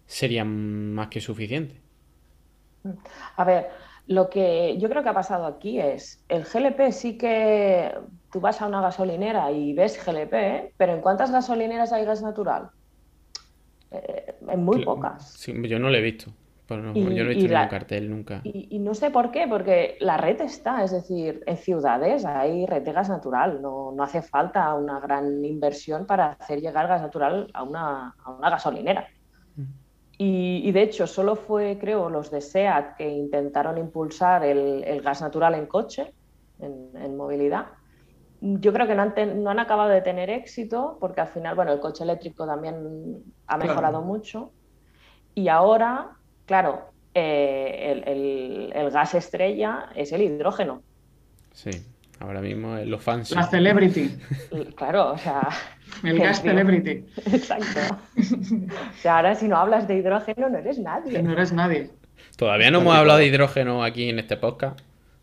sería 0.06 0.44
más 0.44 1.08
que 1.08 1.20
suficiente. 1.20 1.76
A 3.36 3.44
ver, 3.44 3.68
lo 4.06 4.28
que 4.28 4.76
yo 4.78 4.88
creo 4.88 5.02
que 5.02 5.08
ha 5.08 5.14
pasado 5.14 5.46
aquí 5.46 5.80
es, 5.80 6.24
el 6.28 6.44
GLP 6.44 6.92
sí 6.92 7.16
que 7.16 7.94
tú 8.30 8.40
vas 8.40 8.60
a 8.60 8.66
una 8.66 8.82
gasolinera 8.82 9.50
y 9.50 9.72
ves 9.72 9.98
GLP, 10.04 10.74
pero 10.76 10.92
¿en 10.92 11.00
cuántas 11.00 11.30
gasolineras 11.30 11.92
hay 11.92 12.04
gas 12.04 12.22
natural? 12.22 12.70
Eh, 13.90 14.34
en 14.48 14.64
muy 14.64 14.84
pocas. 14.84 15.42
yo 15.46 15.78
no 15.78 15.88
lo 15.88 15.96
he 15.96 16.02
visto. 16.02 16.32
yo 16.68 16.76
no 16.76 16.90
he 16.90 17.24
visto 17.24 17.48
ningún 17.48 17.68
cartel 17.68 18.10
nunca. 18.10 18.40
Y, 18.44 18.78
no 18.78 18.94
sé 18.94 19.10
por 19.10 19.30
qué, 19.30 19.46
porque 19.48 19.96
la 20.00 20.18
red 20.18 20.40
está, 20.42 20.84
es 20.84 20.90
decir, 20.90 21.42
en 21.46 21.56
ciudades 21.56 22.26
hay 22.26 22.66
red 22.66 22.82
de 22.82 22.92
gas 22.92 23.08
natural, 23.08 23.62
no, 23.62 23.94
hace 24.00 24.20
falta 24.20 24.74
una 24.74 25.00
gran 25.00 25.42
inversión 25.44 26.06
para 26.06 26.32
hacer 26.32 26.60
llegar 26.60 26.88
gas 26.88 27.00
natural 27.00 27.50
a 27.54 27.62
una, 27.62 28.14
a 28.22 28.30
una 28.32 28.50
gasolinera. 28.50 29.08
Y, 30.16 30.70
de 30.70 30.82
hecho, 30.82 31.06
solo 31.08 31.34
fue, 31.34 31.76
creo, 31.80 32.08
los 32.08 32.30
de 32.30 32.40
SEAT 32.40 32.96
que 32.96 33.08
intentaron 33.08 33.78
impulsar 33.78 34.44
el, 34.44 35.00
gas 35.02 35.20
natural 35.20 35.54
en 35.54 35.66
coche, 35.66 36.12
en, 36.60 37.16
movilidad. 37.16 37.66
yo 38.40 38.72
creo 38.72 38.86
que 38.86 38.94
no 38.94 39.02
han, 39.02 39.42
no 39.42 39.50
han, 39.50 39.58
acabado 39.58 39.90
de 39.90 40.02
tener 40.02 40.30
éxito 40.30 40.98
porque 41.00 41.20
al 41.20 41.26
final, 41.28 41.56
bueno, 41.56 41.72
el 41.72 41.80
coche 41.80 42.04
eléctrico 42.04 42.46
también 42.46 43.24
ha 43.48 43.56
mejorado 43.56 44.02
mucho 44.02 44.52
y 45.34 45.48
ahora, 45.48 46.10
claro, 46.46 46.90
eh, 47.12 48.72
el, 48.72 48.90
gas 48.90 49.14
estrella 49.14 49.88
es 49.94 50.12
el 50.12 50.22
hidrógeno. 50.22 50.82
Sí, 51.52 51.70
ahora 52.20 52.40
mismo 52.40 52.76
los 52.76 53.02
fans. 53.02 53.32
La 53.32 53.44
celebrity. 53.44 54.16
Claro, 54.76 55.12
o 55.12 55.18
sea. 55.18 55.48
El 56.02 56.18
gas 56.18 56.42
celebrity. 56.42 57.04
Exacto. 57.32 57.80
O 58.16 59.00
sea, 59.00 59.16
ahora 59.16 59.34
si 59.34 59.48
no 59.48 59.56
hablas 59.56 59.86
de 59.86 59.96
hidrógeno 59.96 60.48
no 60.48 60.58
eres 60.58 60.78
nadie. 60.78 61.22
No 61.22 61.32
eres 61.32 61.52
nadie. 61.52 61.90
Todavía 62.36 62.70
no 62.70 62.80
hemos 62.80 62.94
hablado 62.94 63.18
de 63.18 63.26
hidrógeno 63.26 63.84
aquí 63.84 64.08
en 64.08 64.18
este 64.18 64.36
podcast, 64.36 64.80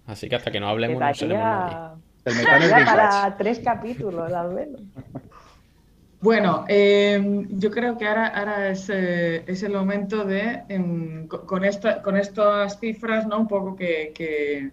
así 0.07 0.30
que 0.30 0.36
hasta 0.36 0.51
que 0.51 0.59
no 0.59 0.69
hablemos 0.69 0.99
no 0.99 1.13
seremos 1.13 1.43
nadie. 1.43 1.78
El 2.26 2.36
metano 2.38 2.86
para 2.86 3.36
tres 3.38 3.59
capítulos 3.59 4.32
al 4.32 4.53
menos. 4.53 4.82
Bueno, 6.22 6.65
em, 6.67 7.47
yo 7.57 7.72
creo 7.72 7.97
que 7.97 8.07
ahora, 8.07 8.28
ahora 8.28 8.69
es, 8.69 8.88
eh, 8.89 9.43
es, 9.47 9.63
el 9.63 9.74
momento 9.74 10.24
de, 10.24 10.61
em, 10.69 11.28
con, 11.28 11.65
esta, 11.65 12.03
con 12.03 12.15
estas 12.15 12.80
cifras, 12.80 13.26
¿no? 13.26 13.39
un 13.39 13.47
poco 13.47 13.76
que, 13.76 14.11
que, 14.13 14.72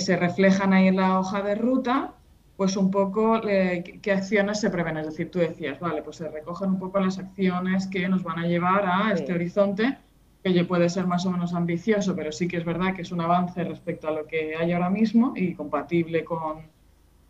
se 0.00 0.16
reflejan 0.16 0.72
ahí 0.72 0.88
en 0.88 0.96
la 0.96 1.20
hoja 1.20 1.42
de 1.42 1.56
ruta, 1.56 2.14
pues 2.56 2.76
un 2.76 2.90
poco 2.90 3.46
eh, 3.46 4.00
qué 4.00 4.12
acciones 4.12 4.60
se 4.60 4.70
prevén. 4.70 4.96
Es 4.96 5.06
decir, 5.06 5.30
tú 5.30 5.38
decías, 5.38 5.78
vale, 5.78 6.02
pues 6.02 6.16
se 6.16 6.28
recogen 6.28 6.70
un 6.70 6.78
poco 6.78 7.00
las 7.00 7.18
acciones 7.18 7.86
que 7.86 8.08
nos 8.08 8.22
van 8.22 8.38
a 8.38 8.46
llevar 8.46 8.84
a 8.86 9.12
este 9.12 9.34
horizonte, 9.34 9.98
que 10.42 10.64
puede 10.64 10.88
ser 10.88 11.06
más 11.06 11.26
o 11.26 11.30
menos 11.30 11.54
ambicioso, 11.54 12.14
pero 12.14 12.30
sí 12.30 12.46
que 12.46 12.56
es 12.56 12.64
verdad 12.64 12.94
que 12.94 13.02
es 13.02 13.10
un 13.10 13.20
avance 13.20 13.64
respecto 13.64 14.08
a 14.08 14.12
lo 14.12 14.26
que 14.26 14.54
hay 14.54 14.72
ahora 14.72 14.90
mismo 14.90 15.32
y 15.34 15.54
compatible 15.54 16.24
con, 16.24 16.62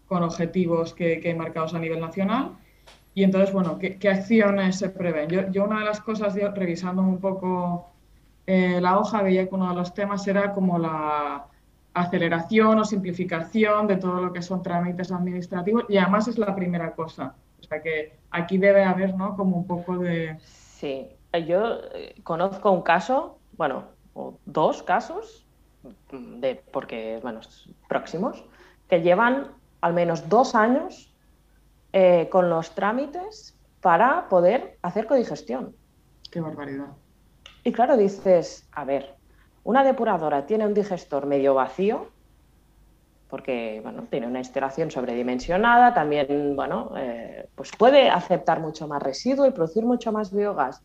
con 0.07 0.22
objetivos 0.22 0.93
que, 0.93 1.18
que 1.20 1.31
hay 1.31 1.35
marcados 1.35 1.74
a 1.74 1.79
nivel 1.79 2.01
nacional. 2.01 2.53
Y 3.14 3.24
entonces, 3.24 3.53
bueno, 3.53 3.79
¿qué, 3.79 4.09
acciones 4.11 4.77
se 4.77 4.91
prevén? 4.91 5.31
Yo, 5.31 5.51
yo, 5.51 5.64
una 5.64 5.79
de 5.79 5.87
las 5.87 6.01
cosas, 6.01 6.35
revisando 6.55 7.01
un 7.01 7.18
poco 7.18 7.91
eh, 8.47 8.79
la 8.81 8.99
hoja, 8.99 9.22
veía 9.22 9.49
que 9.49 9.55
uno 9.55 9.70
de 9.70 9.74
los 9.74 9.95
temas 9.95 10.27
era 10.29 10.53
como 10.53 10.79
la 10.79 11.47
aceleración 11.97 12.78
o 12.78 12.84
simplificación 12.84 13.86
de 13.86 13.97
todo 13.97 14.20
lo 14.20 14.32
que 14.32 14.42
son 14.42 14.62
trámites 14.62 15.11
administrativos 15.11 15.84
y 15.88 15.97
además 15.97 16.28
es 16.28 16.38
la 16.38 16.55
primera 16.55 16.94
cosa. 16.94 17.34
O 17.59 17.62
sea 17.62 17.82
que 17.82 18.16
aquí 18.30 18.59
debe 18.59 18.84
haber, 18.84 19.14
¿no? 19.16 19.36
Como 19.36 19.57
un 19.57 19.66
poco 19.66 19.99
de... 19.99 20.38
Sí, 20.40 21.09
yo 21.47 21.80
eh, 21.94 22.14
conozco 22.22 22.70
un 22.70 22.82
caso, 22.82 23.38
bueno, 23.57 23.84
dos 24.44 24.82
casos, 24.82 25.47
de, 26.12 26.62
porque, 26.72 27.18
bueno, 27.22 27.40
próximos, 27.88 28.44
que 28.88 29.01
llevan 29.01 29.49
al 29.80 29.94
menos 29.94 30.28
dos 30.28 30.55
años 30.55 31.12
eh, 31.92 32.28
con 32.30 32.51
los 32.51 32.74
trámites 32.74 33.59
para 33.80 34.28
poder 34.28 34.78
hacer 34.82 35.07
codigestión. 35.07 35.74
Qué 36.30 36.40
barbaridad. 36.40 36.88
Y 37.64 37.72
claro, 37.72 37.97
dices, 37.97 38.68
a 38.72 38.84
ver, 38.84 39.16
una 39.67 39.83
depuradora 39.83 40.47
tiene 40.47 40.64
un 40.64 40.75
digestor 40.75 41.27
medio 41.27 41.55
vacío, 41.55 42.07
porque 43.29 43.81
bueno, 43.83 44.05
tiene 44.09 44.29
una 44.29 44.39
instalación 44.39 44.93
sobredimensionada, 44.93 45.93
también 45.93 46.55
bueno, 46.55 46.93
eh, 46.97 47.49
pues 47.57 47.73
puede 47.77 48.09
aceptar 48.09 48.61
mucho 48.61 48.87
más 48.87 49.03
residuo 49.03 49.45
y 49.45 49.51
producir 49.51 49.85
mucho 49.85 50.12
más 50.12 50.33
biogás. 50.33 50.85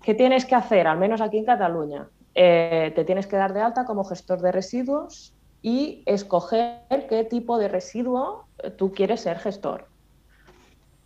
¿Qué 0.00 0.14
tienes 0.14 0.46
que 0.46 0.54
hacer? 0.54 0.86
Al 0.86 0.96
menos 0.96 1.20
aquí 1.20 1.38
en 1.38 1.44
Cataluña, 1.44 2.08
eh, 2.36 2.92
te 2.94 3.04
tienes 3.04 3.26
que 3.26 3.34
dar 3.34 3.52
de 3.52 3.62
alta 3.62 3.84
como 3.84 4.04
gestor 4.04 4.40
de 4.40 4.52
residuos 4.52 5.34
y 5.60 6.04
escoger 6.06 7.08
qué 7.08 7.26
tipo 7.28 7.58
de 7.58 7.66
residuo 7.66 8.46
tú 8.76 8.92
quieres 8.92 9.22
ser 9.22 9.40
gestor. 9.40 9.88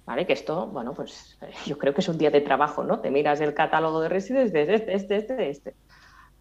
¿Vale? 0.04 0.26
Que 0.26 0.34
esto, 0.34 0.66
bueno, 0.66 0.92
pues 0.92 1.38
yo 1.64 1.78
creo 1.78 1.94
que 1.94 2.02
es 2.02 2.08
un 2.10 2.18
día 2.18 2.30
de 2.30 2.42
trabajo, 2.42 2.84
¿no? 2.84 3.00
Te 3.00 3.10
miras 3.10 3.40
el 3.40 3.54
catálogo 3.54 4.02
de 4.02 4.10
residuos 4.10 4.50
y 4.50 4.52
dices 4.52 4.82
este, 4.82 4.94
este, 4.94 5.16
este, 5.16 5.48
este. 5.48 5.74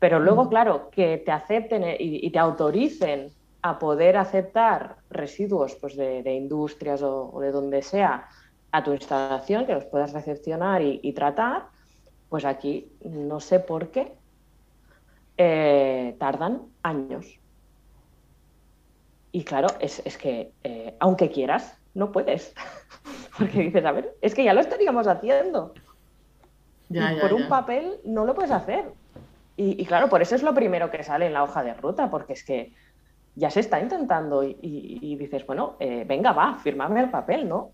Pero 0.02 0.20
luego, 0.20 0.50
claro, 0.50 0.90
que 0.90 1.20
te 1.20 1.32
acepten 1.32 1.84
y, 2.00 2.28
te 2.32 2.40
autoricen 2.40 3.28
a 3.62 3.78
poder 3.78 4.18
aceptar 4.18 4.96
residuos 5.12 5.76
pues, 5.76 5.96
de, 5.96 6.34
industrias 6.34 7.04
o, 7.04 7.40
de 7.40 7.52
donde 7.52 7.84
sea 7.84 8.28
a 8.72 8.84
tu 8.84 8.94
instalación, 8.94 9.68
que 9.68 9.76
los 9.76 9.86
puedas 9.86 10.12
recepcionar 10.12 10.82
y, 10.82 11.14
tratar, 11.14 11.68
pues 12.30 12.46
aquí 12.46 12.92
no 13.04 13.40
sé 13.40 13.60
por 13.60 13.92
qué 13.92 14.14
eh, 15.38 16.16
tardan 16.18 16.64
años. 16.82 17.40
Y 19.32 19.44
claro, 19.44 19.68
es, 19.80 20.02
que 20.18 20.52
eh, 20.64 20.96
aunque 21.00 21.30
quieras, 21.30 21.78
no 21.94 22.12
puedes. 22.12 22.56
Porque 23.38 23.60
dices, 23.60 23.86
a 23.86 23.92
ver, 23.92 24.16
es 24.22 24.34
que 24.34 24.46
ya 24.46 24.56
lo 24.56 24.62
estaríamos 24.62 25.06
haciendo. 25.06 25.76
por 27.22 27.34
un 27.34 27.48
papel 27.48 28.00
no 28.04 28.26
lo 28.26 28.34
puedes 28.34 28.50
hacer. 28.50 29.00
Y, 29.58 29.86
claro, 29.86 30.10
por 30.10 30.22
eso 30.22 30.36
es 30.36 30.44
lo 30.44 30.56
primero 30.56 30.90
que 30.90 31.04
sale 31.04 31.28
en 31.28 31.34
la 31.34 31.44
hoja 31.44 31.64
de 31.64 31.74
ruta, 31.74 32.10
porque 32.10 32.34
es 32.34 32.44
que 32.44 32.74
ya 33.36 33.52
se 33.52 33.60
está 33.60 33.80
intentando 33.80 34.44
y, 34.44 35.16
dices, 35.20 35.46
bueno, 35.46 35.76
eh, 35.80 36.04
venga, 36.08 36.32
va, 36.32 36.58
firmame 36.58 37.02
el 37.02 37.12
papel, 37.12 37.48
¿no? 37.48 37.72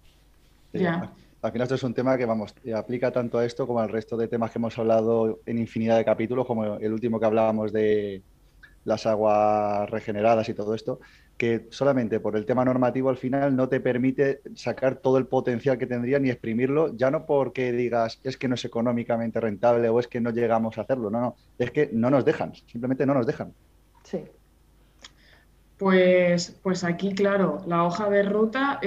ya. 0.73 1.11
Al 1.41 1.51
final 1.51 1.65
esto 1.65 1.75
es 1.75 1.84
un 1.84 1.93
tema 1.93 2.17
que, 2.17 2.25
vamos, 2.25 2.53
aplica 2.75 3.11
tanto 3.11 3.38
a 3.38 3.45
esto 3.45 3.67
como 3.67 3.80
al 3.80 3.89
resto 3.89 4.17
de 4.17 4.28
temas 4.28 4.51
que 4.51 4.57
hemos 4.57 4.78
hablado 4.78 5.39
en 5.45 5.59
infinidad 5.59 5.95
de 5.95 6.03
capítulos, 6.03 6.47
como 6.47 6.78
el 6.78 6.91
último 6.91 7.19
que 7.19 7.25
hablábamos 7.25 7.71
de 7.71 8.23
las 8.84 9.05
aguas 9.05 9.89
regeneradas 9.89 10.49
y 10.49 10.53
todo 10.53 10.73
esto 10.73 10.99
que 11.38 11.67
solamente 11.69 12.19
por 12.19 12.35
el 12.35 12.45
tema 12.45 12.65
normativo 12.65 13.09
al 13.09 13.17
final 13.17 13.55
no 13.55 13.69
te 13.69 13.79
permite 13.79 14.41
sacar 14.55 14.95
todo 14.95 15.17
el 15.17 15.27
potencial 15.27 15.77
que 15.77 15.85
tendría 15.85 16.19
ni 16.19 16.29
exprimirlo, 16.29 16.95
ya 16.95 17.11
no 17.11 17.25
porque 17.25 17.71
digas 17.71 18.19
es 18.23 18.38
que 18.38 18.47
no 18.47 18.55
es 18.55 18.65
económicamente 18.65 19.39
rentable 19.39 19.88
o 19.89 19.99
es 19.99 20.07
que 20.07 20.19
no 20.19 20.31
llegamos 20.31 20.77
a 20.77 20.81
hacerlo, 20.81 21.09
no, 21.11 21.21
no, 21.21 21.35
es 21.59 21.71
que 21.71 21.89
no 21.93 22.09
nos 22.09 22.25
dejan, 22.25 22.53
simplemente 22.65 23.05
no 23.05 23.13
nos 23.13 23.27
dejan. 23.27 23.53
Sí. 24.03 24.23
Pues, 25.77 26.59
pues 26.63 26.83
aquí, 26.83 27.13
claro, 27.13 27.61
la 27.67 27.83
hoja 27.83 28.09
de 28.09 28.23
ruta 28.23 28.79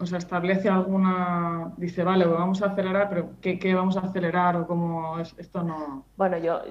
o 0.00 0.06
sea, 0.06 0.16
establece 0.16 0.70
alguna, 0.70 1.74
dice, 1.76 2.02
vale, 2.04 2.24
vamos 2.24 2.62
a 2.62 2.66
acelerar, 2.66 3.10
pero 3.10 3.32
¿qué, 3.42 3.74
vamos 3.74 3.98
a 3.98 4.00
acelerar 4.00 4.56
o 4.56 4.66
cómo 4.66 5.18
esto 5.18 5.62
no? 5.62 6.06
Bueno, 6.16 6.38
yo, 6.38 6.62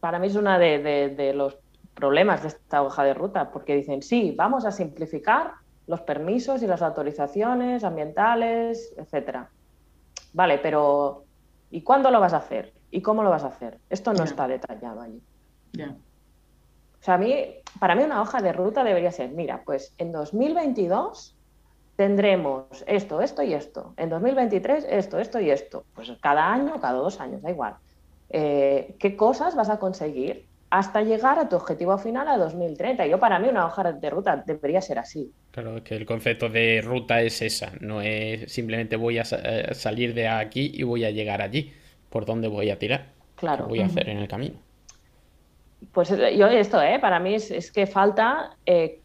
para 0.00 0.18
mí 0.18 0.28
es 0.28 0.36
una 0.36 0.58
de, 0.58 1.14
de 1.14 1.34
los 1.34 1.58
problemas 1.94 2.42
de 2.42 2.48
esta 2.48 2.82
hoja 2.82 3.04
de 3.04 3.14
ruta, 3.14 3.50
porque 3.50 3.76
dicen, 3.76 4.02
sí, 4.02 4.34
vamos 4.36 4.64
a 4.64 4.72
simplificar 4.72 5.52
los 5.86 6.00
permisos 6.00 6.62
y 6.62 6.66
las 6.66 6.82
autorizaciones 6.82 7.84
ambientales, 7.84 8.94
etcétera. 8.96 9.50
Vale, 10.32 10.58
pero 10.58 11.24
¿y 11.70 11.82
cuándo 11.82 12.10
lo 12.10 12.20
vas 12.20 12.32
a 12.32 12.38
hacer? 12.38 12.72
¿Y 12.90 13.02
cómo 13.02 13.22
lo 13.22 13.30
vas 13.30 13.44
a 13.44 13.48
hacer? 13.48 13.78
Esto 13.90 14.12
no 14.12 14.24
está 14.24 14.48
detallado 14.48 15.00
allí. 15.00 15.22
O 15.80 17.04
sea, 17.04 17.14
a 17.14 17.18
mí, 17.18 17.34
para 17.78 17.94
mí 17.94 18.02
una 18.02 18.22
hoja 18.22 18.40
de 18.40 18.52
ruta 18.52 18.82
debería 18.82 19.12
ser, 19.12 19.30
mira, 19.30 19.62
pues 19.64 19.94
en 19.98 20.12
2022 20.12 21.36
tendremos 21.96 22.66
esto, 22.86 23.20
esto 23.20 23.42
y 23.42 23.54
esto. 23.54 23.94
En 23.96 24.08
2023 24.08 24.86
esto, 24.88 25.18
esto 25.18 25.40
y 25.40 25.50
esto. 25.50 25.84
Pues 25.94 26.10
cada 26.20 26.52
año, 26.52 26.80
cada 26.80 26.94
dos 26.94 27.20
años, 27.20 27.42
da 27.42 27.50
igual. 27.50 27.76
Eh, 28.30 28.96
¿Qué 28.98 29.16
cosas 29.16 29.54
vas 29.54 29.68
a 29.68 29.78
conseguir 29.78 30.48
hasta 30.74 31.02
llegar 31.02 31.38
a 31.38 31.48
tu 31.48 31.54
objetivo 31.54 31.96
final 31.98 32.26
a 32.26 32.36
2030. 32.36 33.06
Yo 33.06 33.20
para 33.20 33.38
mí 33.38 33.48
una 33.48 33.64
hoja 33.64 33.92
de 33.92 34.10
ruta 34.10 34.42
debería 34.44 34.80
ser 34.80 34.98
así. 34.98 35.30
Claro, 35.52 35.76
es 35.76 35.84
que 35.84 35.94
el 35.94 36.04
concepto 36.04 36.48
de 36.48 36.82
ruta 36.82 37.22
es 37.22 37.42
esa, 37.42 37.70
no 37.78 38.00
es 38.00 38.52
simplemente 38.52 38.96
voy 38.96 39.18
a 39.18 39.22
eh, 39.22 39.72
salir 39.72 40.14
de 40.14 40.26
aquí 40.26 40.72
y 40.74 40.82
voy 40.82 41.04
a 41.04 41.12
llegar 41.12 41.42
allí. 41.42 41.72
¿Por 42.10 42.26
dónde 42.26 42.48
voy 42.48 42.70
a 42.70 42.78
tirar? 42.78 43.06
Claro. 43.36 43.66
¿Qué 43.66 43.68
voy 43.68 43.80
a 43.82 43.86
hacer 43.86 44.08
en 44.08 44.18
el 44.18 44.26
camino? 44.26 44.56
Pues 45.92 46.10
eh, 46.10 46.36
yo 46.36 46.48
esto, 46.48 46.82
¿eh? 46.82 46.98
para 46.98 47.20
mí 47.20 47.34
es, 47.34 47.70
que 47.70 47.86
falta 47.86 48.56
eh, 48.66 49.00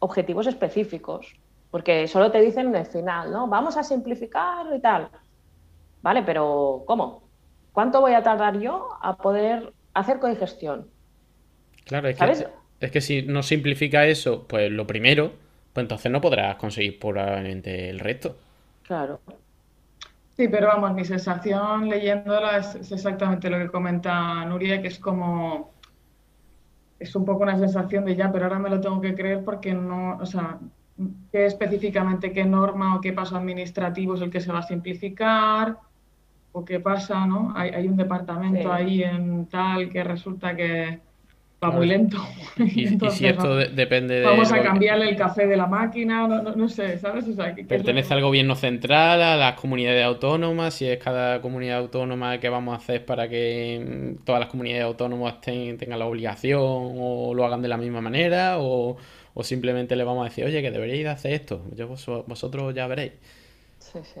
objetivos 0.00 0.46
específicos, 0.46 1.34
porque 1.70 2.06
solo 2.06 2.30
te 2.30 2.42
dicen 2.42 2.66
en 2.66 2.76
el 2.76 2.86
final, 2.86 3.32
¿no? 3.32 3.48
Vamos 3.48 3.78
a 3.78 3.82
simplificar 3.82 4.66
y 4.76 4.80
tal. 4.80 5.08
Vale, 6.02 6.22
pero 6.22 6.84
¿cómo? 6.86 7.22
¿Cuánto 7.72 8.02
voy 8.02 8.12
a 8.12 8.22
tardar 8.22 8.58
yo 8.58 8.90
a 9.00 9.16
poder 9.16 9.72
hacer 9.94 10.18
coingestión? 10.18 10.92
Claro, 11.84 12.08
es 12.08 12.18
que, 12.18 12.46
es 12.80 12.90
que 12.90 13.00
si 13.00 13.22
no 13.22 13.42
simplifica 13.42 14.06
eso, 14.06 14.46
pues 14.46 14.70
lo 14.70 14.86
primero, 14.86 15.32
pues 15.72 15.84
entonces 15.84 16.10
no 16.10 16.20
podrás 16.20 16.56
conseguir 16.56 16.98
probablemente 16.98 17.90
el 17.90 17.98
resto. 17.98 18.36
Claro. 18.82 19.20
Sí, 20.36 20.48
pero 20.48 20.66
vamos, 20.66 20.94
mi 20.94 21.04
sensación 21.04 21.88
leyéndola 21.88 22.58
es, 22.58 22.90
exactamente 22.90 23.48
lo 23.48 23.58
que 23.58 23.68
comenta 23.68 24.44
Nuria, 24.44 24.82
que 24.82 24.88
es 24.88 24.98
como, 24.98 25.72
es 26.98 27.14
un 27.14 27.24
poco 27.24 27.44
una 27.44 27.56
sensación 27.56 28.04
de 28.04 28.16
ya, 28.16 28.32
pero 28.32 28.46
ahora 28.46 28.58
me 28.58 28.70
lo 28.70 28.80
tengo 28.80 29.00
que 29.00 29.14
creer 29.14 29.44
porque 29.44 29.72
no, 29.72 30.16
o 30.16 30.26
sea, 30.26 30.58
qué 31.30 31.46
específicamente, 31.46 32.32
qué 32.32 32.44
norma 32.44 32.96
o 32.96 33.00
qué 33.00 33.12
paso 33.12 33.36
administrativo 33.36 34.14
es 34.14 34.22
el 34.22 34.30
que 34.30 34.40
se 34.40 34.52
va 34.52 34.58
a 34.58 34.62
simplificar 34.62 35.78
o 36.50 36.64
qué 36.64 36.80
pasa, 36.80 37.26
¿no? 37.26 37.52
Hay, 37.56 37.86
un 37.86 37.96
departamento 37.96 38.72
ahí 38.72 39.02
en 39.02 39.46
tal 39.46 39.88
que 39.88 40.02
resulta 40.02 40.54
que 40.56 41.00
va 41.64 41.70
muy 41.70 41.86
lento. 41.86 42.18
Y, 42.58 42.86
si 43.10 43.26
esto 43.26 43.56
depende 43.56 44.20
de... 44.20 44.26
Vamos 44.26 44.52
a 44.52 44.62
cambiarle 44.62 45.08
el 45.08 45.16
café 45.16 45.46
de 45.46 45.56
la 45.56 45.66
máquina, 45.66 46.26
no, 46.26 46.68
sé, 46.68 46.98
¿sabes? 46.98 47.24
Pertenece 47.66 48.14
al 48.14 48.22
gobierno 48.22 48.54
central, 48.54 49.22
a 49.22 49.36
las 49.36 49.54
comunidades 49.60 50.04
autónomas, 50.04 50.74
si 50.74 50.86
es 50.86 50.98
cada 50.98 51.40
comunidad 51.40 51.78
autónoma 51.78 52.38
que 52.38 52.48
vamos 52.48 52.74
a 52.74 52.76
hacer 52.76 53.04
para 53.04 53.28
que 53.28 54.14
mm, 54.18 54.24
todas 54.24 54.40
las 54.40 54.48
comunidades 54.48 54.84
autónomas 54.84 55.40
tengan 55.40 55.98
la 55.98 56.06
obligación 56.06 56.60
o 56.62 57.34
lo 57.34 57.44
hagan 57.44 57.62
de 57.62 57.68
la 57.68 57.76
misma 57.76 58.00
manera, 58.00 58.56
o, 58.58 58.96
simplemente 59.42 59.96
le 59.96 60.04
vamos 60.04 60.26
a 60.26 60.28
decir, 60.28 60.44
oye, 60.44 60.62
que 60.62 60.70
deberíais 60.70 61.06
hacer 61.06 61.32
esto, 61.32 61.62
yo, 61.74 61.88
vosotros 62.26 62.74
ya 62.74 62.86
veréis. 62.86 63.12
Sí, 63.78 63.98
sí. 64.02 64.20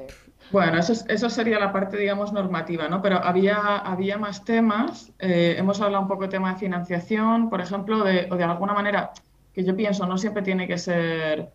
Bueno, 0.50 0.78
eso, 0.78 0.92
eso, 1.08 1.30
sería 1.30 1.58
la 1.58 1.72
parte, 1.72 1.96
digamos, 1.96 2.32
normativa, 2.32 2.88
¿no? 2.88 3.02
Pero 3.02 3.16
había, 3.16 3.78
había 3.78 4.18
más 4.18 4.44
temas. 4.44 5.12
Eh, 5.18 5.56
hemos 5.58 5.80
hablado 5.80 6.02
un 6.02 6.08
poco 6.08 6.22
de 6.22 6.28
tema 6.28 6.52
de 6.52 6.58
financiación, 6.58 7.50
por 7.50 7.60
ejemplo, 7.60 8.04
de, 8.04 8.28
o 8.30 8.36
de 8.36 8.44
alguna 8.44 8.74
manera, 8.74 9.12
que 9.52 9.64
yo 9.64 9.74
pienso, 9.74 10.06
no 10.06 10.18
siempre 10.18 10.42
tiene 10.42 10.68
que 10.68 10.78
ser 10.78 11.50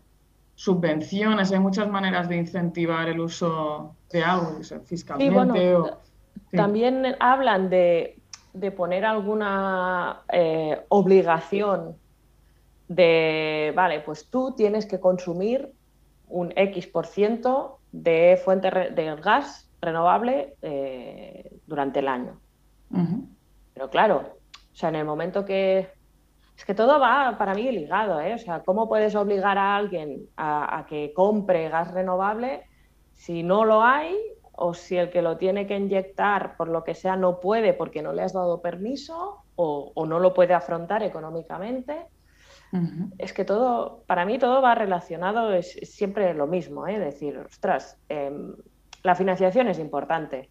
subvenciones, 0.54 1.52
hay 1.52 1.58
muchas 1.58 1.88
maneras 1.88 2.28
de 2.28 2.36
incentivar 2.36 3.08
el 3.08 3.20
uso 3.20 3.96
de 4.10 4.22
algo, 4.22 4.58
fiscalmente. 4.84 5.74
También 6.52 7.16
hablan 7.18 7.70
de, 7.70 8.16
poner 8.76 9.06
alguna 9.06 10.20
eh, 10.30 10.84
obligación 10.88 11.96
de, 12.88 13.72
vale, 13.74 14.00
pues 14.00 14.26
tú 14.28 14.52
tienes 14.54 14.84
que 14.84 15.00
consumir 15.00 15.72
un 16.28 16.52
X 16.56 16.88
por 16.88 17.06
ciento 17.06 17.79
de 17.92 18.40
fuente 18.42 18.70
de 18.70 19.16
gas 19.16 19.70
renovable 19.80 20.54
eh, 20.62 21.50
durante 21.66 22.00
el 22.00 22.08
año. 22.08 22.40
Pero 23.74 23.90
claro, 23.90 24.38
o 24.52 24.74
sea, 24.74 24.88
en 24.88 24.96
el 24.96 25.04
momento 25.04 25.44
que... 25.44 25.90
Es 26.56 26.64
que 26.66 26.74
todo 26.74 27.00
va 27.00 27.36
para 27.38 27.54
mí 27.54 27.72
ligado, 27.72 28.20
¿eh? 28.20 28.34
O 28.34 28.38
sea, 28.38 28.60
¿cómo 28.60 28.86
puedes 28.86 29.14
obligar 29.14 29.56
a 29.56 29.76
alguien 29.76 30.28
a, 30.36 30.84
que 30.86 31.14
compre 31.14 31.70
gas 31.70 31.90
renovable 31.92 32.64
si 33.14 33.42
no 33.42 33.64
lo 33.64 33.82
hay 33.82 34.14
o 34.52 34.74
si 34.74 34.98
el 34.98 35.08
que 35.08 35.22
lo 35.22 35.38
tiene 35.38 35.66
que 35.66 35.78
inyectar 35.78 36.58
por 36.58 36.68
lo 36.68 36.84
que 36.84 36.94
sea 36.94 37.16
no 37.16 37.40
puede 37.40 37.72
porque 37.72 38.02
no 38.02 38.12
le 38.12 38.22
has 38.22 38.34
dado 38.34 38.60
permiso 38.60 39.38
o, 39.56 39.92
o 39.94 40.04
no 40.04 40.18
lo 40.18 40.34
puede 40.34 40.52
afrontar 40.52 41.02
económicamente? 41.02 42.06
Es 43.18 43.32
que 43.32 43.44
todo, 43.44 44.04
para 44.06 44.24
mí 44.24 44.38
todo 44.38 44.62
va 44.62 44.74
relacionado, 44.74 45.52
es, 45.52 45.78
siempre 45.82 46.34
lo 46.34 46.46
mismo, 46.46 46.86
¿eh? 46.86 46.98
decir, 46.98 47.36
ostras, 47.38 47.98
em, 48.08 48.54
la 49.02 49.14
financiación 49.14 49.68
es 49.68 49.78
importante, 49.78 50.50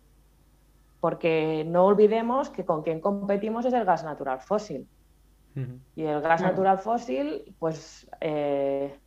porque 0.99 1.63
no 1.65 1.85
olvidemos 1.85 2.49
que 2.49 2.65
con 2.65 2.83
quien 2.83 2.99
competimos 2.99 3.65
es 3.65 3.73
el 3.73 3.85
gas 3.85 4.03
natural 4.03 4.41
fósil. 4.41 4.87
Y 5.95 6.03
el 6.03 6.21
gas 6.21 6.41
natural 6.41 6.77
fósil, 6.77 7.53
pues, 7.59 8.09
eh, 8.21 8.97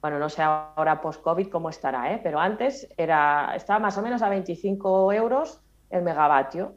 bueno, 0.00 0.18
no 0.18 0.30
sé 0.30 0.42
ahora 0.42 1.00
post-COVID 1.00 1.48
cómo 1.48 1.68
estará, 1.68 2.12
¿eh? 2.14 2.20
pero 2.22 2.38
antes 2.38 2.88
era, 2.96 3.54
estaba 3.54 3.80
más 3.80 3.98
o 3.98 4.02
menos 4.02 4.22
a 4.22 4.30
25 4.30 5.12
euros 5.12 5.62
el 5.90 6.02
megavatio. 6.02 6.74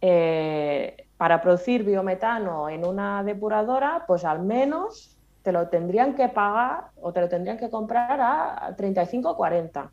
Eh, 0.00 1.04
para 1.16 1.40
producir 1.40 1.84
biometano 1.84 2.68
en 2.68 2.84
una 2.84 3.22
depuradora, 3.22 4.04
pues 4.06 4.26
al 4.26 4.42
menos 4.42 5.18
te 5.42 5.52
lo 5.52 5.68
tendrían 5.68 6.14
que 6.14 6.28
pagar 6.28 6.90
o 7.00 7.14
te 7.14 7.20
lo 7.22 7.30
tendrían 7.30 7.56
que 7.56 7.70
comprar 7.70 8.20
a 8.20 8.74
35 8.76 9.30
o 9.30 9.36
40 9.36 9.90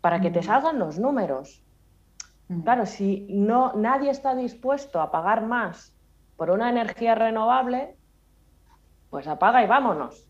para 0.00 0.20
que 0.20 0.30
te 0.30 0.40
mm. 0.40 0.42
salgan 0.42 0.78
los 0.78 0.98
números. 0.98 1.62
Mm. 2.48 2.62
Claro, 2.62 2.86
si 2.86 3.26
no, 3.30 3.74
nadie 3.74 4.10
está 4.10 4.34
dispuesto 4.34 5.00
a 5.00 5.10
pagar 5.10 5.44
más 5.44 5.94
por 6.36 6.50
una 6.50 6.70
energía 6.70 7.14
renovable, 7.14 7.96
pues 9.10 9.26
apaga 9.26 9.62
y 9.62 9.66
vámonos. 9.66 10.26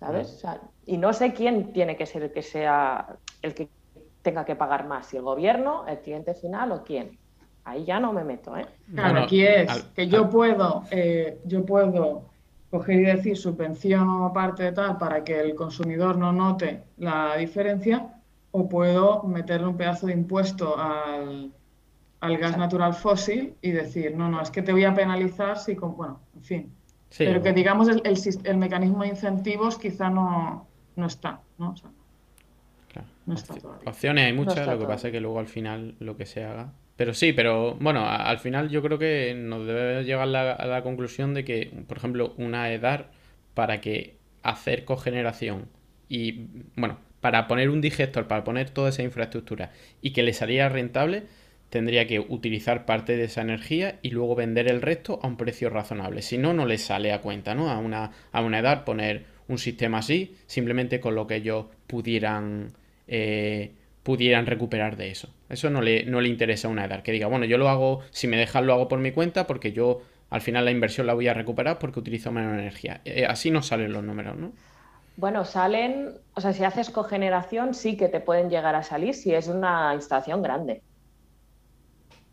¿Sabes? 0.00 0.42
y 0.86 0.96
no 0.96 1.12
sé 1.12 1.34
quién 1.34 1.72
tiene 1.72 1.94
que 1.94 2.06
ser 2.06 2.22
el 2.24 2.32
que 2.32 2.40
sea 2.42 3.18
el 3.42 3.54
que 3.54 3.68
tenga 4.22 4.46
que 4.46 4.56
pagar 4.56 4.88
más, 4.88 5.06
si 5.06 5.18
el 5.18 5.22
gobierno, 5.22 5.86
el 5.86 6.00
cliente 6.00 6.34
final 6.34 6.72
o 6.72 6.82
quién 6.82 7.19
ahí 7.64 7.84
ya 7.84 8.00
no 8.00 8.12
me 8.12 8.24
meto, 8.24 8.56
¿eh? 8.56 8.66
Claro, 8.92 9.22
aquí 9.22 9.44
es 9.44 9.84
que 9.94 10.08
yo 10.08 10.28
puedo, 10.28 10.84
eh, 10.90 11.38
yo 11.44 11.64
puedo 11.64 12.30
coger 12.70 13.00
y 13.00 13.04
decir 13.04 13.36
subvención 13.36 14.08
o 14.08 14.32
parte 14.32 14.62
de 14.62 14.72
tal 14.72 14.96
para 14.98 15.24
que 15.24 15.40
el 15.40 15.54
consumidor 15.54 16.16
no 16.16 16.32
note 16.32 16.84
la 16.98 17.36
diferencia, 17.36 18.14
o 18.52 18.68
puedo 18.68 19.22
meterle 19.24 19.66
un 19.68 19.76
pedazo 19.76 20.06
de 20.06 20.12
impuesto 20.14 20.76
al, 20.78 21.52
gas 22.20 22.56
natural 22.56 22.94
fósil 22.94 23.54
y 23.62 23.70
decir, 23.70 24.16
no, 24.16 24.28
no, 24.28 24.40
es 24.40 24.50
que 24.50 24.62
te 24.62 24.72
voy 24.72 24.84
a 24.84 24.94
penalizar 24.94 25.58
si, 25.58 25.74
con, 25.76 25.96
bueno, 25.96 26.20
en 26.36 26.42
fin. 26.42 26.72
Pero 27.16 27.42
que 27.42 27.52
digamos 27.52 27.88
el, 27.88 28.02
el, 28.44 28.56
mecanismo 28.56 29.02
de 29.02 29.08
incentivos 29.08 29.78
quizá 29.78 30.10
no, 30.10 30.68
no 30.94 31.06
está, 31.06 31.40
¿no? 31.58 31.74
no 33.26 33.34
está 33.34 33.54
Opciones 33.86 34.26
hay 34.26 34.32
muchas, 34.32 34.66
lo 34.66 34.78
que 34.78 34.86
pasa 34.86 35.08
es 35.08 35.12
que 35.12 35.20
luego 35.20 35.38
al 35.38 35.48
final 35.48 35.96
lo 35.98 36.16
que 36.16 36.26
se 36.26 36.44
haga 36.44 36.72
pero 37.00 37.14
sí, 37.14 37.32
pero 37.32 37.76
bueno, 37.80 38.06
al 38.06 38.40
final 38.40 38.68
yo 38.68 38.82
creo 38.82 38.98
que 38.98 39.32
nos 39.34 39.66
debe 39.66 40.04
llegar 40.04 40.28
a 40.36 40.66
la 40.66 40.82
conclusión 40.82 41.32
de 41.32 41.46
que, 41.46 41.72
por 41.88 41.96
ejemplo, 41.96 42.34
una 42.36 42.70
EDAR 42.74 43.10
para 43.54 43.80
que 43.80 44.18
hacer 44.42 44.84
cogeneración 44.84 45.70
y, 46.10 46.48
bueno, 46.76 46.98
para 47.22 47.48
poner 47.48 47.70
un 47.70 47.80
digestor, 47.80 48.26
para 48.28 48.44
poner 48.44 48.68
toda 48.68 48.90
esa 48.90 49.02
infraestructura 49.02 49.72
y 50.02 50.10
que 50.10 50.22
le 50.22 50.34
saliera 50.34 50.68
rentable, 50.68 51.22
tendría 51.70 52.06
que 52.06 52.20
utilizar 52.20 52.84
parte 52.84 53.16
de 53.16 53.24
esa 53.24 53.40
energía 53.40 53.98
y 54.02 54.10
luego 54.10 54.34
vender 54.34 54.68
el 54.68 54.82
resto 54.82 55.20
a 55.22 55.26
un 55.26 55.38
precio 55.38 55.70
razonable. 55.70 56.20
Si 56.20 56.36
no, 56.36 56.52
no 56.52 56.66
le 56.66 56.76
sale 56.76 57.14
a 57.14 57.22
cuenta, 57.22 57.54
¿no? 57.54 57.70
A 57.70 57.78
una, 57.78 58.10
a 58.30 58.42
una 58.42 58.58
edad 58.58 58.84
poner 58.84 59.24
un 59.48 59.56
sistema 59.56 60.00
así, 60.00 60.36
simplemente 60.46 61.00
con 61.00 61.14
lo 61.14 61.26
que 61.26 61.36
ellos 61.36 61.64
pudieran 61.86 62.74
eh, 63.08 63.70
pudieran 64.02 64.46
recuperar 64.46 64.96
de 64.96 65.10
eso. 65.10 65.28
Eso 65.48 65.70
no 65.70 65.82
le, 65.82 66.04
no 66.04 66.20
le 66.20 66.28
interesa 66.28 66.68
a 66.68 66.70
una 66.70 66.84
edad. 66.84 67.02
Que 67.02 67.12
diga, 67.12 67.26
bueno, 67.26 67.44
yo 67.44 67.58
lo 67.58 67.68
hago, 67.68 68.00
si 68.10 68.26
me 68.26 68.36
dejan 68.36 68.66
lo 68.66 68.72
hago 68.72 68.88
por 68.88 68.98
mi 68.98 69.12
cuenta 69.12 69.46
porque 69.46 69.72
yo 69.72 70.02
al 70.30 70.40
final 70.40 70.64
la 70.64 70.70
inversión 70.70 71.06
la 71.06 71.14
voy 71.14 71.28
a 71.28 71.34
recuperar 71.34 71.78
porque 71.78 72.00
utilizo 72.00 72.30
menos 72.30 72.54
energía. 72.54 73.00
Eh, 73.04 73.26
así 73.26 73.50
no 73.50 73.62
salen 73.62 73.92
los 73.92 74.02
números, 74.02 74.36
¿no? 74.36 74.52
Bueno, 75.16 75.44
salen, 75.44 76.14
o 76.34 76.40
sea, 76.40 76.52
si 76.52 76.64
haces 76.64 76.88
cogeneración 76.88 77.74
sí 77.74 77.96
que 77.96 78.08
te 78.08 78.20
pueden 78.20 78.48
llegar 78.48 78.74
a 78.74 78.82
salir 78.82 79.14
si 79.14 79.34
es 79.34 79.48
una 79.48 79.92
instalación 79.94 80.40
grande. 80.40 80.82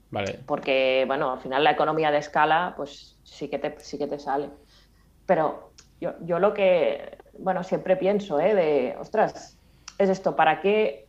Vale. 0.09 0.39
Porque, 0.45 1.03
bueno, 1.05 1.34
al 1.34 1.39
final 1.39 1.65
la 1.65 1.72
economía 1.72 2.11
de 2.11 2.20
escala, 2.20 2.76
pues 2.78 3.18
sí 3.24 3.49
que 3.49 3.59
te, 3.59 3.76
sí 3.80 3.97
que 3.97 4.07
te 4.07 4.20
sale. 4.20 4.49
Pero 5.26 5.74
yo, 5.99 6.13
yo 6.22 6.39
lo 6.39 6.53
que, 6.53 7.18
bueno, 7.39 7.63
siempre 7.63 7.97
pienso, 7.97 8.39
¿eh? 8.39 8.55
De, 8.55 8.95
ostras, 8.97 9.59
es 9.97 10.09
esto, 10.09 10.38
¿para 10.38 10.61
qué 10.61 11.07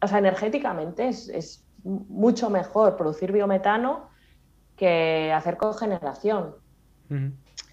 o 0.00 0.06
sea, 0.06 0.18
energéticamente 0.18 1.08
es, 1.08 1.64
mucho 1.84 2.50
mejor 2.50 2.96
producir 2.96 3.30
biometano 3.30 4.10
que 4.76 5.32
hacer 5.32 5.56
cogeneración. 5.56 6.56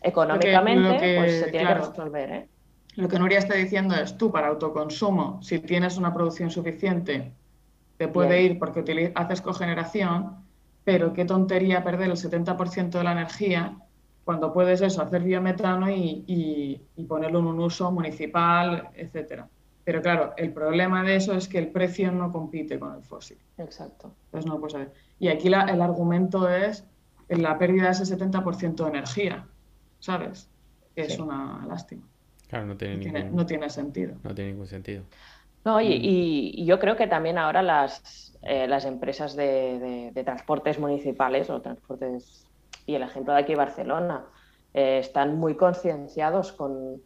Económicamente, 0.02 1.18
pues 1.18 1.40
se 1.40 1.52
tiene 1.52 1.68
que 1.68 1.74
resolver. 1.74 2.32
¿eh? 2.32 2.50
Lo 2.96 3.10
que 3.10 3.20
Nuria 3.20 3.40
está 3.40 3.56
diciendo 3.56 3.96
es 3.96 4.16
tú 4.16 4.32
para 4.32 4.48
autoconsumo, 4.48 5.42
si 5.42 5.60
tienes 5.60 5.98
una 5.98 6.14
producción 6.14 6.52
suficiente, 6.52 7.34
te 7.98 8.08
puede 8.08 8.42
ir 8.44 8.60
porque 8.60 9.12
haces 9.16 9.42
cogeneración, 9.42 10.46
pero 10.84 11.12
qué 11.14 11.26
tontería 11.26 11.84
perder 11.84 12.12
el 12.12 12.18
70% 12.18 12.90
de 12.92 13.04
la 13.04 13.12
energía 13.12 13.76
cuando 14.24 14.54
puedes 14.54 14.82
eso, 14.82 15.02
hacer 15.02 15.24
biometano 15.24 15.90
y, 15.90 16.24
y 16.96 17.04
ponerlo 17.06 17.40
en 17.40 17.46
un 17.48 17.60
uso 17.60 17.92
municipal, 17.92 18.90
etcétera. 18.96 19.50
Pero 19.86 20.02
claro, 20.02 20.34
el 20.36 20.52
problema 20.52 21.04
de 21.04 21.16
eso 21.16 21.34
es 21.34 21.48
que 21.48 21.60
el 21.60 21.68
precio 21.68 22.12
no 22.12 22.32
compite 22.32 22.80
con 22.80 22.96
el 22.96 23.04
fósil. 23.04 23.38
Exacto. 23.60 24.16
Entonces 24.26 24.50
no 24.50 24.60
puedes 24.60 24.90
Y 25.20 25.28
aquí 25.28 25.48
el 25.48 25.54
argumento 25.54 26.50
es 26.50 26.84
la 27.30 27.58
pérdida 27.60 27.86
de 27.86 27.92
ese 27.92 28.18
70% 28.18 28.84
de 28.84 28.90
energía, 28.90 29.48
¿sabes? 30.00 30.50
Que 30.96 31.04
es 31.04 31.20
una 31.20 31.64
lástima. 31.68 32.02
Claro, 32.48 32.66
no 32.66 32.78
tiene, 32.78 32.98
ningún... 32.98 33.36
no 33.36 33.46
tiene 33.46 33.70
sentido. 33.70 34.16
No 34.24 34.34
tiene 34.34 34.52
ningún 34.52 34.68
sentido. 34.68 35.04
No, 35.64 35.80
y, 35.82 36.64
yo 36.66 36.80
creo 36.80 36.96
que 36.96 37.08
también 37.08 37.38
ahora 37.38 37.62
las, 37.62 38.38
eh, 38.44 38.68
las 38.68 38.86
empresas 38.86 39.36
de, 39.36 40.12
transportes 40.24 40.80
municipales 40.80 41.50
o 41.50 41.62
transportes, 41.62 42.48
y 42.88 42.96
el 42.96 43.04
ejemplo 43.04 43.34
de 43.34 43.40
aquí 43.40 43.56
Barcelona, 43.56 44.26
eh, 44.74 45.00
están 45.00 45.38
muy 45.38 45.56
concienciados 45.56 46.52
con, 46.52 47.02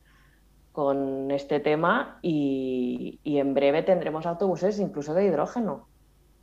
con 0.80 1.30
este 1.32 1.60
tema 1.60 2.20
y, 2.22 3.20
en 3.26 3.54
breve 3.54 3.84
tendremos 3.84 4.26
autobuses 4.26 4.80
incluso 4.80 5.14
de 5.14 5.26
hidrógeno. 5.26 5.90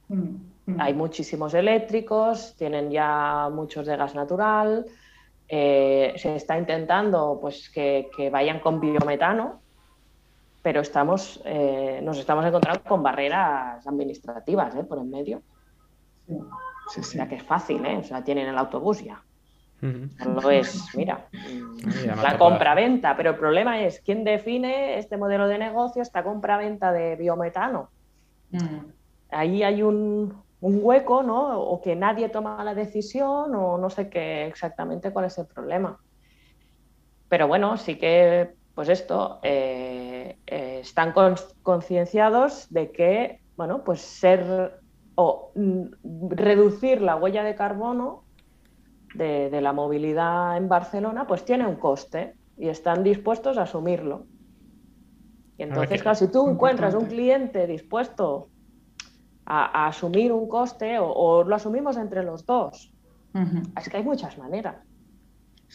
Mm, 0.09 0.37
mm. 0.67 0.79
Hay 0.79 0.93
muchísimos 0.93 1.55
eléctricos, 1.55 2.55
tienen 2.59 2.91
ya 2.91 3.49
muchos 3.51 3.87
de 3.87 3.97
gas 3.97 4.15
natural, 4.15 4.85
eh, 5.49 6.13
se 6.19 6.37
está 6.37 6.59
intentando 6.59 7.39
pues, 7.41 7.71
que, 7.71 8.11
vayan 8.31 8.61
con 8.61 8.79
biometano, 8.79 9.63
pero 10.61 10.83
estamos, 10.83 11.41
eh, 11.47 12.01
nos 12.03 12.19
estamos 12.19 12.45
encontrando 12.45 12.83
con 12.83 13.03
barreras 13.03 13.87
administrativas 13.87 14.75
¿eh? 14.75 14.85
por 14.85 14.99
en 14.99 15.09
medio. 15.09 15.43
Sí, 16.91 17.01
O 17.01 17.03
sea 17.03 17.27
que 17.27 17.37
es 17.37 17.43
fácil, 17.43 17.87
o 17.87 18.05
sea, 18.05 18.23
tienen 18.23 18.49
el 18.49 18.59
autobús 18.59 19.03
ya. 19.03 19.23
No 19.81 20.51
es, 20.51 20.89
mira, 20.95 21.29
la 22.23 22.39
compra-venta, 22.39 23.17
pero 23.17 23.31
el 23.31 23.37
problema 23.37 23.83
es 23.83 24.01
quién 24.01 24.25
define 24.25 24.99
este 24.99 25.17
modelo 25.19 25.47
de 25.49 25.59
negocio, 25.59 26.01
esta 26.01 26.25
compra-venta 26.25 26.93
de 26.93 27.17
biometano. 27.17 27.91
Mm. 28.51 28.79
Ahí 29.31 29.63
hay 29.63 29.83
un, 29.83 30.43
un, 30.61 30.79
hueco, 30.83 31.23
¿no? 31.23 31.61
O 31.61 31.83
que 31.83 31.95
nadie 31.95 32.31
toma 32.31 32.65
la 32.65 32.75
decisión 32.75 33.55
o 33.55 33.77
no 33.77 33.91
sé 33.91 34.09
qué 34.09 34.47
exactamente 34.47 35.13
cuál 35.13 35.27
es 35.27 35.37
el 35.37 35.47
problema. 35.47 36.01
Pero 37.29 37.47
bueno, 37.47 37.77
sí 37.77 37.97
que, 37.97 38.55
pues 38.75 38.89
esto, 38.89 39.41
eh, 39.43 40.39
eh, 40.47 40.79
están 40.81 41.13
concienciados 41.63 42.67
de 42.71 42.93
que, 42.93 43.41
bueno, 43.57 43.85
pues 43.85 44.01
ser 44.01 44.81
o 45.17 45.51
mm, 45.55 46.31
reducir 46.31 47.03
la 47.03 47.17
huella 47.17 47.43
de 47.43 47.55
carbono 47.55 48.26
de, 49.17 49.61
la 49.61 49.73
movilidad 49.73 50.57
en 50.57 50.69
Barcelona, 50.69 51.27
pues 51.27 51.45
tiene 51.45 51.67
un 51.67 51.77
coste 51.77 52.35
y 52.57 52.69
están 52.69 53.03
dispuestos 53.03 53.59
a 53.59 53.63
asumirlo. 53.63 54.27
Y 55.59 55.63
entonces, 55.63 56.03
claro, 56.03 56.17
si 56.17 56.31
tú 56.31 56.49
encuentras 56.49 56.95
un 56.95 57.07
cliente 57.07 57.67
dispuesto 57.67 58.51
a, 59.45 59.87
asumir 59.87 60.33
un 60.33 60.49
coste 60.49 60.99
o, 60.99 61.45
lo 61.45 61.55
asumimos 61.55 61.97
entre 61.97 62.23
los 62.23 62.45
dos, 62.45 62.93
es 63.79 63.89
que 63.89 63.97
hay 63.97 64.03
muchas 64.03 64.39
maneras. 64.39 64.77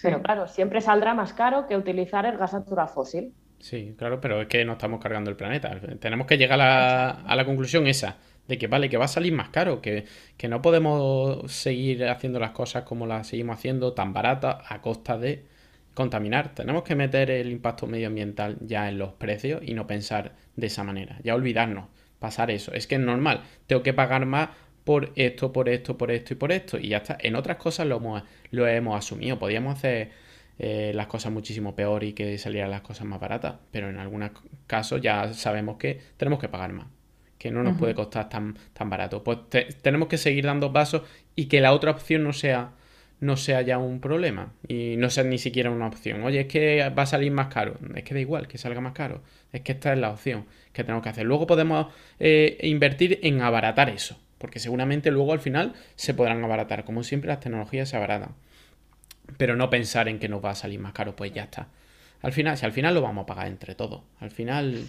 Pero 0.01 0.21
claro, 0.21 0.47
siempre 0.47 0.81
saldrá 0.81 1.13
más 1.13 1.33
caro 1.33 1.67
que 1.67 1.75
utilizar 1.75 2.25
el 2.25 2.37
gas 2.37 2.53
natural 2.53 2.87
fósil. 2.87 3.33
Sí, 3.59 3.93
claro, 3.97 4.19
pero 4.19 4.41
es 4.41 4.47
que 4.47 4.65
no 4.65 4.73
estamos 4.73 4.99
cargando 4.99 5.29
el 5.29 5.35
planeta. 5.35 5.79
Tenemos 5.99 6.25
que 6.25 6.37
llegar 6.37 6.59
a 6.61 7.35
la 7.35 7.45
conclusión 7.45 7.85
esa 7.85 8.17
de 8.51 8.57
que 8.57 8.67
vale, 8.67 8.89
que 8.89 8.97
va 8.97 9.05
a 9.05 9.07
salir 9.07 9.31
más 9.31 9.47
caro, 9.47 9.81
que, 9.81 10.05
no 10.49 10.61
podemos 10.61 11.49
seguir 11.49 12.03
haciendo 12.05 12.37
las 12.37 12.51
cosas 12.51 12.83
como 12.83 13.07
las 13.07 13.27
seguimos 13.27 13.57
haciendo, 13.57 13.93
tan 13.93 14.11
baratas, 14.11 14.57
a 14.67 14.81
costa 14.81 15.17
de 15.17 15.45
contaminar. 15.93 16.53
Tenemos 16.53 16.83
que 16.83 16.95
meter 16.95 17.31
el 17.31 17.49
impacto 17.49 17.87
medioambiental 17.87 18.57
ya 18.59 18.89
en 18.89 18.97
los 18.97 19.13
precios 19.13 19.61
y 19.65 19.73
no 19.73 19.87
pensar 19.87 20.33
de 20.57 20.67
esa 20.67 20.83
manera, 20.83 21.17
ya 21.23 21.33
olvidarnos, 21.33 21.85
pasar 22.19 22.51
eso. 22.51 22.73
Es 22.73 22.87
que 22.87 22.95
es 22.95 23.01
normal, 23.01 23.43
tengo 23.67 23.83
que 23.83 23.93
pagar 23.93 24.25
más 24.25 24.49
por 24.83 25.13
esto, 25.15 25.53
por 25.53 25.69
esto, 25.69 25.97
por 25.97 26.11
esto 26.11 26.33
y 26.33 26.35
por 26.35 26.51
esto, 26.51 26.77
y 26.77 26.89
ya 26.89 26.97
está. 26.97 27.17
En 27.21 27.37
otras 27.37 27.55
cosas 27.55 27.87
lo 27.87 27.97
hemos, 27.97 28.23
lo 28.49 28.67
hemos 28.67 28.97
asumido, 28.97 29.39
podíamos 29.39 29.77
hacer 29.77 30.11
eh, 30.59 30.91
las 30.93 31.07
cosas 31.07 31.31
muchísimo 31.31 31.73
peor 31.73 32.03
y 32.03 32.11
que 32.11 32.37
salieran 32.37 32.69
las 32.69 32.81
cosas 32.81 33.07
más 33.07 33.21
baratas, 33.21 33.55
pero 33.71 33.89
en 33.89 33.97
algunos 33.97 34.31
casos 34.67 34.99
ya 35.01 35.33
sabemos 35.33 35.77
que 35.77 36.01
tenemos 36.17 36.39
que 36.39 36.49
pagar 36.49 36.73
más 36.73 36.87
que 37.41 37.49
no 37.49 37.63
nos 37.63 37.75
puede 37.75 37.95
costar 37.95 38.29
tan, 38.29 38.55
tan 38.71 38.91
barato. 38.91 39.23
Pues 39.23 39.39
tenemos 39.81 40.07
que 40.09 40.19
seguir 40.19 40.45
dando 40.45 40.71
pasos 40.71 41.01
y 41.35 41.47
que 41.47 41.59
la 41.59 41.73
otra 41.73 41.89
opción 41.89 42.23
no 42.23 42.33
sea, 42.33 42.73
no 43.19 43.35
sea 43.35 43.63
ya 43.63 43.79
un 43.79 43.99
problema 43.99 44.53
y 44.67 44.95
no 44.97 45.09
sea 45.09 45.23
ni 45.23 45.39
siquiera 45.39 45.71
una 45.71 45.87
opción. 45.87 46.21
Oye, 46.21 46.41
es 46.41 46.45
que 46.45 46.87
va 46.95 47.01
a 47.01 47.05
salir 47.07 47.31
más 47.31 47.47
caro. 47.47 47.79
Es 47.95 48.03
que 48.03 48.13
da 48.13 48.19
igual 48.19 48.47
que 48.47 48.59
salga 48.59 48.79
más 48.79 48.93
caro. 48.93 49.23
Es 49.51 49.61
que 49.61 49.71
esta 49.71 49.91
es 49.91 49.97
la 49.97 50.11
opción 50.11 50.45
que 50.71 50.83
tenemos 50.83 51.01
que 51.01 51.09
hacer. 51.09 51.25
Luego 51.25 51.47
podemos 51.47 51.87
eh, 52.19 52.59
invertir 52.61 53.19
en 53.23 53.41
abaratar 53.41 53.89
eso, 53.89 54.19
porque 54.37 54.59
seguramente 54.59 55.09
luego 55.09 55.33
al 55.33 55.39
final 55.39 55.73
se 55.95 56.13
podrán 56.13 56.43
abaratar. 56.43 56.85
Como 56.85 57.01
siempre 57.01 57.29
las 57.29 57.39
tecnologías 57.39 57.89
se 57.89 57.97
abaratan. 57.97 58.35
Pero 59.37 59.55
no 59.55 59.71
pensar 59.71 60.07
en 60.09 60.19
que 60.19 60.29
nos 60.29 60.45
va 60.45 60.51
a 60.51 60.55
salir 60.55 60.79
más 60.79 60.93
caro, 60.93 61.15
pues 61.15 61.33
ya 61.33 61.45
está. 61.45 61.69
Al 62.21 62.33
final, 62.33 62.55
si 62.55 62.67
al 62.67 62.71
final 62.71 62.93
lo 62.93 63.01
vamos 63.01 63.23
a 63.23 63.25
pagar 63.25 63.47
entre 63.47 63.73
todos. 63.73 64.03
Al 64.19 64.29
final 64.29 64.85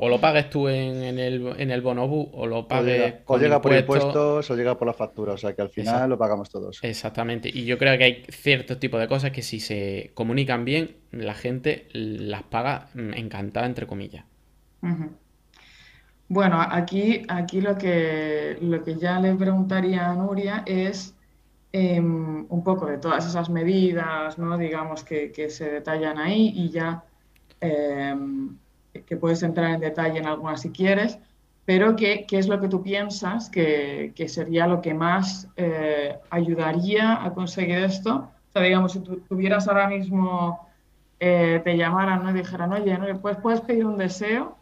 o 0.00 0.08
lo 0.08 0.20
pagues 0.20 0.48
tú 0.48 0.68
en, 0.68 1.18
el, 1.18 1.54
en 1.58 1.70
el 1.70 1.82
bonobu 1.82 2.30
o 2.32 2.46
lo 2.46 2.66
pagues. 2.66 3.16
O 3.26 3.38
llega, 3.38 3.60
por 3.60 3.74
impuestos 3.74 4.50
o 4.50 4.56
llega 4.56 4.76
por 4.78 4.86
la 4.86 4.94
factura. 4.94 5.34
O 5.34 5.36
sea 5.36 5.54
que 5.54 5.62
al 5.62 5.68
final 5.68 6.08
lo 6.08 6.18
pagamos 6.18 6.48
todos. 6.48 6.78
Exactamente. 6.82 7.50
Y 7.52 7.66
yo 7.66 7.76
creo 7.76 7.96
que 7.98 8.04
hay 8.04 8.22
ciertos 8.30 8.80
tipos 8.80 8.98
de 9.00 9.08
cosas 9.08 9.32
que 9.32 9.42
si 9.42 9.60
se 9.60 10.12
comunican 10.14 10.64
bien, 10.64 10.96
la 11.10 11.34
gente 11.34 11.88
las 11.92 12.42
paga 12.44 12.88
encantada, 12.94 13.66
entre 13.66 13.86
comillas. 13.86 14.24
Bueno, 16.28 16.60
aquí, 16.60 17.22
aquí 17.28 17.60
lo, 17.60 17.76
que, 17.76 18.56
lo 18.60 18.82
que 18.82 18.96
ya 18.96 19.20
le 19.20 19.34
preguntaría 19.34 20.10
a 20.10 20.14
Nuria 20.14 20.62
es 20.66 21.14
em, 21.72 22.46
un 22.48 22.64
poco 22.64 22.86
de 22.86 22.98
todas 22.98 23.26
esas 23.26 23.50
medidas, 23.50 24.38
¿no? 24.38 24.56
digamos, 24.56 25.04
que, 25.04 25.30
que 25.32 25.50
se 25.50 25.70
detallan 25.70 26.18
ahí 26.18 26.52
y 26.54 26.70
ya. 26.70 27.04
Em, 27.60 28.56
que 29.04 29.16
puedes 29.16 29.42
entrar 29.42 29.70
en 29.72 29.80
detalle 29.80 30.18
en 30.18 30.26
algunas 30.26 30.62
si 30.62 30.70
quieres, 30.70 31.18
pero 31.64 31.96
¿qué, 31.96 32.26
qué 32.28 32.38
es 32.38 32.46
lo 32.46 32.60
que 32.60 32.68
tú 32.68 32.82
piensas 32.82 33.50
que, 33.50 34.12
que 34.14 34.28
sería 34.28 34.66
lo 34.66 34.80
que 34.80 34.94
más 34.94 35.48
eh, 35.56 36.16
ayudaría 36.30 37.24
a 37.24 37.34
conseguir 37.34 37.78
esto? 37.78 38.30
O 38.48 38.52
sea, 38.52 38.62
digamos, 38.62 38.92
si 38.92 39.00
tú 39.00 39.20
tuvieras 39.28 39.66
ahora 39.66 39.88
mismo, 39.88 40.68
eh, 41.18 41.60
te 41.64 41.76
llamaran 41.76 42.22
¿no? 42.22 42.30
y 42.30 42.34
dijeran, 42.34 42.72
oye, 42.72 42.96
¿no? 42.96 43.20
pues 43.20 43.36
puedes 43.38 43.60
pedir 43.62 43.84
un 43.84 43.98
deseo 43.98 44.56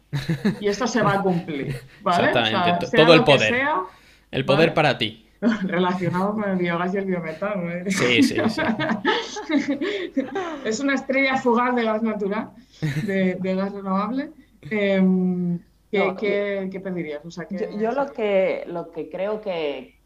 y 0.59 0.67
esto 0.67 0.87
se 0.87 1.01
va 1.01 1.13
a 1.13 1.21
cumplir, 1.21 1.75
¿vale? 2.01 2.27
Exactamente, 2.27 2.87
todo 2.95 3.13
el 3.13 3.23
poder. 3.23 3.55
el 4.31 4.45
poder 4.45 4.73
para 4.73 4.97
ti. 4.97 5.24
relacionado 5.63 6.33
con 6.33 6.49
el 6.49 6.57
biogás 6.57 6.93
y 6.93 6.97
el 6.97 7.05
biometano. 7.05 7.69
¿eh? 7.71 7.83
Sí, 7.89 8.23
sí, 8.23 8.37
sí. 8.49 8.61
es 10.65 10.79
una 10.79 10.95
estrella 10.95 11.37
fugaz 11.37 11.75
de 11.75 11.83
gas 11.83 12.01
natural, 12.01 12.51
de, 13.05 13.37
gas 13.41 13.71
renovable. 13.71 14.31
Em, 14.61 15.59
¿qué, 15.91 16.81
pedirías? 16.83 17.21
yo, 17.77 17.91
lo, 17.91 18.11
que, 18.11 18.63
lo 18.67 18.91
que 18.91 19.09
creo 19.09 19.41
que, 19.41 19.99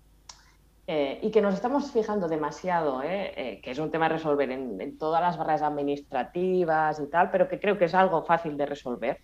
eh, 0.88 1.20
y 1.22 1.32
que 1.32 1.42
nos 1.42 1.54
estamos 1.54 1.92
fijando 1.92 2.28
demasiado, 2.28 3.02
eh, 3.04 3.62
que 3.64 3.72
es 3.72 3.80
un 3.80 3.92
tema 3.92 4.08
a 4.08 4.10
resolver 4.10 4.52
en, 4.52 4.98
todas 4.98 5.22
las 5.22 5.38
barreras 5.38 5.62
administrativas 5.62 7.00
y 7.00 7.08
tal, 7.08 7.32
pero 7.32 7.48
que 7.48 7.60
creo 7.60 7.78
que 7.78 7.86
es 7.86 7.94
algo 7.94 8.24
fácil 8.24 8.58
de 8.58 8.66
resolver. 8.66 9.20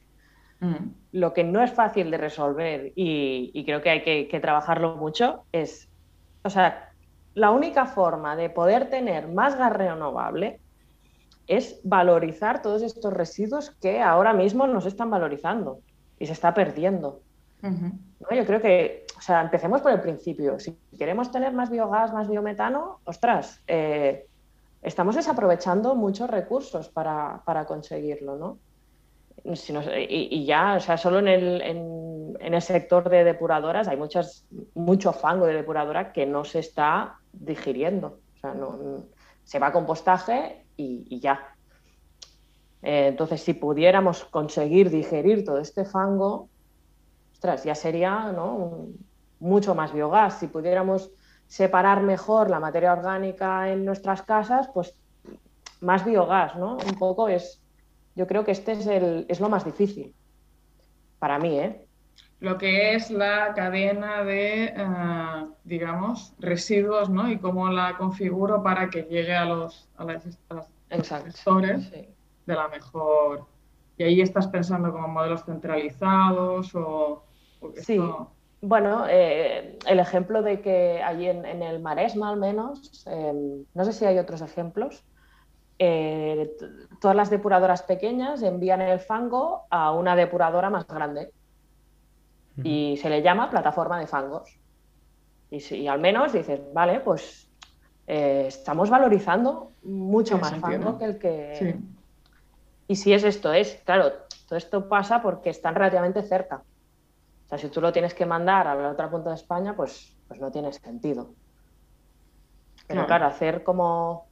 Mm. 0.62 0.76
Lo 1.12 1.34
que 1.34 1.44
no 1.44 1.62
es 1.62 1.74
fácil 1.74 2.10
de 2.12 2.18
resolver 2.18 2.94
y, 2.96 3.62
creo 3.66 3.82
que 3.82 3.90
hay 3.90 4.04
que, 4.04 4.30
que, 4.30 4.40
trabajarlo 4.40 4.96
mucho 4.96 5.44
es 5.52 5.90
o 6.46 6.50
sea, 6.50 6.92
la 7.34 7.50
única 7.50 7.88
forma 7.88 8.36
de 8.36 8.52
poder 8.52 8.90
tener 8.90 9.28
más 9.28 9.58
gas 9.58 9.74
renovable 9.74 10.60
es 11.48 11.82
valorizar 11.84 12.62
todos 12.62 12.84
estos 12.84 13.12
residuos 13.12 13.72
que 13.82 14.00
ahora 14.02 14.32
mismo 14.32 14.68
nos 14.68 14.86
están 14.86 15.10
valorizando 15.10 15.80
y 16.20 16.28
se 16.28 16.34
está 16.34 16.54
perdiendo. 16.54 17.22
Yo 17.64 18.46
creo 18.46 18.62
que, 18.62 19.08
o 19.18 19.22
sea, 19.22 19.42
empecemos 19.42 19.82
por 19.82 19.92
el 19.92 20.00
principio. 20.00 20.60
Si 20.60 20.78
queremos 21.00 21.32
tener 21.32 21.52
más 21.52 21.72
biogás, 21.72 22.14
más 22.14 22.30
biometano, 22.30 23.00
ostras, 23.06 23.64
eh, 23.66 24.28
estamos 24.84 25.16
desaprovechando 25.16 25.96
muchos 25.96 26.30
recursos 26.30 26.90
para, 26.90 27.66
conseguirlo, 27.68 28.38
¿no? 28.38 28.58
y, 29.44 30.46
ya, 30.46 30.76
o 30.76 30.80
sea, 30.80 30.98
solo 30.98 31.20
en 31.20 31.28
el, 31.28 31.62
en 31.62 32.05
el 32.40 32.62
sector 32.62 33.10
de 33.10 33.24
depuradoras 33.24 33.88
hay 33.88 33.98
muchas, 33.98 34.46
mucho 34.74 35.14
fango 35.14 35.46
de 35.46 35.54
depuradora 35.54 36.12
que 36.14 36.26
no 36.26 36.44
se 36.44 36.60
está 36.60 37.20
digiriendo. 37.34 38.20
O 38.36 38.40
sea, 38.40 38.54
no, 38.54 39.06
se 39.44 39.60
va 39.60 39.68
a 39.68 39.72
compostaje 39.72 40.66
y, 40.78 41.20
ya. 41.20 41.56
Eh, 42.82 43.08
entonces, 43.08 43.42
si 43.42 43.54
pudiéramos 43.54 44.26
conseguir 44.26 44.90
digerir 44.90 45.46
todo 45.46 45.60
este 45.60 45.86
fango, 45.86 46.50
ostras, 47.34 47.64
ya 47.64 47.76
sería 47.76 48.32
¿no? 48.32 48.88
mucho 49.40 49.76
más 49.76 49.94
biogás. 49.94 50.40
Si 50.40 50.48
pudiéramos 50.48 51.12
separar 51.48 52.02
mejor 52.02 52.50
la 52.50 52.60
materia 52.60 52.94
orgánica 52.94 53.72
en 53.72 53.86
nuestras 53.86 54.24
casas, 54.24 54.70
pues 54.74 54.98
más 55.82 56.04
biogás, 56.04 56.56
¿no? 56.56 56.78
Un 56.78 56.96
poco 56.98 57.28
es, 57.28 57.62
yo 58.16 58.26
creo 58.28 58.44
que 58.44 58.52
este 58.52 58.74
es, 58.74 58.88
el, 58.88 59.26
es 59.30 59.40
lo 59.40 59.50
más 59.50 59.64
difícil 59.64 60.16
para 61.20 61.40
mí, 61.40 61.60
¿eh? 61.60 61.85
Lo 62.40 62.58
que 62.58 62.96
es 62.96 63.12
la 63.12 63.54
cadena 63.54 64.24
de, 64.24 64.66
eh, 64.66 65.46
digamos, 65.64 66.34
residuos, 66.40 67.10
¿no? 67.10 67.30
Y 67.30 67.38
cómo 67.38 67.70
la 67.70 67.98
configuro 67.98 68.62
para 68.62 68.90
que 68.90 69.04
llegue 69.04 69.36
a 69.36 69.46
los, 69.46 69.90
a 69.98 70.06
las, 70.06 70.24
gestores 71.24 71.92
de 71.92 72.54
la 72.54 72.68
mejor. 72.68 73.46
Y 73.98 74.04
ahí 74.04 74.22
estás 74.22 74.48
pensando 74.48 74.92
como 74.92 75.08
modelos 75.08 75.46
centralizados 75.46 76.76
o... 76.76 77.24
sí. 77.78 78.00
Bueno, 78.62 79.06
eh, 79.08 79.78
el 79.86 80.00
ejemplo 80.00 80.42
de 80.42 80.60
que 80.62 81.02
allí 81.04 81.28
en, 81.28 81.46
el 81.46 81.80
Maresma 81.82 82.30
al 82.30 82.38
menos, 82.38 83.06
em, 83.06 83.64
no 83.76 83.86
sé 83.86 83.94
si 83.94 84.06
hay 84.06 84.18
otros 84.18 84.42
ejemplos, 84.42 85.04
eh, 85.78 86.52
todas 87.00 87.16
las 87.16 87.30
depuradoras 87.30 87.84
pequeñas 87.84 88.42
envían 88.42 88.82
el 88.82 89.00
fango 89.00 89.66
a 89.70 89.92
una 89.92 90.16
depuradora 90.16 90.72
más 90.72 90.88
grande 90.88 91.32
y 92.64 92.98
se 92.98 93.10
le 93.10 93.22
llama 93.22 93.50
plataforma 93.50 94.00
de 94.00 94.08
fangos. 94.08 94.58
Y, 95.52 95.60
si, 95.60 95.88
al 95.88 96.00
menos 96.00 96.34
dices, 96.34 96.62
vale, 96.74 97.00
pues 97.00 97.50
eh, 98.08 98.46
estamos 98.48 98.90
valorizando 98.90 99.72
mucho 99.84 100.38
más 100.38 100.56
fango 100.58 100.98
que 100.98 101.06
el 101.06 101.18
que... 101.18 101.80
Y 102.88 102.96
si 102.96 103.14
es 103.14 103.24
esto, 103.24 103.52
es, 103.52 103.82
claro, 103.84 104.12
todo 104.48 104.58
esto 104.58 104.88
pasa 104.88 105.22
porque 105.22 105.50
están 105.50 105.76
relativamente 105.76 106.22
cerca. 106.22 106.64
O 107.46 107.50
sea, 107.50 107.58
si 107.58 107.70
tú 107.70 107.82
lo 107.82 107.92
tienes 107.92 108.14
que 108.14 108.26
mandar 108.26 108.68
a 108.68 108.76
la 108.76 108.90
otra 108.90 109.10
punta 109.10 109.30
de 109.30 109.36
España, 109.36 109.76
pues, 109.76 110.16
pues 110.28 110.40
no 110.40 110.52
tiene 110.52 110.72
sentido. 110.72 111.34
Pero 112.88 113.08
claro, 113.08 113.26
hacer 113.26 113.64
como, 113.64 114.28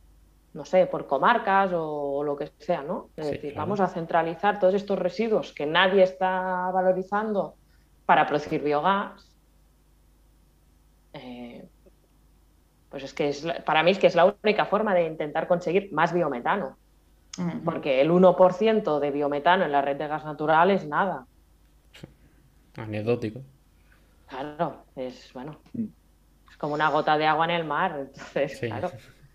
no 0.54 0.66
sé, 0.66 0.86
por 0.86 1.08
comarcas 1.08 1.72
o, 1.74 2.24
lo 2.24 2.36
que 2.36 2.52
sea, 2.60 2.84
¿no? 2.84 3.10
Es 3.18 3.32
decir, 3.32 3.56
vamos 3.56 3.80
a 3.80 3.88
centralizar 3.88 4.60
todos 4.60 4.76
estos 4.76 5.00
residuos 5.00 5.54
que 5.54 5.66
nadie 5.66 6.04
está 6.04 6.70
valorizando 6.72 7.56
para 8.06 8.28
producir 8.28 8.62
biogás. 8.62 9.30
Eh, 11.14 11.68
pues 12.90 13.04
es 13.04 13.14
que 13.14 13.30
es, 13.30 13.46
para 13.66 13.84
mí 13.84 13.92
es 13.92 14.00
que 14.00 14.08
es 14.08 14.16
la 14.16 14.36
única 14.44 14.66
forma 14.66 14.94
de 14.94 15.08
intentar 15.08 15.48
conseguir 15.48 15.92
más 15.92 16.14
biometano. 16.14 16.78
Porque 17.66 18.00
el 18.00 18.12
1% 18.12 19.00
de 19.00 19.10
biometano 19.10 19.66
en 19.66 19.72
la 19.72 19.82
red 19.82 19.98
de 19.98 20.08
gas 20.08 20.24
natural 20.24 20.70
es 20.70 20.86
nada. 20.86 21.26
Anecdótico. 22.78 23.42
Claro, 24.28 24.84
es 24.96 25.34
bueno. 25.34 25.58
Es 25.74 26.58
como 26.58 26.76
una 26.76 26.90
gota 26.90 27.18
de 27.18 27.26
agua 27.26 27.46
en 27.46 27.52
el 27.52 27.66
mar. 27.66 27.98
Entonces, 28.00 28.60
claro. 28.60 28.92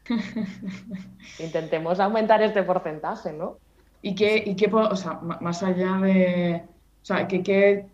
Intentemos 1.40 1.98
aumentar 1.98 2.40
este 2.42 2.62
porcentaje, 2.62 3.32
¿no? 3.32 3.58
¿Y 4.00 4.14
qué, 4.14 4.42
y 4.46 4.54
qué 4.54 4.70
o 4.72 4.96
sea, 4.96 5.14
más 5.14 5.62
allá 5.62 5.96
de. 5.96 6.62
O 7.02 7.04
sea, 7.04 7.26
¿qué, 7.26 7.42
qué, 7.42 7.86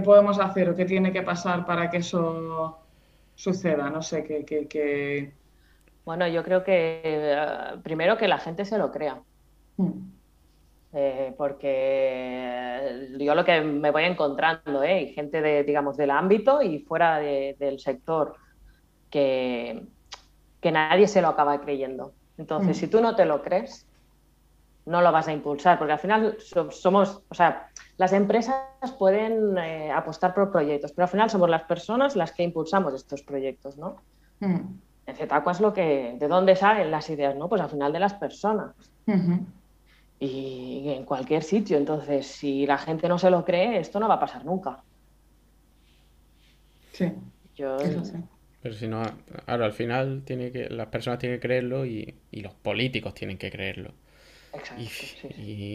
podemos 0.00 0.38
hacer 0.38 0.68
o 0.68 0.76
qué 0.76 0.84
tiene 0.84 1.12
que 1.12 1.22
pasar 1.22 1.64
para 1.64 1.90
que 1.90 1.98
eso 1.98 2.78
suceda? 3.34 3.90
No 3.90 4.02
sé, 4.02 4.24
que. 4.24 5.32
Bueno, 6.04 6.26
yo 6.26 6.42
creo 6.42 6.64
que 6.64 7.00
eh, 7.04 7.76
primero 7.82 8.16
que 8.16 8.28
la 8.28 8.38
gente 8.38 8.64
se 8.64 8.78
lo 8.78 8.90
crea. 8.90 9.20
Mm. 9.76 10.18
Eh, 10.94 11.34
porque 11.36 13.08
yo 13.18 13.34
lo 13.34 13.44
que 13.44 13.60
me 13.60 13.90
voy 13.90 14.04
encontrando, 14.04 14.82
¿eh? 14.82 15.12
gente 15.14 15.42
de, 15.42 15.62
digamos, 15.62 15.98
del 15.98 16.10
ámbito 16.10 16.62
y 16.62 16.78
fuera 16.78 17.18
del 17.18 17.78
sector, 17.78 18.36
que, 19.10 19.82
que 20.60 20.72
nadie 20.72 21.06
se 21.06 21.20
lo 21.20 21.28
acaba 21.28 21.60
creyendo. 21.60 22.14
Entonces, 22.38 22.76
mm. 22.76 22.80
si 22.80 22.86
tú 22.88 23.00
no 23.02 23.14
te 23.14 23.26
lo 23.26 23.42
crees, 23.42 23.86
no 24.86 25.02
lo 25.02 25.12
vas 25.12 25.28
a 25.28 25.32
impulsar, 25.32 25.78
porque 25.78 25.92
al 25.92 25.98
final 25.98 26.38
somos, 26.70 27.22
o 27.28 27.34
sea, 27.34 27.68
las 27.98 28.12
empresas 28.12 28.56
pueden 28.98 29.58
eh, 29.58 29.92
apostar 29.92 30.34
por 30.34 30.50
proyectos, 30.50 30.92
pero 30.92 31.04
al 31.04 31.10
final 31.10 31.30
somos 31.30 31.50
las 31.50 31.64
personas 31.64 32.16
las 32.16 32.32
que 32.32 32.42
impulsamos 32.42 32.94
estos 32.94 33.22
proyectos, 33.22 33.76
¿no? 33.76 33.96
Mm. 34.40 34.60
En 35.06 35.16
ZACO 35.16 35.50
es 35.50 35.60
lo 35.60 35.72
que, 35.72 36.16
¿de 36.18 36.28
dónde 36.28 36.54
salen 36.54 36.90
las 36.90 37.08
ideas? 37.10 37.34
¿no? 37.34 37.48
Pues 37.48 37.62
al 37.62 37.70
final 37.70 37.92
de 37.92 37.98
las 37.98 38.14
personas 38.14 38.74
y 40.20 40.88
en 40.88 41.04
cualquier 41.04 41.42
sitio. 41.42 41.76
Entonces, 41.76 42.26
si 42.26 42.66
la 42.66 42.78
gente 42.78 43.08
no 43.08 43.18
se 43.18 43.30
lo 43.30 43.44
cree, 43.44 43.78
esto 43.78 44.00
no 44.00 44.08
va 44.08 44.14
a 44.14 44.20
pasar 44.20 44.44
nunca. 44.44 44.82
Sí. 46.92 47.12
Yo... 47.56 47.76
Pero 48.60 48.74
si 48.74 48.88
no, 48.88 49.02
ahora 49.46 49.66
al 49.66 49.72
final 49.72 50.22
tiene 50.24 50.50
que, 50.50 50.68
las 50.68 50.88
personas 50.88 51.20
tienen 51.20 51.38
que 51.38 51.46
creerlo 51.46 51.86
y, 51.86 52.14
los 52.32 52.54
políticos 52.54 53.14
tienen 53.14 53.38
que 53.38 53.50
creerlo. 53.50 53.92
Exacto, 54.52 55.28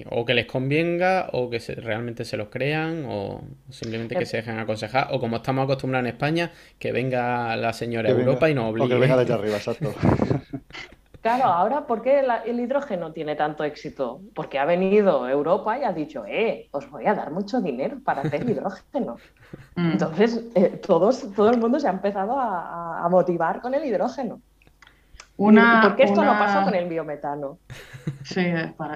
o 0.09 0.25
que 0.25 0.33
les 0.33 0.45
convenga, 0.45 1.29
o 1.33 1.49
que 1.49 1.59
realmente 1.77 2.25
se 2.25 2.37
lo 2.37 2.49
crean, 2.49 3.05
o 3.07 3.41
simplemente 3.69 4.15
que 4.15 4.25
se 4.25 4.37
dejen 4.37 4.59
aconsejar, 4.59 5.07
o 5.11 5.19
como 5.19 5.37
estamos 5.37 5.65
acostumbrados 5.65 6.07
en 6.07 6.13
España, 6.13 6.51
que 6.79 6.91
venga 6.91 7.55
la 7.55 7.73
señora 7.73 8.09
Europa 8.09 8.49
y 8.49 8.53
nos 8.53 8.71
obligue. 8.71 8.85
O 8.85 8.89
que 8.89 8.99
venga 8.99 9.17
desde 9.17 9.33
arriba, 9.33 9.57
exacto. 9.57 9.93
Claro, 11.23 11.45
ahora, 11.45 11.87
¿por 11.87 12.01
qué 12.01 12.21
el 12.45 12.59
hidrógeno 12.59 13.13
tiene 13.13 13.37
tanto 13.37 13.63
éxito? 13.63 14.19
Porque 14.35 14.59
ha 14.59 14.65
venido 14.65 15.25
Europa 15.29 15.79
y 15.79 15.85
ha 15.85 15.93
dicho, 15.93 16.25
eh, 16.27 16.67
os 16.71 16.89
voy 16.89 17.05
a 17.07 17.13
dar 17.13 17.31
mucho 17.31 17.61
dinero 17.61 17.97
para 18.03 18.23
hacer 18.23 18.43
hidrógeno. 18.49 19.15
Mm. 19.77 19.91
Entonces, 19.93 20.43
eh, 20.53 20.81
todos, 20.85 21.33
todo 21.33 21.49
el 21.49 21.59
mundo 21.61 21.79
se 21.79 21.87
ha 21.87 21.91
empezado 21.91 22.37
a, 22.37 23.07
motivar 23.09 23.61
con 23.61 23.73
el 23.73 23.85
hidrógeno. 23.85 24.41
Una, 25.37 25.81
¿Por 25.81 25.95
qué 25.95 26.03
esto 26.03 26.25
no 26.25 26.33
pasa 26.33 26.65
con 26.65 26.75
el 26.75 26.89
biometano? 26.89 27.57
Sí, 28.23 28.45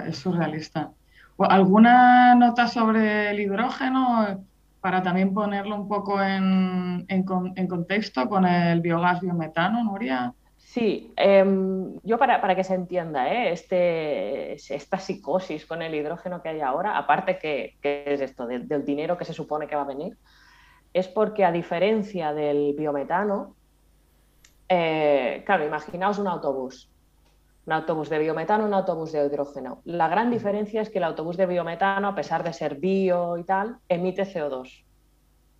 es, 0.06 0.16
surrealista. 0.16 0.92
¿Alguna 1.38 2.34
nota 2.34 2.66
sobre 2.66 3.30
el 3.30 3.40
hidrógeno 3.40 4.44
para 4.80 5.02
también 5.02 5.32
ponerlo 5.32 5.76
un 5.76 5.88
poco 5.88 6.20
en, 6.22 7.04
en 7.08 7.66
contexto 7.68 8.28
con 8.28 8.44
el 8.46 8.80
biogás 8.80 9.20
biometano, 9.20 9.84
Nuria? 9.84 10.34
Sí, 10.68 11.14
em, 11.16 11.98
yo 12.02 12.18
para, 12.18 12.54
que 12.54 12.62
se 12.62 12.74
entienda, 12.74 13.32
¿eh? 13.32 13.52
este, 13.52 14.52
esta 14.52 14.98
psicosis 14.98 15.64
con 15.64 15.80
el 15.80 15.94
hidrógeno 15.94 16.42
que 16.42 16.50
hay 16.50 16.60
ahora, 16.60 16.98
aparte 16.98 17.38
que, 17.38 17.78
es 17.82 18.20
esto, 18.20 18.46
del 18.46 18.84
dinero 18.84 19.16
que 19.16 19.24
se 19.24 19.32
supone 19.32 19.66
que 19.66 19.76
va 19.76 19.82
a 19.82 19.86
venir, 19.86 20.18
es 20.92 21.08
porque 21.08 21.46
a 21.46 21.52
diferencia 21.52 22.34
del 22.34 22.74
biometano, 22.76 23.56
eh, 24.68 25.42
claro, 25.46 25.64
imaginaos 25.64 26.18
un 26.18 26.28
autobús, 26.28 26.90
un 27.68 27.74
autobús 27.74 28.08
de 28.08 28.18
biometano, 28.18 28.64
un 28.64 28.72
autobús 28.72 29.12
de 29.12 29.26
hidrógeno. 29.26 29.82
La 29.84 30.08
gran 30.08 30.30
diferencia 30.30 30.80
es 30.80 30.88
que 30.88 30.96
el 30.96 31.04
autobús 31.04 31.36
de 31.36 31.44
biometano, 31.44 32.08
a 32.08 32.14
pesar 32.14 32.42
de 32.42 32.54
ser 32.54 32.76
bio 32.76 33.36
y 33.36 33.44
tal, 33.44 33.76
emite 33.90 34.22
CO2 34.22 34.84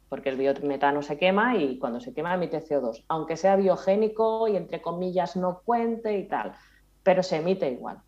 porque 0.09 0.31
el 0.31 0.39
biometano 0.39 1.03
se 1.03 1.19
quema 1.19 1.59
y 1.59 1.79
cuando 1.79 2.01
se 2.01 2.15
quema 2.15 2.33
emite 2.33 2.65
CO2, 2.67 3.05
aunque 3.09 3.37
sea 3.37 3.57
biogénico 3.57 4.49
y 4.49 4.57
entre 4.57 4.81
comillas 4.81 5.37
no 5.37 5.61
cuente 5.63 6.17
y 6.17 6.27
tal, 6.27 6.55
pero 7.03 7.23
se 7.23 7.37
emite 7.37 7.71
igual. 7.71 7.99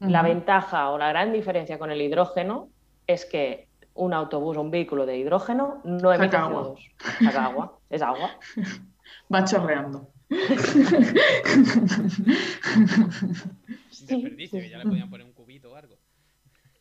La 0.00 0.22
ventaja 0.22 0.90
o 0.90 0.98
la 0.98 1.08
gran 1.08 1.32
diferencia 1.32 1.78
con 1.78 1.92
el 1.92 2.02
hidrógeno 2.02 2.70
es 3.06 3.24
que 3.24 3.68
un 3.94 4.14
autobús 4.14 4.56
o 4.56 4.62
un 4.62 4.72
vehículo 4.72 5.06
de 5.06 5.16
hidrógeno 5.16 5.80
no 5.84 6.12
emite 6.12 6.36
CO2. 6.36 6.90
Saca 7.22 7.44
agua, 7.44 7.78
es 7.88 8.02
agua. 8.02 8.30
Va 9.32 9.44
chorreando. 9.44 10.08
sí, 13.90 14.36
que 14.50 14.68
ya 14.68 14.78
le 14.78 14.84
podían 14.84 15.08
poner 15.08 15.26
un 15.26 15.32
cubito 15.32 15.72
o 15.72 15.74
algo. 15.74 15.96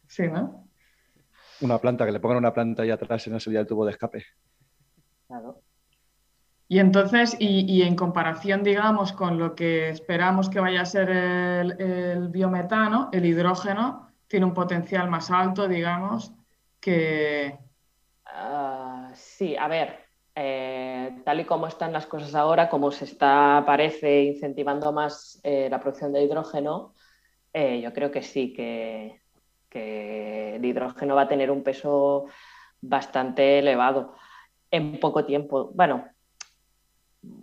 Sí, 0.08 0.28
¿no? 0.28 0.68
Una 1.62 1.80
planta, 1.80 2.06
que 2.06 2.12
le 2.12 2.20
pongan 2.20 2.38
una 2.38 2.54
planta 2.54 2.84
ahí 2.84 2.92
atrás 2.92 3.26
y 3.28 3.30
no 3.30 3.40
sería 3.40 3.62
el 3.62 3.68
tubo 3.68 3.86
de 3.86 3.92
escape. 3.92 4.26
Claro. 5.28 5.62
Y 6.70 6.80
entonces, 6.80 7.38
y, 7.40 7.82
en 7.84 7.96
comparación, 7.96 8.62
digamos, 8.62 9.14
con 9.14 9.40
lo 9.40 9.56
que 9.56 9.90
esperamos 9.90 10.50
que 10.50 10.60
vaya 10.60 10.82
a 10.82 10.86
ser 10.86 11.10
el, 11.10 12.28
biometano, 12.28 13.10
el 13.14 13.26
hidrógeno 13.26 14.12
tiene 14.28 14.46
un 14.46 14.54
potencial 14.54 15.10
más 15.10 15.32
alto, 15.32 15.68
digamos, 15.68 16.34
que... 16.82 17.58
Ah, 18.26 19.12
sí, 19.14 19.56
a 19.56 19.70
ver, 19.70 20.07
eh, 20.40 21.20
tal 21.26 21.40
y 21.40 21.46
como 21.46 21.66
están 21.66 21.92
las 21.92 22.06
cosas 22.06 22.36
ahora, 22.36 22.70
como 22.70 22.92
se 22.92 23.06
está, 23.06 23.64
parece, 23.66 24.22
incentivando 24.22 24.94
más 24.94 25.40
eh, 25.42 25.68
la 25.68 25.80
producción 25.80 26.14
de 26.14 26.22
hidrógeno, 26.22 26.94
eh, 27.52 27.82
yo 27.82 27.92
creo 27.92 28.12
que 28.12 28.22
sí, 28.22 28.54
que, 28.54 29.20
que 29.68 30.58
el 30.58 30.64
hidrógeno 30.64 31.16
va 31.16 31.24
a 31.24 31.28
tener 31.28 31.50
un 31.50 31.64
peso 31.64 32.26
bastante 32.80 33.58
elevado 33.58 34.14
en 34.70 35.00
poco 35.00 35.26
tiempo. 35.26 35.72
Bueno, 35.74 36.06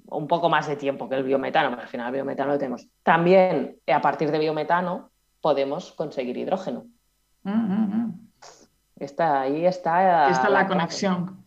un 0.07 0.29
poco 0.29 0.49
más 0.49 0.69
de 0.69 0.77
tiempo 0.77 1.09
que 1.09 1.17
el 1.17 1.25
biometano, 1.25 1.71
pero 1.71 1.83
al 1.83 1.89
final 1.89 2.07
el 2.07 2.13
biometano 2.13 2.53
lo 2.53 2.59
tenemos. 2.59 2.87
También 3.03 3.77
a 3.93 4.01
partir 4.01 4.31
de 4.31 4.39
biometano 4.39 5.11
podemos 5.41 5.91
conseguir 5.91 6.37
hidrógeno. 6.37 6.87
Mm, 7.43 7.51
mm, 7.51 7.97
mm. 7.97 8.29
Está, 9.01 9.41
ahí 9.41 9.67
está. 9.67 10.31
Está 10.31 10.49
la, 10.49 10.69
conexión. 10.69 11.44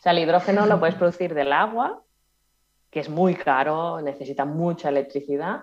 O 0.00 0.02
sea, 0.02 0.12
el 0.12 0.18
hidrógeno 0.18 0.66
lo 0.66 0.80
puedes 0.80 0.96
producir 0.96 1.34
del 1.34 1.52
agua, 1.52 2.02
que 2.90 3.00
es 3.00 3.08
muy 3.08 3.36
caro, 3.36 4.00
necesita 4.00 4.44
mucha 4.44 4.88
electricidad, 4.88 5.60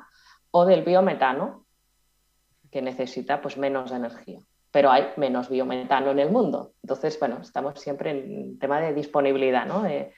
o 0.52 0.66
del 0.66 0.84
biometano, 0.84 1.66
que 2.72 2.82
necesita 2.82 3.42
pues, 3.42 3.58
menos 3.58 3.92
energía 3.92 4.40
pero 4.72 4.92
hay 4.92 5.08
menos 5.18 5.50
biometano 5.50 6.12
en 6.12 6.20
el 6.20 6.30
mundo. 6.30 6.74
Entonces, 6.84 7.20
bueno, 7.20 7.40
estamos 7.42 7.80
siempre 7.80 8.12
en 8.12 8.60
tema 8.60 8.80
de 8.80 8.94
disponibilidad 8.94 9.66
¿no? 9.66 9.82
de, 9.82 10.14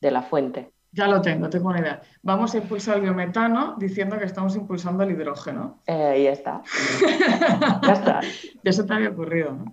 la 0.00 0.20
fuente. 0.20 0.72
Ya 0.94 1.08
lo 1.08 1.22
tengo, 1.22 1.48
tengo 1.48 1.70
una 1.70 1.80
idea. 1.80 2.02
Vamos 2.22 2.54
a 2.54 2.58
impulsar 2.58 2.96
el 2.96 3.02
biometano 3.02 3.76
diciendo 3.78 4.18
que 4.18 4.26
estamos 4.26 4.54
impulsando 4.56 5.02
el 5.02 5.12
hidrógeno. 5.12 5.80
Eh, 5.86 5.92
ahí 5.92 6.26
está. 6.26 6.62
ya 7.82 7.92
está. 7.92 8.20
Ya 8.62 8.72
se 8.72 8.84
te 8.84 8.92
había 8.92 9.08
ocurrido, 9.08 9.52
¿no? 9.52 9.72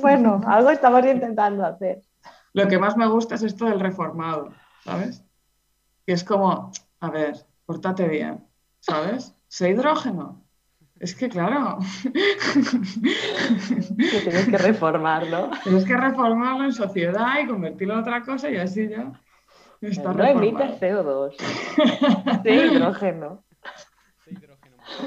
bueno, 0.00 0.40
algo 0.46 0.70
estamos 0.70 1.04
intentando 1.04 1.66
hacer. 1.66 2.00
Lo 2.54 2.66
que 2.68 2.78
más 2.78 2.96
me 2.96 3.06
gusta 3.06 3.34
es 3.34 3.42
esto 3.42 3.66
del 3.66 3.80
reformado, 3.80 4.48
¿sabes? 4.82 5.22
Que 6.06 6.14
es 6.14 6.24
como, 6.24 6.72
a 7.00 7.10
ver, 7.10 7.36
pórtate 7.66 8.08
bien, 8.08 8.46
¿sabes? 8.80 9.34
Sé 9.48 9.68
hidrógeno, 9.68 10.42
es 11.00 11.14
que 11.14 11.28
claro. 11.28 11.78
que 14.12 14.20
tienes 14.20 14.48
que 14.48 14.58
reformarlo. 14.58 15.50
Tienes 15.62 15.84
que 15.84 15.96
reformarlo 15.96 16.64
en 16.64 16.72
sociedad 16.72 17.38
y 17.42 17.46
convertirlo 17.46 17.94
en 17.94 18.00
otra 18.00 18.22
cosa 18.22 18.50
y 18.50 18.56
así 18.56 18.88
ya. 18.88 19.12
Está 19.80 20.12
no 20.12 20.24
emites 20.24 20.80
CO2. 20.80 21.36
sí, 22.42 22.50
hidrógeno. 22.50 23.44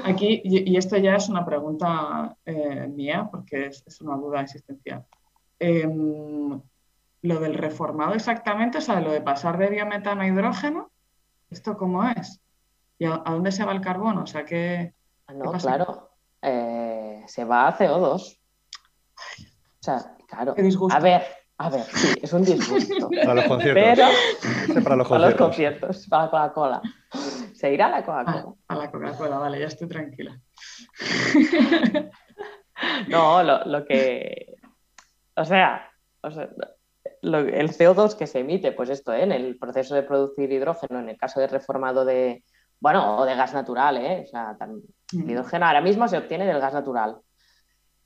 Aquí, 0.04 0.40
y, 0.44 0.76
esto 0.76 0.96
ya 0.96 1.16
es 1.16 1.28
una 1.28 1.44
pregunta 1.44 2.36
eh, 2.46 2.86
mía, 2.88 3.28
porque 3.30 3.66
es, 3.66 4.00
una 4.00 4.16
duda 4.16 4.40
existencial. 4.40 5.04
Em, 5.58 6.60
lo 7.22 7.40
del 7.40 7.54
reformado 7.54 8.14
exactamente, 8.14 8.78
o 8.78 8.80
sea, 8.80 9.00
lo 9.00 9.12
de 9.12 9.20
pasar 9.20 9.58
de 9.58 9.68
biometano 9.68 10.22
a 10.22 10.26
hidrógeno, 10.26 10.90
¿esto 11.50 11.76
cómo 11.76 12.08
es? 12.08 12.40
¿Y 12.98 13.04
a, 13.04 13.22
dónde 13.26 13.52
se 13.52 13.64
va 13.64 13.72
el 13.72 13.80
carbono? 13.80 14.22
O 14.22 14.26
sea, 14.26 14.44
¿qué, 14.44 14.94
no, 15.34 15.52
claro, 15.52 16.10
eh, 16.40 17.22
se 17.26 17.44
va 17.44 17.68
a 17.68 17.78
CO2. 17.78 18.38
O 18.38 19.84
sea, 19.84 20.16
claro. 20.28 20.54
A 20.90 21.00
ver, 21.00 21.22
a 21.58 21.70
ver, 21.70 21.84
sí, 21.84 22.18
es 22.20 22.32
un 22.32 22.44
disgusto. 22.44 23.08
Para 23.24 23.34
los 23.34 23.44
conciertos. 23.44 24.10
Pero 24.66 24.82
para 24.84 24.96
los 24.96 25.08
conciertos. 25.08 25.08
Para 25.08 25.26
los 25.26 25.34
conciertos, 25.34 26.06
para 26.08 26.24
la 26.24 26.30
Coca-Cola. 26.30 26.82
Se 27.54 27.72
irá 27.72 27.86
a 27.86 27.90
la 27.90 28.04
Coca-Cola. 28.04 28.54
a 28.68 28.74
la 28.74 28.90
Coca-Cola, 28.90 29.38
vale, 29.38 29.60
ya 29.60 29.66
estoy 29.66 29.88
tranquila. 29.88 30.40
no, 33.08 33.42
lo, 33.42 33.84
que. 33.84 34.56
O 35.36 35.44
sea, 35.44 35.88
el 37.22 37.70
CO2 37.70 38.16
que 38.16 38.26
se 38.26 38.40
emite, 38.40 38.72
pues 38.72 38.90
esto, 38.90 39.12
¿eh? 39.12 39.22
en 39.22 39.32
el 39.32 39.58
proceso 39.58 39.94
de 39.94 40.02
producir 40.02 40.50
hidrógeno, 40.50 40.98
en 40.98 41.10
el 41.10 41.16
caso 41.16 41.38
de 41.38 41.46
reformado 41.46 42.04
de, 42.04 42.44
bueno, 42.80 43.18
o 43.18 43.24
de 43.24 43.36
gas 43.36 43.54
natural, 43.54 43.96
¿eh? 43.98 44.24
o 44.26 44.26
sea, 44.28 44.56
el 45.14 45.30
hidrógeno 45.30 45.66
ahora 45.66 45.80
mismo 45.80 46.08
se 46.08 46.18
obtiene 46.18 46.46
del 46.46 46.60
gas 46.60 46.74
natural. 46.74 47.20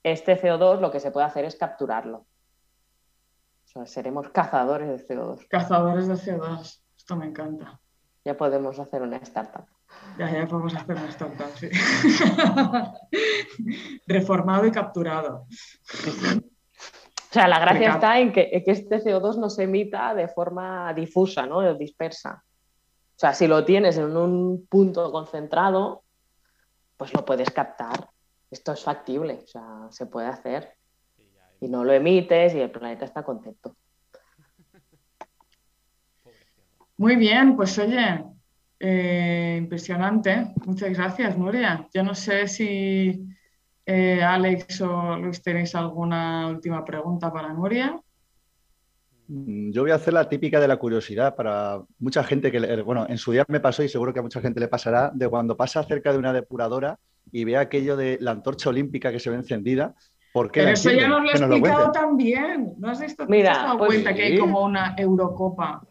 Este 0.03 0.41
CO2 0.41 0.79
lo 0.79 0.91
que 0.91 0.99
se 0.99 1.11
puede 1.11 1.25
hacer 1.25 1.45
es 1.45 1.55
capturarlo 1.55 2.25
seremos 3.85 4.29
cazadores 4.29 4.89
de 4.89 5.07
CO2. 5.07 5.47
Cazadores 5.47 6.07
de 6.07 6.15
CO2. 6.15 6.81
Esto 6.97 7.15
me 7.15 7.27
encanta. 7.27 7.79
Ya 8.25 8.35
podemos 8.35 8.77
hacer 8.79 9.01
una 9.01 9.17
startup. 9.17 9.65
Ya, 10.17 10.29
ya 10.29 10.47
podemos 10.47 10.75
hacer 10.75 10.97
una 10.97 11.09
startup, 11.09 11.49
sí. 11.55 11.69
Reformado 14.07 14.65
y 14.65 14.71
capturado. 14.71 15.45
O 15.45 15.47
sea, 17.31 17.47
la 17.47 17.59
gracia 17.59 17.91
está 17.91 18.19
en 18.19 18.33
que, 18.33 18.63
este 18.65 19.01
CO2 19.01 19.37
no 19.37 19.49
se 19.49 19.63
emita 19.63 20.13
de 20.13 20.27
forma 20.27 20.93
difusa, 20.93 21.45
¿no? 21.45 21.73
dispersa. 21.75 22.43
O 22.43 23.19
sea, 23.19 23.33
si 23.33 23.47
lo 23.47 23.63
tienes 23.63 23.97
en 23.97 24.17
un 24.17 24.67
punto 24.67 25.09
concentrado, 25.11 26.03
pues 26.97 27.13
lo 27.13 27.23
puedes 27.23 27.49
captar. 27.51 28.09
Esto 28.49 28.73
es 28.73 28.83
factible, 28.83 29.41
o 29.43 29.47
sea, 29.47 29.87
se 29.89 30.05
puede 30.05 30.27
hacer 30.27 30.73
y 31.59 31.67
no 31.67 31.83
lo 31.83 31.93
emites 31.93 32.53
y 32.53 32.59
el 32.59 32.71
planeta 32.71 33.05
está 33.05 33.23
contento. 33.23 33.75
Muy 36.97 37.15
bien, 37.15 37.55
pues 37.55 37.77
oye, 37.77 38.23
eh, 38.79 39.55
impresionante. 39.59 40.53
Muchas 40.65 40.91
gracias, 40.93 41.37
Nuria. 41.37 41.87
Yo 41.93 42.03
no 42.03 42.15
sé 42.15 42.47
si 42.47 43.27
eh, 43.85 44.23
Alex 44.23 44.81
o 44.81 45.17
Luis 45.17 45.41
tenéis 45.41 45.75
alguna 45.75 46.47
última 46.47 46.83
pregunta 46.83 47.31
para 47.31 47.53
Nuria. 47.53 47.99
Mm, 49.27 49.71
yo 49.71 49.81
voy 49.81 49.91
a 49.91 49.95
hacer 49.95 50.13
la 50.13 50.29
típica 50.29 50.59
de 50.59 50.67
la 50.67 50.77
curiosidad 50.77 51.35
para 51.35 51.81
mucha 51.99 52.23
gente 52.23 52.51
que, 52.51 52.81
bueno, 52.81 53.05
en 53.09 53.17
su 53.17 53.31
día 53.31 53.45
me 53.47 53.59
pasó 53.59 53.83
y 53.83 53.89
seguro 53.89 54.13
que 54.13 54.19
a 54.19 54.23
mucha 54.23 54.41
gente 54.41 54.59
le 54.59 54.67
pasará, 54.67 55.11
de 55.13 55.27
cuando 55.27 55.55
pasa 55.57 55.83
cerca 55.83 56.11
de 56.11 56.17
una 56.17 56.33
depuradora 56.33 56.99
y 57.31 57.43
ve 57.43 57.57
aquello 57.57 57.97
de 57.97 58.17
la 58.21 58.31
antorcha 58.31 58.69
olímpica 58.69 59.11
que 59.11 59.19
se 59.19 59.29
ve 59.29 59.35
encendida 59.35 59.95
pero 60.51 60.69
eso 60.69 60.91
ya 60.91 61.07
nos 61.07 61.23
lo 61.23 61.29
he 61.29 61.31
explicado 61.31 61.91
también. 61.91 62.73
¿No 62.77 62.89
has 62.89 62.99
visto, 62.99 63.25
Mira, 63.27 63.51
te 63.51 63.57
has 63.57 63.63
dado 63.63 63.77
pues 63.79 63.89
cuenta 63.89 64.13
que 64.13 64.23
hay 64.23 64.37
como 64.37 64.63
una 64.63 64.95
Eurocopa 64.97 65.81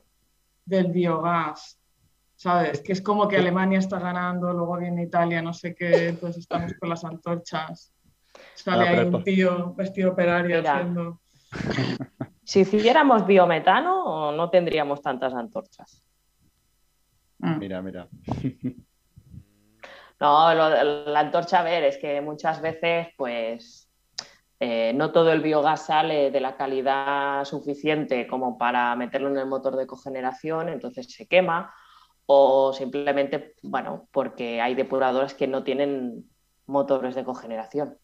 del 0.64 0.92
biogás? 0.92 1.78
¿Sabes? 2.36 2.82
Que 2.82 2.92
es 2.92 3.00
como 3.00 3.26
que 3.28 3.36
Alemania 3.36 3.78
está 3.78 3.98
ganando, 3.98 4.52
luego 4.52 4.76
viene 4.76 5.04
Italia, 5.04 5.40
no 5.40 5.54
sé 5.54 5.74
qué, 5.74 6.08
entonces 6.08 6.42
estamos 6.42 6.74
con 6.78 6.90
las 6.90 7.02
antorchas. 7.04 7.92
Sale 8.54 8.88
ahí 8.88 9.08
un 9.08 9.24
tío 9.24 9.74
vestido 9.74 10.12
operario 10.12 10.60
haciendo. 10.60 11.20
Si 12.46 12.60
hiciéramos 12.60 13.26
biometano, 13.26 14.30
no 14.30 14.50
tendríamos 14.50 15.02
tantas 15.02 15.34
antorchas. 15.34 16.00
Mm. 17.38 17.58
Mira, 17.58 17.82
mira. 17.82 18.08
No, 20.18 20.54
la 20.54 21.20
antorcha, 21.20 21.60
a 21.60 21.62
ver, 21.62 21.84
es 21.84 21.98
que 21.98 22.22
muchas 22.22 22.62
veces, 22.62 23.08
pues, 23.18 23.90
eh, 24.58 24.94
no 24.94 25.12
todo 25.12 25.30
el 25.30 25.42
biogás 25.42 25.84
sale 25.84 26.30
de 26.30 26.40
la 26.40 26.56
calidad 26.56 27.44
suficiente 27.44 28.26
como 28.26 28.56
para 28.56 28.96
meterlo 28.96 29.28
en 29.28 29.36
el 29.36 29.44
motor 29.44 29.76
de 29.76 29.86
cogeneración, 29.86 30.70
entonces 30.70 31.12
se 31.12 31.28
quema, 31.28 31.70
o 32.24 32.72
simplemente, 32.72 33.56
bueno, 33.62 34.08
porque 34.10 34.62
hay 34.62 34.74
depuradoras 34.74 35.34
que 35.34 35.46
no 35.46 35.62
tienen 35.62 36.30
motores 36.64 37.14
de 37.14 37.24
cogeneración. 37.24 37.98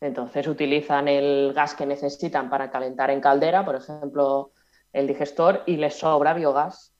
Entonces 0.00 0.46
utilizan 0.46 1.08
el 1.08 1.52
gas 1.54 1.74
que 1.74 1.86
necesitan 1.86 2.50
para 2.50 2.70
calentar 2.70 3.10
en 3.10 3.20
caldera, 3.20 3.64
por 3.64 3.76
ejemplo, 3.76 4.52
el 4.92 5.06
digestor, 5.06 5.62
y 5.66 5.76
les 5.76 5.98
sobra 5.98 6.34
biogás. 6.34 6.94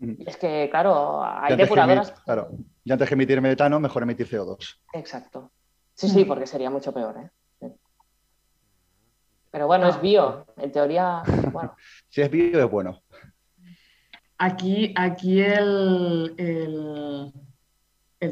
Y 0.00 0.28
es 0.28 0.36
que, 0.36 0.68
claro, 0.70 1.22
hay 1.22 1.56
depuradoras. 1.56 2.12
claro, 2.24 2.50
y 2.82 2.92
antes 2.92 3.08
que 3.08 3.14
emitir 3.14 3.40
metano, 3.40 3.80
mejor 3.80 4.02
emitir 4.02 4.28
CO2. 4.28 4.76
Exacto. 4.92 5.52
Sí, 5.94 6.08
sí, 6.08 6.24
porque 6.24 6.46
sería 6.46 6.70
mucho 6.70 6.92
peor. 6.92 7.16
¿eh? 7.18 7.70
Pero 9.50 9.66
bueno, 9.68 9.88
es 9.88 10.00
bio. 10.00 10.46
En 10.56 10.72
teoría, 10.72 11.22
bueno. 11.52 11.76
si 12.08 12.22
es 12.22 12.30
bio, 12.30 12.64
es 12.64 12.70
bueno. 12.70 13.02
Aquí, 14.36 14.92
aquí 14.96 15.40
el, 15.40 16.34
el, 16.36 17.32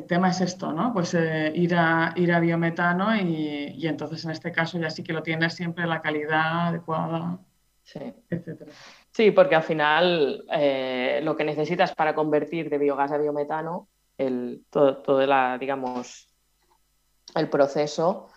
tema 0.00 0.30
es 0.30 0.40
esto, 0.40 0.72
¿no? 0.72 0.92
Pues 0.92 1.14
eh, 1.14 1.52
ir, 1.54 1.74
a, 1.74 2.12
ir 2.16 2.32
a 2.32 2.40
biometano 2.40 3.14
y, 3.16 3.86
entonces 3.86 4.24
en 4.24 4.30
este 4.30 4.52
caso 4.52 4.78
ya 4.78 4.90
sí 4.90 5.02
que 5.02 5.12
lo 5.12 5.22
tienes 5.22 5.54
siempre 5.54 5.86
la 5.86 6.00
calidad 6.00 6.68
adecuada, 6.68 7.38
sí. 7.82 8.00
etcétera. 8.30 8.70
Sí, 9.10 9.30
porque 9.30 9.54
al 9.54 9.62
final 9.62 10.44
eh, 10.52 11.20
lo 11.22 11.36
que 11.36 11.44
necesitas 11.44 11.94
para 11.94 12.14
convertir 12.14 12.70
de 12.70 12.78
biogás 12.78 13.12
a 13.12 13.18
biometano, 13.18 13.88
el, 14.16 14.62
todo, 14.70 14.98
todo 14.98 15.26
la, 15.26 15.58
digamos, 15.58 16.28
el 17.34 17.48
proceso 17.48 18.28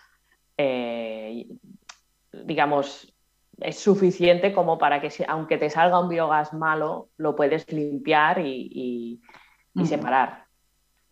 eh, 0.58 1.48
digamos, 2.32 3.14
es 3.60 3.80
suficiente 3.80 4.54
como 4.54 4.78
para 4.78 5.02
que, 5.02 5.10
aunque 5.28 5.58
te 5.58 5.70
salga 5.70 6.00
un 6.00 6.10
biogás 6.10 6.54
malo, 6.54 7.10
lo 7.18 7.36
puedes 7.36 7.72
limpiar 7.72 8.40
y, 8.40 9.22
separar. 9.86 10.45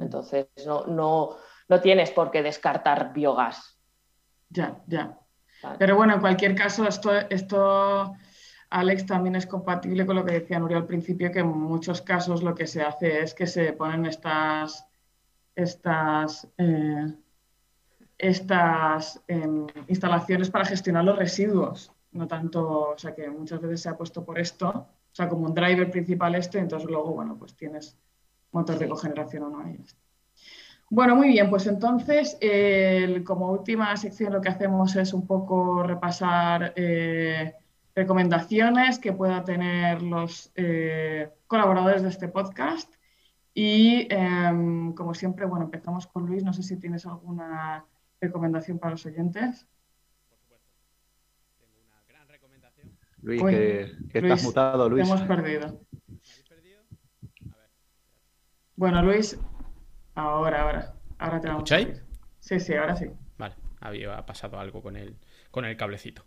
Entonces, 0.03 0.47
no, 0.65 0.85
no, 0.85 1.81
tienes 1.81 2.11
por 2.11 2.29
qué 2.29 2.43
descartar 2.43 3.13
biogás. 3.13 3.79
Ya, 4.49 4.81
ya. 4.87 5.17
Pero 5.79 5.95
bueno, 5.95 6.13
en 6.13 6.19
cualquier 6.19 6.53
caso, 6.55 6.87
esto, 6.87 7.11
esto, 7.29 8.13
Alex, 8.69 9.05
también 9.05 9.35
es 9.35 9.47
compatible 9.47 10.05
con 10.05 10.17
lo 10.17 10.25
que 10.25 10.33
decía 10.33 10.59
Nuria 10.59 10.77
al 10.77 10.85
principio, 10.85 11.31
que 11.31 11.39
en 11.39 11.47
muchos 11.47 12.01
casos 12.01 12.43
lo 12.43 12.53
que 12.53 12.67
se 12.67 12.83
hace 12.83 13.21
es 13.21 13.33
que 13.33 13.47
se 13.47 13.73
ponen 13.73 14.05
estas, 14.05 14.85
estas 15.55 16.47
eh, 16.57 17.13
estas 18.17 19.21
em, 19.27 19.67
instalaciones 19.87 20.49
para 20.49 20.65
gestionar 20.65 21.03
los 21.03 21.17
residuos. 21.17 21.91
No 22.11 22.27
tanto, 22.27 22.91
o 22.91 22.97
sea 22.97 23.13
que 23.13 23.29
muchas 23.29 23.59
veces 23.59 23.81
se 23.81 23.89
ha 23.89 23.97
puesto 23.97 24.23
por 24.23 24.39
esto, 24.39 24.69
o 24.69 25.15
sea, 25.15 25.27
como 25.27 25.45
un 25.45 25.53
driver 25.53 25.89
principal 25.89 26.35
esto, 26.35 26.59
entonces 26.59 26.89
luego, 26.89 27.13
bueno, 27.13 27.35
pues 27.37 27.55
tienes 27.55 27.97
motor 28.53 28.79
de 28.79 28.87
cogeneración 28.87 29.43
o 29.43 29.49
no. 29.49 29.59
hay 29.59 29.77
bueno, 30.89 31.15
muy 31.15 31.29
bien, 31.29 31.49
pues 31.49 31.65
entonces, 31.65 32.37
como 33.25 33.51
última 33.51 33.97
sección 33.97 34.31
lo 34.31 34.41
que 34.41 34.49
hacemos 34.49 34.95
es 34.95 35.11
un 35.11 35.25
poco 35.25 35.81
repasar 35.81 36.71
eh, 36.75 37.55
recomendaciones 37.95 38.99
que 38.99 39.11
puedan 39.11 39.43
tener 39.43 40.03
los 40.03 40.51
eh, 40.53 41.31
colaboradores 41.47 42.03
de 42.03 42.09
este 42.09 42.27
podcast. 42.27 42.93
Y 43.55 44.07
em, 44.11 44.93
como 44.93 45.15
siempre, 45.15 45.47
bueno, 45.47 45.65
empezamos 45.65 46.05
con 46.05 46.27
Luis. 46.27 46.43
No 46.43 46.53
sé 46.53 46.61
si 46.61 46.77
tienes 46.77 47.07
alguna 47.07 47.85
recomendación 48.21 48.77
para 48.77 48.91
los 48.91 49.05
oyentes? 49.07 49.67
Por 50.29 50.37
supuesto. 50.37 50.69
Tengo 51.59 51.79
una 51.87 52.03
gran 52.07 52.27
recomendación. 52.27 52.97
Luis, 53.21 53.41
que, 53.43 54.19
estás 54.19 54.43
mutado, 54.43 54.89
Luis. 54.89 55.07
hemos 55.07 55.21
perdido. 55.23 55.65
habéis 55.65 56.43
perdido? 56.47 56.81
A 57.51 57.57
ver. 57.57 57.69
Bueno, 58.75 59.01
Luis, 59.01 59.39
ahora, 60.15 60.61
ahora. 60.61 60.93
Ahora 61.17 61.39
te 61.39 61.47
vamos 61.47 61.71
¿Escucháis? 61.71 62.03
Sí, 62.39 62.59
sí, 62.59 62.73
ahora 62.73 62.95
sí. 62.95 63.05
Vale, 63.37 63.55
había 63.79 64.25
pasado 64.25 64.59
algo 64.59 64.81
con 64.81 64.97
el, 64.97 65.15
con 65.51 65.65
el 65.65 65.77
cablecito. 65.77 66.25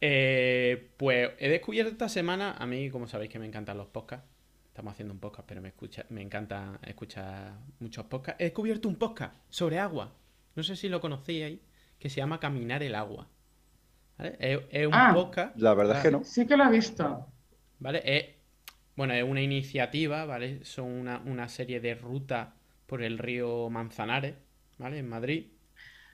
Eh, 0.00 0.92
pues 0.96 1.30
he 1.38 1.48
descubierto 1.48 1.92
esta 1.92 2.08
semana, 2.08 2.52
a 2.58 2.66
mí, 2.66 2.90
como 2.90 3.06
sabéis 3.06 3.30
que 3.30 3.38
me 3.38 3.46
encantan 3.46 3.76
los 3.76 3.88
podcasts, 3.88 4.26
estamos 4.68 4.92
haciendo 4.92 5.12
un 5.12 5.20
podcast, 5.20 5.46
pero 5.46 5.60
me, 5.60 5.68
escucha, 5.68 6.06
me 6.08 6.22
encanta 6.22 6.78
escuchar 6.82 7.52
muchos 7.78 8.06
podcasts. 8.06 8.40
He 8.40 8.44
descubierto 8.44 8.88
un 8.88 8.96
podcast 8.96 9.34
sobre 9.50 9.78
agua 9.78 10.14
no 10.54 10.62
sé 10.62 10.76
si 10.76 10.88
lo 10.88 11.00
conocíais, 11.00 11.60
que 11.98 12.10
se 12.10 12.16
llama 12.16 12.40
Caminar 12.40 12.82
el 12.82 12.94
agua. 12.94 13.28
¿Vale? 14.18 14.36
Es, 14.40 14.86
un 14.86 14.94
ah, 14.94 15.12
podcast. 15.14 15.56
La 15.56 15.74
verdad 15.74 15.98
es 15.98 16.02
que 16.02 16.10
no. 16.10 16.24
Sí 16.24 16.46
que 16.46 16.56
lo 16.56 16.64
he 16.64 16.70
visto. 16.70 17.26
¿Vale? 17.78 18.02
Es, 18.04 18.26
bueno, 19.00 19.14
es 19.14 19.24
una 19.24 19.40
iniciativa, 19.40 20.26
¿vale? 20.26 20.62
Son 20.62 21.08
una, 21.24 21.48
serie 21.48 21.80
de 21.80 21.94
rutas 21.94 22.48
por 22.84 23.02
el 23.02 23.16
río 23.16 23.70
Manzanares, 23.70 24.34
¿vale? 24.76 24.98
En 24.98 25.08
Madrid. 25.08 25.46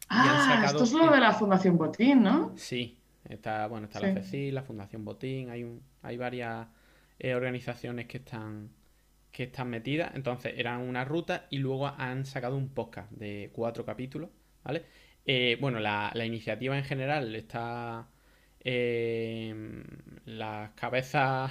Ah, 0.09 0.63
esto 0.65 0.85
es 0.85 0.93
lo 0.93 1.11
de 1.11 1.19
la 1.19 1.33
Fundación 1.33 1.77
Botín, 1.77 2.23
¿no? 2.23 2.53
Sí, 2.57 2.97
Está, 3.29 3.67
bueno, 3.67 3.87
está 3.87 3.99
la 3.99 4.13
CECI, 4.15 4.53
la 4.53 4.63
Fundación 4.63 5.05
Botín, 5.05 5.51
hay, 5.51 5.65
un, 5.65 5.83
hay 6.01 6.17
varias 6.17 6.69
eh, 7.19 7.35
organizaciones 7.35 8.07
que 8.07 8.19
están, 8.19 8.71
que 9.33 9.43
están 9.43 9.69
metidas. 9.69 10.13
Entonces, 10.15 10.55
eran 10.57 10.81
una 10.83 11.05
ruta 11.05 11.49
y 11.51 11.59
luego 11.59 11.89
han 11.89 12.25
sacado 12.25 12.57
un 12.57 12.69
podcast 12.69 13.11
de 13.11 13.51
cuatro 13.53 13.85
capítulos, 13.85 14.31
¿vale? 14.63 14.85
Eh, 15.25 15.59
bueno, 15.61 15.81
la, 15.81 16.13
iniciativa 16.25 16.79
en 16.79 16.85
general 16.85 17.35
está... 17.35 18.07
Eh, 18.61 19.83
las 20.25 20.71
cabezas 20.71 21.51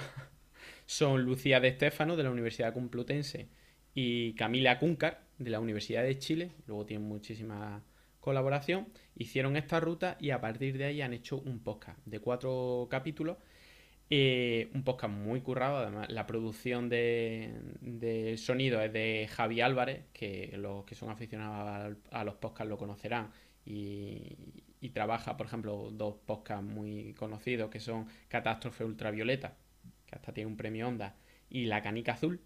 son 0.86 1.22
Lucía 1.22 1.60
de 1.60 1.68
Estéfano 1.68 2.16
de 2.16 2.22
la 2.22 2.30
Universidad 2.30 2.72
Complutense 2.72 3.48
y 3.94 4.34
Camila 4.34 4.78
Cúncar 4.78 5.26
de 5.38 5.50
la 5.50 5.60
Universidad 5.60 6.02
de 6.02 6.18
Chile. 6.18 6.52
Luego 6.66 6.86
tienen 6.86 7.08
muchísima 7.08 7.84
colaboración. 8.20 8.88
Hicieron 9.16 9.56
esta 9.56 9.80
ruta 9.80 10.16
y 10.20 10.30
a 10.30 10.40
partir 10.40 10.78
de 10.78 10.84
ahí 10.84 11.02
han 11.02 11.12
hecho 11.12 11.38
un 11.38 11.60
podcast 11.60 11.98
de 12.06 12.20
cuatro 12.20 12.88
capítulos. 12.90 13.36
Eh, 14.08 14.70
un 14.72 14.84
podcast 14.84 15.12
muy 15.12 15.40
currado, 15.40 15.78
además 15.78 16.08
la 16.10 16.26
producción 16.26 16.88
de, 16.88 18.34
sonido 18.38 18.80
es 18.80 18.92
de 18.92 19.28
Javi 19.28 19.60
Álvarez, 19.60 20.04
que 20.12 20.54
los 20.56 20.84
que 20.84 20.94
son 20.94 21.10
aficionados 21.10 21.96
a, 22.12 22.24
los 22.24 22.34
podcasts 22.36 22.68
lo 22.68 22.78
conocerán, 22.78 23.32
y, 23.64 24.36
y, 24.80 24.90
trabaja, 24.90 25.36
por 25.36 25.46
ejemplo, 25.46 25.90
dos 25.90 26.14
podcasts 26.24 26.64
muy 26.64 27.14
conocidos 27.14 27.68
que 27.68 27.80
son 27.80 28.06
Catástrofe 28.28 28.84
Ultravioleta, 28.84 29.56
hasta 30.16 30.32
tiene 30.32 30.50
un 30.50 30.56
premio 30.56 30.88
Onda, 30.88 31.16
y 31.48 31.66
La 31.66 31.82
Canica 31.82 32.12
Azul. 32.12 32.40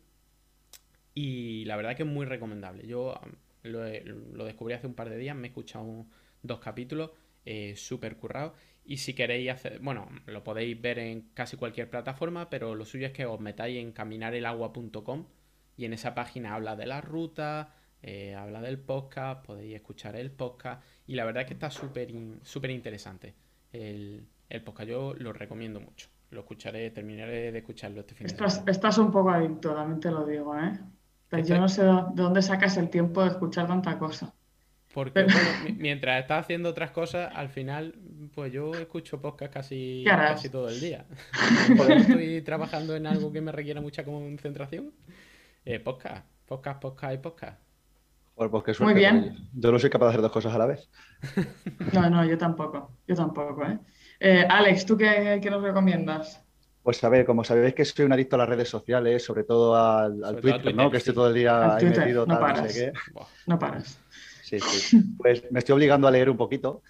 Y 1.14 1.64
la 1.64 1.76
verdad 1.76 1.96
que 1.96 2.02
es 2.04 2.08
muy 2.08 2.26
recomendable. 2.26 2.86
Yo 2.86 3.18
lo, 3.62 4.44
descubrí 4.44 4.74
hace 4.74 4.86
un 4.86 4.94
par 4.94 5.10
de 5.10 5.18
días, 5.18 5.36
me 5.36 5.48
he 5.48 5.50
escuchado 5.50 6.06
dos 6.42 6.60
capítulos, 6.60 7.10
eh, 7.44 7.74
súper 7.76 8.16
currados. 8.16 8.52
Y 8.84 8.98
si 8.98 9.14
queréis 9.14 9.50
hacer, 9.50 9.78
bueno, 9.80 10.08
lo 10.26 10.42
podéis 10.42 10.80
ver 10.80 10.98
en 10.98 11.30
casi 11.34 11.56
cualquier 11.56 11.90
plataforma, 11.90 12.50
pero 12.50 12.74
lo 12.74 12.84
suyo 12.84 13.06
es 13.06 13.12
que 13.12 13.26
os 13.26 13.40
metáis 13.40 13.78
en 13.78 13.92
caminarelagua.com 13.92 15.26
y 15.76 15.84
en 15.84 15.92
esa 15.92 16.14
página 16.14 16.54
habla 16.54 16.76
de 16.76 16.86
la 16.86 17.00
ruta, 17.00 17.74
eh, 18.02 18.34
habla 18.34 18.62
del 18.62 18.78
podcast, 18.78 19.44
podéis 19.44 19.74
escuchar 19.74 20.16
el 20.16 20.30
podcast 20.30 20.82
y 21.06 21.14
la 21.14 21.24
verdad 21.24 21.42
es 21.42 21.48
que 21.48 21.54
está 21.54 21.70
súper 21.70 22.10
súper 22.42 22.70
interesante 22.70 23.34
el, 23.72 24.26
el, 24.48 24.62
podcast. 24.62 24.88
Yo 24.88 25.14
lo 25.14 25.32
recomiendo 25.32 25.80
mucho. 25.80 26.08
Lo 26.30 26.40
escucharé, 26.40 26.90
terminaré 26.90 27.52
de 27.52 27.58
escucharlo 27.58 28.00
este 28.00 28.14
fin 28.14 28.26
de 28.26 28.34
semana. 28.34 28.70
Estás 28.70 28.98
un 28.98 29.10
poco 29.10 29.30
adicto, 29.30 29.74
también 29.74 30.00
te 30.00 30.10
lo 30.10 30.24
digo, 30.24 30.56
¿eh? 30.56 30.78
yo 31.44 31.58
no 31.58 31.68
sé 31.68 31.82
de 31.82 31.92
dónde 32.14 32.42
sacas 32.42 32.76
el 32.76 32.90
tiempo 32.90 33.22
de 33.22 33.28
escuchar 33.28 33.66
tanta 33.66 33.98
cosa. 33.98 34.32
Porque 34.92 35.24
mientras 35.78 36.20
estás 36.20 36.44
haciendo 36.44 36.70
otras 36.70 36.90
cosas, 36.90 37.32
al 37.34 37.48
final, 37.48 37.94
pues 38.34 38.52
yo 38.52 38.72
escucho 38.74 39.20
podcast 39.20 39.52
casi, 39.52 40.04
casi 40.04 40.48
todo 40.48 40.68
el 40.68 40.80
día. 40.80 41.06
estoy 41.96 42.42
trabajando 42.42 42.96
en 42.96 43.06
algo 43.06 43.32
que 43.32 43.40
me 43.40 43.52
requiera 43.52 43.80
mucha 43.80 44.04
concentración, 44.04 44.92
eh, 45.64 45.78
podcast, 45.78 46.26
podcast, 46.46 46.80
podcast 46.80 47.14
y 47.14 47.18
podcast. 47.18 47.60
Pues 48.48 48.80
Muy 48.80 48.94
bien. 48.94 49.36
Yo 49.52 49.70
no 49.70 49.78
soy 49.78 49.90
capaz 49.90 50.06
de 50.06 50.10
hacer 50.10 50.22
dos 50.22 50.32
cosas 50.32 50.54
a 50.54 50.58
la 50.58 50.66
vez. 50.66 50.88
No, 51.92 52.08
no, 52.08 52.24
yo 52.24 52.38
tampoco. 52.38 52.96
Yo 53.06 53.14
tampoco, 53.14 53.66
¿eh? 53.66 53.78
Eh 54.20 54.46
Alex, 54.48 54.86
¿tú 54.86 54.96
qué, 54.96 55.40
qué 55.42 55.50
nos 55.50 55.62
recomiendas? 55.62 56.44
Pues 56.82 57.02
a 57.04 57.08
ver, 57.08 57.26
como 57.26 57.44
sabéis 57.44 57.74
que 57.74 57.84
soy 57.84 58.06
un 58.06 58.12
adicto 58.12 58.36
a 58.36 58.38
las 58.38 58.48
redes 58.48 58.68
sociales, 58.68 59.22
sobre 59.22 59.44
todo 59.44 59.76
al, 59.76 60.40
Twitter, 60.40 60.74
¿no? 60.74 60.90
Que 60.90 60.96
estoy 60.96 61.14
todo 61.14 61.28
el 61.28 61.34
día 61.34 61.76
ahí 61.76 61.84
metido, 61.84 62.24
no 62.26 62.38
tal, 62.38 62.62
no 62.62 62.68
sé 62.68 62.92
qué. 62.92 62.92
No 63.46 63.58
paras. 63.58 63.98
Sí, 64.42 64.58
sí. 64.60 64.98
Pues 65.18 65.44
me 65.50 65.58
estoy 65.58 65.74
obligando 65.74 66.08
a 66.08 66.10
leer 66.10 66.30
un 66.30 66.36
poquito 66.36 66.82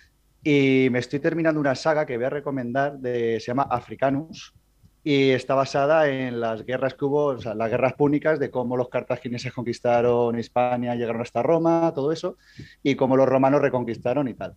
y 0.42 0.88
me 0.90 1.00
estoy 1.00 1.18
terminando 1.18 1.60
una 1.60 1.74
saga 1.74 2.06
que 2.06 2.16
voy 2.16 2.26
a 2.26 2.30
recomendar, 2.30 2.98
de, 2.98 3.40
se 3.40 3.48
llama 3.48 3.66
Africanus 3.68 4.54
y 5.02 5.30
está 5.30 5.54
basada 5.54 6.08
en 6.08 6.40
las 6.40 6.64
guerras 6.64 6.94
que 6.94 7.04
hubo, 7.04 7.26
o 7.26 7.40
sea, 7.40 7.54
las 7.54 7.70
guerras 7.70 7.94
púnicas, 7.94 8.38
de 8.38 8.50
cómo 8.50 8.76
los 8.76 8.88
cartagineses 8.88 9.52
conquistaron 9.52 10.38
España, 10.38 10.94
llegaron 10.94 11.22
hasta 11.22 11.42
Roma, 11.42 11.92
todo 11.94 12.12
eso, 12.12 12.36
y 12.82 12.94
cómo 12.94 13.16
los 13.16 13.28
romanos 13.28 13.62
reconquistaron 13.62 14.28
y 14.28 14.34
tal. 14.34 14.56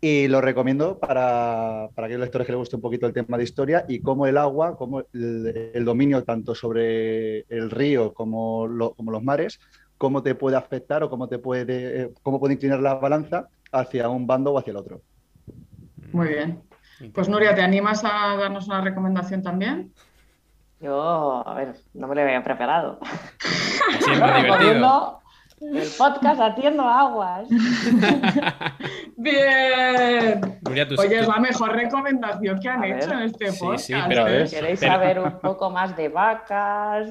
Y 0.00 0.28
lo 0.28 0.40
recomiendo 0.40 0.98
para, 0.98 1.88
para 1.94 2.06
aquellos 2.06 2.20
lectores 2.20 2.46
que 2.46 2.52
les 2.52 2.58
guste 2.58 2.76
un 2.76 2.82
poquito 2.82 3.06
el 3.06 3.12
tema 3.12 3.38
de 3.38 3.44
historia 3.44 3.84
y 3.88 4.00
cómo 4.00 4.26
el 4.26 4.36
agua, 4.36 4.76
cómo 4.76 5.02
el, 5.12 5.84
dominio 5.84 6.22
tanto 6.22 6.54
sobre 6.54 7.40
el 7.48 7.70
río 7.70 8.12
como, 8.12 8.68
como, 8.94 9.10
los 9.10 9.22
mares, 9.22 9.58
cómo 9.96 10.22
te 10.22 10.34
puede 10.34 10.56
afectar 10.56 11.02
o 11.02 11.08
cómo, 11.08 11.28
te 11.28 11.38
puede, 11.38 12.12
cómo 12.22 12.38
puede 12.38 12.54
inclinar 12.54 12.80
la 12.80 12.94
balanza 12.94 13.48
hacia 13.72 14.08
un 14.10 14.26
bando 14.26 14.52
o 14.52 14.58
hacia 14.58 14.72
el 14.72 14.76
otro. 14.76 15.00
Muy 16.12 16.28
bien. 16.28 16.62
Pues 17.14 17.28
Nuria, 17.28 17.54
¿te 17.54 17.62
animas 17.62 18.04
a 18.04 18.36
darnos 18.36 18.66
una 18.68 18.80
recomendación 18.80 19.42
también? 19.42 19.92
Yo, 20.80 21.46
a 21.46 21.54
ver, 21.54 21.74
no 21.94 22.06
me 22.06 22.14
lo 22.14 22.20
había 22.20 22.42
preparado. 22.42 23.00
Siempre 24.00 24.34
divertido. 24.42 25.20
El 25.60 25.88
podcast 25.96 26.38
Atiendo 26.38 26.82
Aguas. 26.82 27.48
Bien. 29.16 30.60
Oye, 30.68 31.18
es 31.18 31.28
la 31.28 31.38
mejor 31.40 31.72
recomendación 31.72 32.60
que 32.60 32.68
han 32.68 32.84
hecho 32.84 33.10
en 33.12 33.20
este 33.20 33.52
podcast. 33.54 33.86
Sí, 33.86 33.94
pero 34.06 34.28
¿eh? 34.28 34.46
¿Queréis 34.50 34.80
saber 34.80 35.18
un 35.18 35.38
poco 35.38 35.70
más 35.70 35.96
de 35.96 36.10
vacas? 36.10 37.08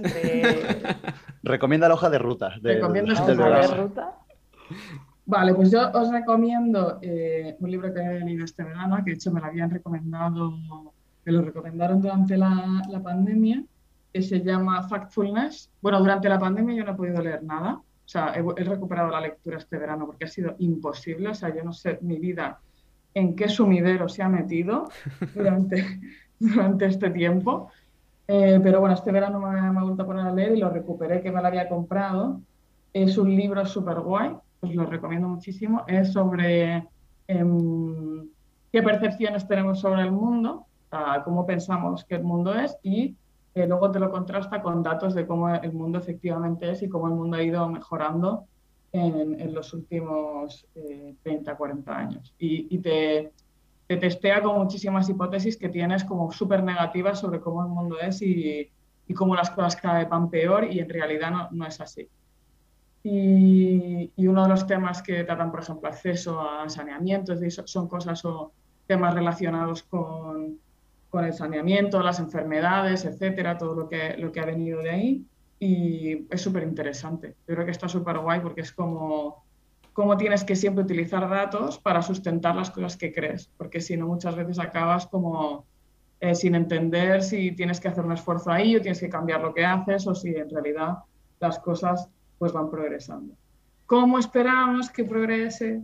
Recomienda 1.43 1.87
la 1.87 1.95
hoja 1.95 2.09
de 2.11 2.19
ruta. 2.19 2.51
¿Recomienda 2.61 3.13
la 3.13 3.21
hoja 3.21 3.61
de 3.61 3.67
ruta? 3.67 4.13
Vale, 5.25 5.55
pues 5.55 5.71
yo 5.71 5.89
os 5.91 6.11
recomiendo 6.11 6.99
eh, 7.01 7.55
un 7.59 7.71
libro 7.71 7.91
que 7.91 7.99
he 7.99 8.19
leído 8.19 8.45
este 8.45 8.63
verano, 8.63 8.97
que 8.97 9.11
de 9.11 9.13
hecho 9.13 9.31
me 9.31 9.39
lo 9.39 9.47
habían 9.47 9.71
recomendado, 9.71 10.55
me 11.25 11.31
lo 11.31 11.41
recomendaron 11.41 11.99
durante 11.99 12.37
la, 12.37 12.83
la 12.89 13.01
pandemia, 13.01 13.63
que 14.13 14.21
se 14.21 14.39
llama 14.41 14.87
Factfulness. 14.87 15.71
Bueno, 15.81 15.99
durante 15.99 16.29
la 16.29 16.37
pandemia 16.37 16.75
yo 16.75 16.83
no 16.83 16.91
he 16.91 16.95
podido 16.95 17.23
leer 17.23 17.43
nada, 17.43 17.81
o 18.05 18.07
sea, 18.07 18.33
he, 18.35 18.63
recuperado 18.63 19.09
la 19.09 19.19
lectura 19.19 19.57
este 19.57 19.77
verano 19.77 20.05
porque 20.05 20.25
ha 20.25 20.27
sido 20.27 20.55
imposible. 20.59 21.29
O 21.29 21.33
sea, 21.33 21.53
yo 21.53 21.63
no 21.63 21.73
sé 21.73 21.97
mi 22.01 22.19
vida 22.19 22.59
en 23.13 23.35
qué 23.35 23.49
sumidero 23.49 24.07
se 24.07 24.21
ha 24.21 24.29
metido 24.29 24.89
durante, 25.33 26.01
durante 26.39 26.85
este 26.85 27.09
tiempo. 27.09 27.71
Eh, 28.27 28.59
pero 28.61 28.79
bueno, 28.79 28.93
este 28.93 29.11
verano 29.11 29.39
me, 29.39 29.59
me, 29.59 29.79
he 29.79 29.83
vuelto 29.83 30.03
a 30.03 30.05
poner 30.05 30.27
a 30.27 30.31
leer 30.31 30.55
y 30.55 30.59
lo 30.59 30.69
recuperé 30.69 31.21
que 31.21 31.31
me 31.31 31.41
lo 31.41 31.47
había 31.47 31.67
comprado. 31.67 32.41
Es 32.93 33.17
un 33.17 33.35
libro 33.35 33.65
súper 33.65 33.99
guay, 33.99 34.35
os 34.61 34.75
lo 34.75 34.85
recomiendo 34.85 35.27
muchísimo. 35.27 35.83
Es 35.87 36.13
sobre 36.13 36.87
em, 37.27 38.27
qué 38.71 38.83
percepciones 38.83 39.47
tenemos 39.47 39.79
sobre 39.79 40.03
el 40.03 40.11
mundo, 40.11 40.67
cómo 41.23 41.45
pensamos 41.45 42.05
que 42.05 42.15
el 42.15 42.23
mundo 42.23 42.53
es 42.53 42.77
y 42.83 43.15
luego 43.55 43.89
te 43.89 43.99
lo 43.99 44.11
contrasta 44.11 44.61
con 44.61 44.83
datos 44.83 45.15
de 45.15 45.25
cómo 45.25 45.49
el 45.49 45.71
mundo 45.71 45.97
efectivamente 45.97 46.71
es 46.71 46.83
y 46.83 46.89
cómo 46.89 47.07
el 47.07 47.13
mundo 47.13 47.37
ha 47.37 47.43
ido 47.43 47.67
mejorando 47.69 48.45
en, 48.91 49.53
los 49.53 49.73
últimos 49.73 50.67
30, 51.23 51.51
eh, 51.51 51.55
40 51.55 51.97
años. 51.97 52.33
Y, 52.37 52.77
te, 52.79 53.31
testea 53.87 54.41
con 54.41 54.57
muchísimas 54.57 55.09
hipótesis 55.09 55.57
que 55.57 55.69
tienes 55.69 56.03
como 56.03 56.31
súper 56.31 56.63
negativas 56.63 57.19
sobre 57.19 57.39
cómo 57.39 57.63
el 57.63 57.69
mundo 57.69 57.97
es 57.99 58.21
y, 58.21 58.69
cómo 59.15 59.35
las 59.35 59.51
cosas 59.51 59.75
cada 59.75 59.99
vez 59.99 60.09
van 60.09 60.29
peor 60.29 60.71
y 60.71 60.79
en 60.79 60.89
realidad 60.89 61.31
no, 61.51 61.65
es 61.65 61.79
así. 61.79 62.07
Y, 63.03 64.11
uno 64.17 64.43
de 64.43 64.49
los 64.49 64.65
temas 64.67 65.01
que 65.01 65.23
tratan, 65.23 65.51
por 65.51 65.61
ejemplo, 65.61 65.87
acceso 65.87 66.41
a 66.41 66.67
saneamiento, 66.67 67.33
son 67.65 67.87
cosas 67.87 68.23
o 68.25 68.51
temas 68.87 69.13
relacionados 69.13 69.83
con 69.83 70.59
con 71.15 71.23
el 71.23 71.33
saneamiento, 71.33 72.03
las 72.03 72.19
enfermedades, 72.19 73.05
etcétera, 73.05 73.57
todo 73.57 73.73
lo 73.73 73.87
que, 73.87 74.17
lo 74.17 74.33
que 74.33 74.41
ha 74.41 74.45
venido 74.45 74.81
de 74.81 74.89
ahí. 74.89 75.25
Y 75.61 76.27
es 76.29 76.41
súper 76.41 76.63
interesante. 76.63 77.37
Yo 77.47 77.55
creo 77.55 77.63
que 77.63 77.71
está 77.71 77.87
súper 77.87 78.19
guay 78.19 78.41
porque 78.41 78.59
es 78.59 78.73
como 78.73 79.45
cómo 79.93 80.17
tienes 80.17 80.43
que 80.43 80.57
siempre 80.57 80.83
utilizar 80.83 81.29
datos 81.29 81.79
para 81.79 82.01
sustentar 82.01 82.53
las 82.53 82.69
cosas 82.69 82.97
que 82.97 83.13
crees, 83.13 83.49
porque 83.55 83.79
si 83.79 83.95
no 83.95 84.07
muchas 84.07 84.35
veces 84.35 84.59
acabas 84.59 85.07
como 85.07 85.65
eh, 86.19 86.35
sin 86.35 86.53
entender 86.53 87.23
si 87.23 87.53
tienes 87.53 87.79
que 87.79 87.87
hacer 87.87 88.03
un 88.03 88.11
esfuerzo 88.11 88.51
ahí 88.51 88.75
o 88.75 88.81
tienes 88.81 88.99
que 88.99 89.07
cambiar 89.07 89.39
lo 89.39 89.53
que 89.53 89.63
haces 89.63 90.05
o 90.07 90.15
si 90.15 90.35
en 90.35 90.49
realidad 90.49 90.97
las 91.39 91.59
cosas 91.59 92.09
pues 92.37 92.51
van 92.51 92.69
progresando. 92.69 93.35
¿Cómo 93.85 94.19
esperamos 94.19 94.89
que 94.89 95.05
progrese 95.05 95.81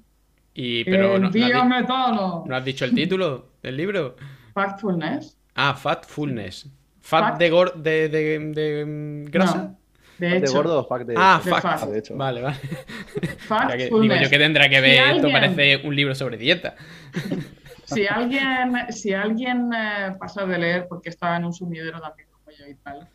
y, 0.54 0.84
pero 0.84 1.18
no, 1.18 1.30
no, 1.30 2.44
¿No 2.46 2.54
has 2.54 2.66
dicho 2.66 2.84
el 2.84 2.94
título 2.94 3.46
del 3.64 3.78
libro? 3.78 4.18
Factfulness. 4.54 5.38
Ah, 5.56 5.74
Fatfulness. 5.74 6.70
¿Fat, 7.02 7.38
de, 7.38 7.50
gor 7.50 7.76
de, 7.76 8.10
de, 8.10 8.40
de, 8.40 8.86
mm, 8.86 9.26
grasa? 9.32 9.76
de 10.18 10.38
hecho. 10.38 10.46
¿De 10.46 10.52
gordo 10.54 10.80
o 10.80 10.86
fact 10.86 11.08
de 11.08 11.16
Ah, 11.18 11.42
fact. 11.44 11.86
De 11.86 12.00
hecho. 12.00 12.16
Vale, 12.16 12.42
vale. 12.42 12.58
Factfulness. 13.48 14.02
Digo 14.02 14.16
yo 14.24 14.30
que 14.30 14.38
tendrá 14.38 14.70
que 14.70 14.80
ver, 14.80 15.16
esto 15.16 15.32
parece 15.32 15.82
un 15.86 15.96
libro 15.96 16.16
sobre 16.16 16.38
dieta. 16.38 16.76
Si 17.94 18.08
alguien, 18.08 18.74
si 18.90 19.14
alguien 19.14 19.70
eh, 19.74 20.16
pasa 20.18 20.46
de 20.46 20.58
leer 20.58 20.88
porque 20.88 21.10
estaba 21.10 21.36
en 21.36 21.46
un 21.46 21.54
sumidero 21.54 22.00
también 22.00 22.30
como 22.32 22.56
yo 22.58 22.66
y 22.66 22.76
tal, 22.76 23.10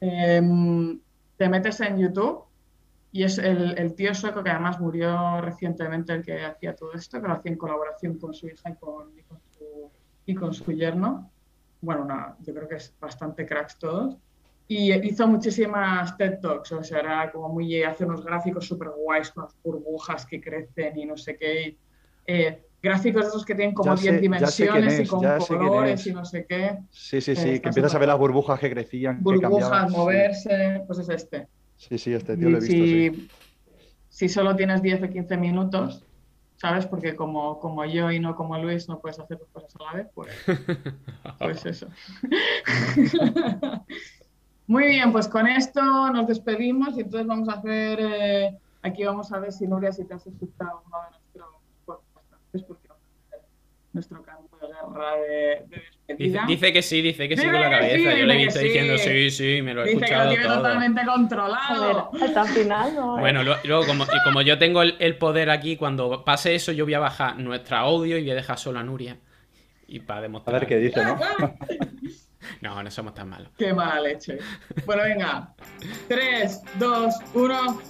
em, 0.00 1.00
te 1.36 1.48
metes 1.48 1.80
en 1.80 1.98
YouTube 1.98 2.44
y 3.10 3.24
es 3.24 3.38
el, 3.38 3.76
el, 3.76 3.94
tío 3.94 4.14
sueco 4.14 4.44
que 4.44 4.50
además 4.50 4.78
murió 4.78 5.40
recientemente 5.40 6.12
el 6.12 6.22
que 6.22 6.44
hacía 6.44 6.76
todo 6.76 6.92
esto, 6.92 7.20
que 7.20 7.26
lo 7.26 7.34
hacía 7.34 7.50
en 7.50 7.58
colaboración 7.58 8.18
con 8.18 8.32
su 8.32 8.46
hija 8.46 8.70
y 8.70 8.74
con, 8.76 9.18
y 9.18 9.22
con 9.22 9.40
y 10.26 10.34
con 10.34 10.52
su 10.54 10.72
yerno. 10.72 11.32
Bueno, 11.80 12.02
una- 12.02 12.36
yo 12.40 12.54
creo 12.54 12.68
que 12.68 12.76
es 12.76 12.94
bastante 13.00 13.46
cracks 13.46 13.78
todos. 13.78 14.16
Y 14.68 14.92
hizo 15.08 15.26
muchísimas 15.26 16.16
TED 16.16 16.38
Talks, 16.40 16.70
o 16.72 16.82
sea, 16.84 17.00
era 17.00 17.32
como 17.32 17.48
muy, 17.48 17.82
hace 17.82 18.04
unos 18.04 18.24
gráficos 18.24 18.66
súper 18.66 18.90
guays 18.90 19.30
con 19.32 19.44
las 19.44 19.56
burbujas 19.64 20.24
que 20.26 20.40
crecen 20.40 20.96
y 20.98 21.06
no 21.06 21.16
sé 21.16 21.36
qué. 21.36 21.62
y, 21.68 21.78
eh, 22.26 22.62
gráficos 22.80 23.26
esos 23.26 23.44
que 23.44 23.54
tienen 23.56 23.74
como 23.74 23.94
Ya 23.96 24.00
10 24.00 24.02
sé- 24.02 24.28
ya 24.28 24.46
sé 24.46 24.62
quién 24.68 24.74
dimensiones 24.84 25.00
y 25.00 25.06
con 25.08 25.20
colores 25.38 26.00
es. 26.00 26.06
y 26.06 26.12
no 26.14 26.24
sé 26.24 26.46
qué. 26.48 26.78
Sí, 26.90 27.20
sí, 27.20 27.32
Eh, 27.32 27.36
sí, 27.36 27.42
que 27.48 27.54
está 27.56 27.68
empiezas 27.70 27.94
a 27.94 27.98
ver 27.98 28.08
las 28.08 28.18
burbujas 28.18 28.60
que 28.60 28.70
crecían, 28.70 29.16
que. 29.16 29.22
Burbujas, 29.24 29.90
sí. 29.90 29.96
moverse, 29.96 30.82
pues 30.86 30.98
es 31.00 31.08
este. 31.08 31.48
Sí, 31.76 31.98
sí, 31.98 32.12
este 32.12 32.36
tío 32.36 32.48
lo 32.50 32.58
he 32.58 32.60
visto, 32.60 32.74
sí. 32.74 33.10
si, 33.10 33.30
si 34.08 34.28
solo 34.28 34.54
tienes 34.54 34.82
10 34.82 35.02
o 35.02 35.08
15 35.08 35.36
minutos, 35.36 36.06
¿sabes? 36.60 36.86
Porque 36.86 37.16
como, 37.16 37.58
como 37.58 37.86
yo 37.86 38.10
y 38.10 38.20
no 38.20 38.36
como 38.36 38.58
Luis 38.58 38.86
no 38.86 39.00
puedes 39.00 39.18
hacer 39.18 39.38
dos 39.38 39.48
cosas 39.48 39.74
a 39.76 39.84
la 39.84 39.92
vez, 39.94 40.08
pues, 40.14 40.30
pues 41.38 41.64
eso. 41.64 41.86
Muy 44.66 44.86
bien, 44.86 45.10
pues 45.10 45.26
con 45.26 45.46
esto 45.46 45.80
nos 46.10 46.26
despedimos 46.28 46.96
y 46.96 47.00
entonces 47.00 47.26
vamos 47.26 47.48
a 47.48 47.54
hacer, 47.54 47.98
eh, 48.00 48.58
aquí 48.82 49.04
vamos 49.04 49.32
a 49.32 49.38
ver 49.38 49.52
si 49.52 49.66
Nuria, 49.66 49.90
si 49.90 50.04
te 50.04 50.12
has 50.12 50.26
escuchado 50.26 50.82
uno 50.86 50.98
de 51.02 51.10
nuestros 51.10 51.48
podcasts 51.86 52.62
porque 52.68 52.88
vamos 52.88 53.04
a 53.08 53.26
hacer 53.26 53.48
nuestro 53.94 54.22
canto 54.22 54.58
de 54.58 54.66
guerra 54.68 55.16
de, 55.16 55.66
de 55.66 55.82
Dice, 56.16 56.72
que 56.72 56.82
sí, 56.82 57.02
dice 57.02 57.28
que 57.28 57.36
sí 57.36 57.44
con 57.44 57.52
la 57.60 57.70
cabeza. 57.70 57.96
sí, 57.96 58.02
Yo 58.04 58.26
le 58.26 58.34
he 58.34 58.36
visto 58.44 58.58
sí. 58.58 58.64
diciendo 58.66 58.98
sí, 58.98 59.30
sí, 59.30 59.62
me 59.62 59.74
lo 59.74 59.82
he 59.84 59.90
Dice 59.94 59.94
que 59.94 60.00
lo 60.00 60.04
escuchado 60.06 60.30
tiene 60.30 60.44
todo. 60.44 60.56
totalmente 60.56 61.00
A 61.00 61.04
controlado. 61.06 62.10
ver, 62.12 62.22
hasta 62.24 62.42
el 62.42 62.48
final 62.48 62.94
no. 62.94 63.16
Bueno, 63.18 63.42
luego, 63.42 63.86
como, 63.86 64.04
y 64.04 64.22
como 64.24 64.42
yo 64.42 64.58
tengo 64.58 64.82
el, 64.82 64.96
el 64.98 65.16
poder 65.16 65.50
aquí, 65.50 65.76
cuando 65.76 66.24
pase 66.24 66.54
eso, 66.54 66.72
yo 66.72 66.84
voy 66.84 66.94
a 66.94 66.98
bajar 67.00 67.38
nuestra 67.38 67.80
audio 67.80 68.16
y 68.18 68.22
voy 68.22 68.30
a 68.30 68.34
dejar 68.34 68.58
solo 68.58 68.78
a 68.78 68.82
Nuria. 68.82 69.16
Y 69.88 70.00
para 70.00 70.20
A 70.20 70.22
demostrar. 70.22 70.60
ver 70.60 70.68
qué 70.68 70.76
dice, 70.76 71.04
¿no? 71.04 71.18
No, 72.62 72.82
no 72.82 72.90
somos 72.90 73.14
tan 73.14 73.28
malos. 73.28 73.48
Qué 73.58 73.72
mala 73.72 74.00
leche. 74.00 74.38
Bueno, 74.86 75.02
venga. 75.02 75.52
3, 76.08 76.62
2, 76.78 77.14
1. 77.34 77.80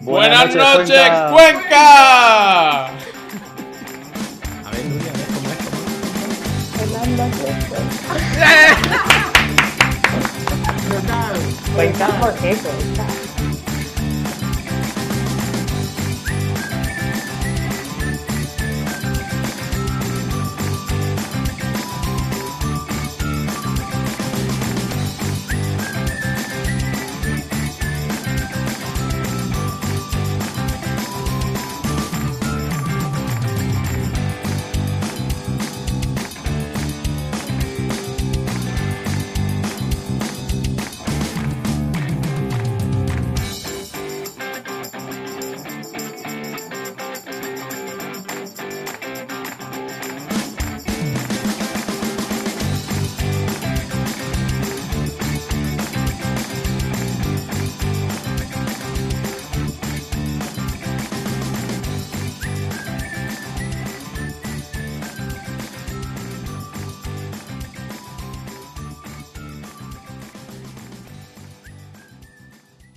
¡Buenas 0.00 0.54
noches, 0.54 0.88
Cuenca. 0.90 1.30
Cuenca! 1.32 2.86
A 2.86 2.90
ver, 4.72 4.84
Nuria, 4.86 5.12
cómo 11.96 12.28
es. 12.38 12.62
Total. 12.62 13.37